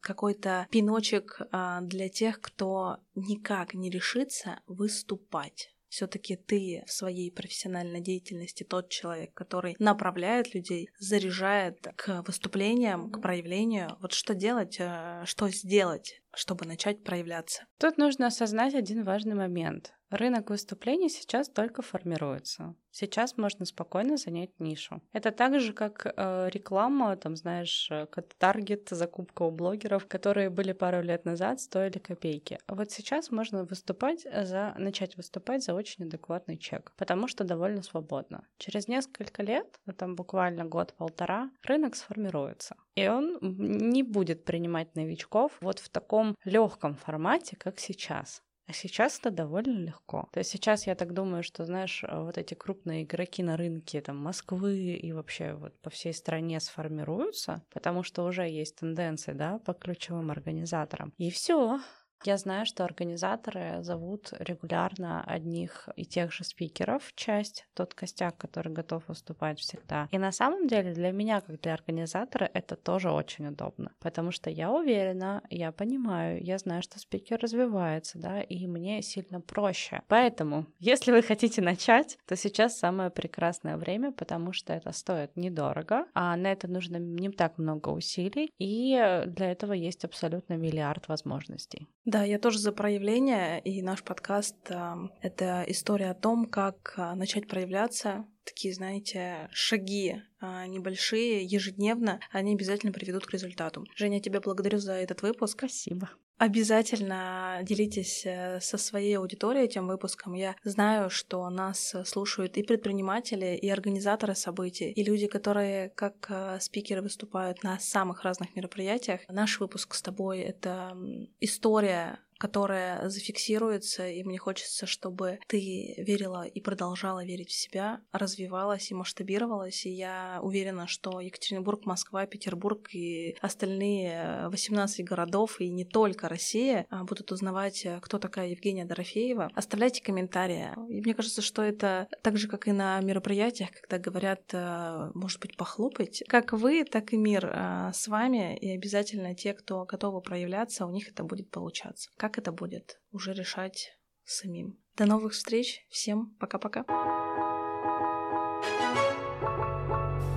какой-то 0.00 0.66
пиночек 0.70 1.40
для 1.82 2.08
тех, 2.08 2.40
кто 2.40 2.98
никак 3.14 3.74
не 3.74 3.90
решится 3.90 4.60
выступать 4.66 5.72
все-таки 5.92 6.36
ты 6.36 6.82
в 6.86 6.90
своей 6.90 7.30
профессиональной 7.30 8.00
деятельности 8.00 8.64
тот 8.64 8.88
человек, 8.88 9.34
который 9.34 9.76
направляет 9.78 10.54
людей, 10.54 10.88
заряжает 10.98 11.86
к 11.96 12.22
выступлениям, 12.26 13.10
к 13.10 13.20
проявлению. 13.20 13.98
Вот 14.00 14.14
что 14.14 14.34
делать, 14.34 14.78
э, 14.80 15.24
что 15.26 15.50
сделать, 15.50 16.22
чтобы 16.34 16.64
начать 16.64 17.04
проявляться? 17.04 17.66
Тут 17.78 17.98
нужно 17.98 18.28
осознать 18.28 18.74
один 18.74 19.04
важный 19.04 19.34
момент. 19.34 19.92
Рынок 20.12 20.50
выступлений 20.50 21.08
сейчас 21.08 21.48
только 21.48 21.80
формируется. 21.80 22.74
Сейчас 22.90 23.38
можно 23.38 23.64
спокойно 23.64 24.18
занять 24.18 24.60
нишу. 24.60 25.00
Это 25.14 25.30
так 25.30 25.58
же, 25.58 25.72
как 25.72 26.04
э, 26.04 26.50
реклама, 26.52 27.16
там, 27.16 27.34
знаешь, 27.34 27.88
э, 27.90 28.06
таргет, 28.36 28.90
закупка 28.90 29.44
у 29.44 29.50
блогеров, 29.50 30.06
которые 30.06 30.50
были 30.50 30.72
пару 30.72 31.00
лет 31.00 31.24
назад, 31.24 31.60
стоили 31.60 31.98
копейки. 31.98 32.58
А 32.66 32.74
вот 32.74 32.90
сейчас 32.90 33.30
можно 33.30 33.64
выступать 33.64 34.26
за, 34.30 34.74
начать 34.76 35.16
выступать 35.16 35.64
за 35.64 35.72
очень 35.72 36.04
адекватный 36.04 36.58
чек, 36.58 36.92
потому 36.98 37.26
что 37.26 37.44
довольно 37.44 37.82
свободно. 37.82 38.46
Через 38.58 38.88
несколько 38.88 39.42
лет, 39.42 39.80
там 39.96 40.14
буквально 40.14 40.66
год-полтора, 40.66 41.50
рынок 41.62 41.96
сформируется. 41.96 42.76
И 42.96 43.08
он 43.08 43.38
не 43.40 44.02
будет 44.02 44.44
принимать 44.44 44.94
новичков 44.94 45.52
вот 45.62 45.78
в 45.78 45.88
таком 45.88 46.36
легком 46.44 46.96
формате, 46.96 47.56
как 47.56 47.80
сейчас. 47.80 48.42
А 48.66 48.72
сейчас 48.72 49.18
это 49.18 49.30
довольно 49.30 49.86
легко. 49.86 50.28
То 50.32 50.38
есть 50.38 50.50
сейчас 50.50 50.86
я 50.86 50.94
так 50.94 51.12
думаю, 51.12 51.42
что, 51.42 51.64
знаешь, 51.64 52.04
э, 52.04 52.20
вот 52.22 52.38
эти 52.38 52.54
крупные 52.54 53.02
игроки 53.02 53.42
на 53.42 53.56
рынке, 53.56 54.00
там, 54.00 54.16
Москвы 54.18 54.94
и 54.94 55.12
вообще 55.12 55.54
вот 55.54 55.78
по 55.80 55.90
всей 55.90 56.14
стране 56.14 56.60
сформируются, 56.60 57.62
потому 57.70 58.02
что 58.04 58.24
уже 58.24 58.48
есть 58.48 58.76
тенденции, 58.76 59.32
да, 59.32 59.58
по 59.58 59.74
ключевым 59.74 60.30
организаторам. 60.30 61.12
И 61.18 61.30
все, 61.30 61.80
я 62.24 62.36
знаю, 62.36 62.66
что 62.66 62.84
организаторы 62.84 63.82
зовут 63.82 64.32
регулярно 64.38 65.22
одних 65.24 65.88
и 65.96 66.04
тех 66.04 66.32
же 66.32 66.44
спикеров, 66.44 67.12
часть, 67.14 67.66
тот 67.74 67.94
костяк, 67.94 68.36
который 68.36 68.72
готов 68.72 69.08
выступать 69.08 69.58
всегда. 69.58 70.08
И 70.10 70.18
на 70.18 70.32
самом 70.32 70.66
деле 70.66 70.92
для 70.92 71.12
меня, 71.12 71.40
как 71.40 71.60
для 71.60 71.74
организатора, 71.74 72.50
это 72.52 72.76
тоже 72.76 73.10
очень 73.10 73.48
удобно, 73.48 73.92
потому 74.00 74.30
что 74.30 74.50
я 74.50 74.70
уверена, 74.70 75.42
я 75.50 75.72
понимаю, 75.72 76.42
я 76.42 76.58
знаю, 76.58 76.82
что 76.82 76.98
спикер 76.98 77.38
развивается, 77.40 78.18
да, 78.18 78.40
и 78.40 78.66
мне 78.66 79.02
сильно 79.02 79.40
проще. 79.40 80.02
Поэтому, 80.08 80.66
если 80.78 81.12
вы 81.12 81.22
хотите 81.22 81.62
начать, 81.62 82.18
то 82.26 82.36
сейчас 82.36 82.78
самое 82.78 83.10
прекрасное 83.10 83.76
время, 83.76 84.12
потому 84.12 84.52
что 84.52 84.72
это 84.72 84.92
стоит 84.92 85.36
недорого, 85.36 86.06
а 86.14 86.36
на 86.36 86.52
это 86.52 86.68
нужно 86.68 86.96
не 86.96 87.30
так 87.30 87.58
много 87.58 87.90
усилий, 87.90 88.52
и 88.58 89.22
для 89.26 89.50
этого 89.50 89.72
есть 89.72 90.04
абсолютно 90.04 90.54
миллиард 90.54 91.08
возможностей. 91.08 91.88
Да, 92.12 92.24
я 92.24 92.38
тоже 92.38 92.58
за 92.58 92.72
проявление, 92.72 93.58
и 93.62 93.80
наш 93.80 94.02
подкаст 94.02 94.56
э,— 94.68 94.94
это 95.22 95.64
история 95.66 96.10
о 96.10 96.14
том, 96.14 96.44
как 96.44 96.92
э, 96.98 97.14
начать 97.14 97.48
проявляться. 97.48 98.26
Такие, 98.44 98.74
знаете, 98.74 99.48
шаги 99.50 100.20
э, 100.42 100.66
небольшие, 100.66 101.42
ежедневно, 101.42 102.20
они 102.30 102.52
обязательно 102.52 102.92
приведут 102.92 103.24
к 103.24 103.32
результату. 103.32 103.86
Женя, 103.96 104.16
я 104.16 104.22
тебя 104.22 104.42
благодарю 104.42 104.76
за 104.76 104.92
этот 104.92 105.22
выпуск. 105.22 105.60
Спасибо. 105.60 106.10
Обязательно 106.42 107.60
делитесь 107.62 108.26
э, 108.26 108.58
со 108.60 108.76
своей 108.76 109.16
аудиторией 109.16 109.66
этим 109.66 109.86
выпуском. 109.86 110.32
Я 110.32 110.56
знаю, 110.64 111.08
что 111.08 111.48
нас 111.50 111.94
слушают 112.04 112.56
и 112.56 112.64
предприниматели, 112.64 113.54
и 113.54 113.70
организаторы 113.70 114.34
событий, 114.34 114.90
и 114.90 115.04
люди, 115.04 115.28
которые 115.28 115.90
как 115.90 116.26
э, 116.30 116.58
спикеры 116.58 117.00
выступают 117.00 117.62
на 117.62 117.78
самых 117.78 118.24
разных 118.24 118.56
мероприятиях. 118.56 119.20
Наш 119.28 119.60
выпуск 119.60 119.94
с 119.94 120.02
тобой— 120.02 120.40
это 120.40 120.96
история 121.38 122.18
которая 122.42 123.08
зафиксируется, 123.08 124.08
и 124.08 124.24
мне 124.24 124.36
хочется, 124.36 124.84
чтобы 124.84 125.38
ты 125.46 125.94
верила 125.96 126.44
и 126.44 126.60
продолжала 126.60 127.24
верить 127.24 127.50
в 127.50 127.54
себя, 127.54 128.00
развивалась 128.10 128.90
и 128.90 128.94
масштабировалась, 128.94 129.86
и 129.86 129.90
я 129.90 130.40
уверена, 130.42 130.88
что 130.88 131.20
Екатеринбург, 131.20 131.86
Москва, 131.86 132.26
Петербург 132.26 132.92
и 132.92 133.36
остальные 133.40 134.48
18 134.48 135.04
городов, 135.04 135.60
и 135.60 135.70
не 135.70 135.84
только 135.84 136.28
Россия, 136.28 136.84
а, 136.90 137.04
будут 137.04 137.30
узнавать, 137.30 137.86
кто 138.00 138.18
такая 138.18 138.48
Евгения 138.48 138.84
Дорофеева. 138.84 139.52
Оставляйте 139.54 140.02
комментарии. 140.02 140.70
И 140.88 141.00
мне 141.00 141.14
кажется, 141.14 141.42
что 141.42 141.62
это 141.62 142.08
так 142.22 142.38
же, 142.38 142.48
как 142.48 142.66
и 142.66 142.72
на 142.72 143.00
мероприятиях, 143.02 143.70
когда 143.70 143.98
говорят, 143.98 144.42
э, 144.52 145.12
может 145.14 145.40
быть, 145.40 145.56
похлопать. 145.56 146.24
Как 146.26 146.52
вы, 146.52 146.82
так 146.82 147.12
и 147.12 147.16
мир 147.16 147.46
э, 147.46 147.92
с 147.94 148.08
вами, 148.08 148.56
и 148.56 148.68
обязательно 148.70 149.36
те, 149.36 149.54
кто 149.54 149.84
готовы 149.84 150.20
проявляться, 150.22 150.86
у 150.86 150.90
них 150.90 151.08
это 151.08 151.22
будет 151.22 151.48
получаться. 151.48 152.10
Как 152.16 152.31
как 152.32 152.38
это 152.38 152.50
будет, 152.50 152.98
уже 153.10 153.34
решать 153.34 153.92
самим. 154.24 154.78
До 154.96 155.04
новых 155.04 155.34
встреч. 155.34 155.86
Всем 155.90 156.34
пока-пока. 156.40 156.84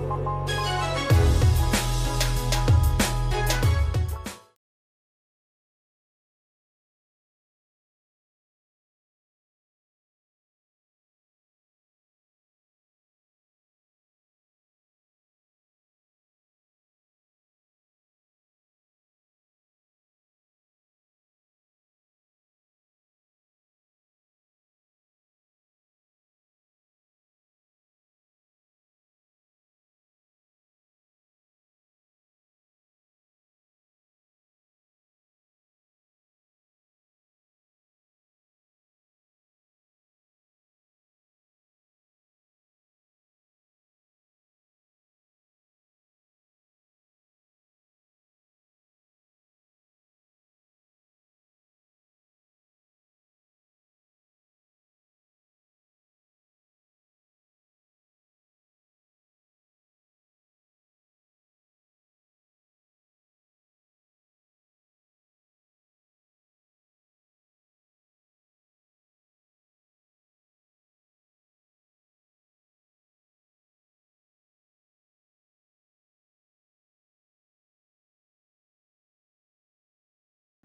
thank 0.08 0.50
you 0.50 0.55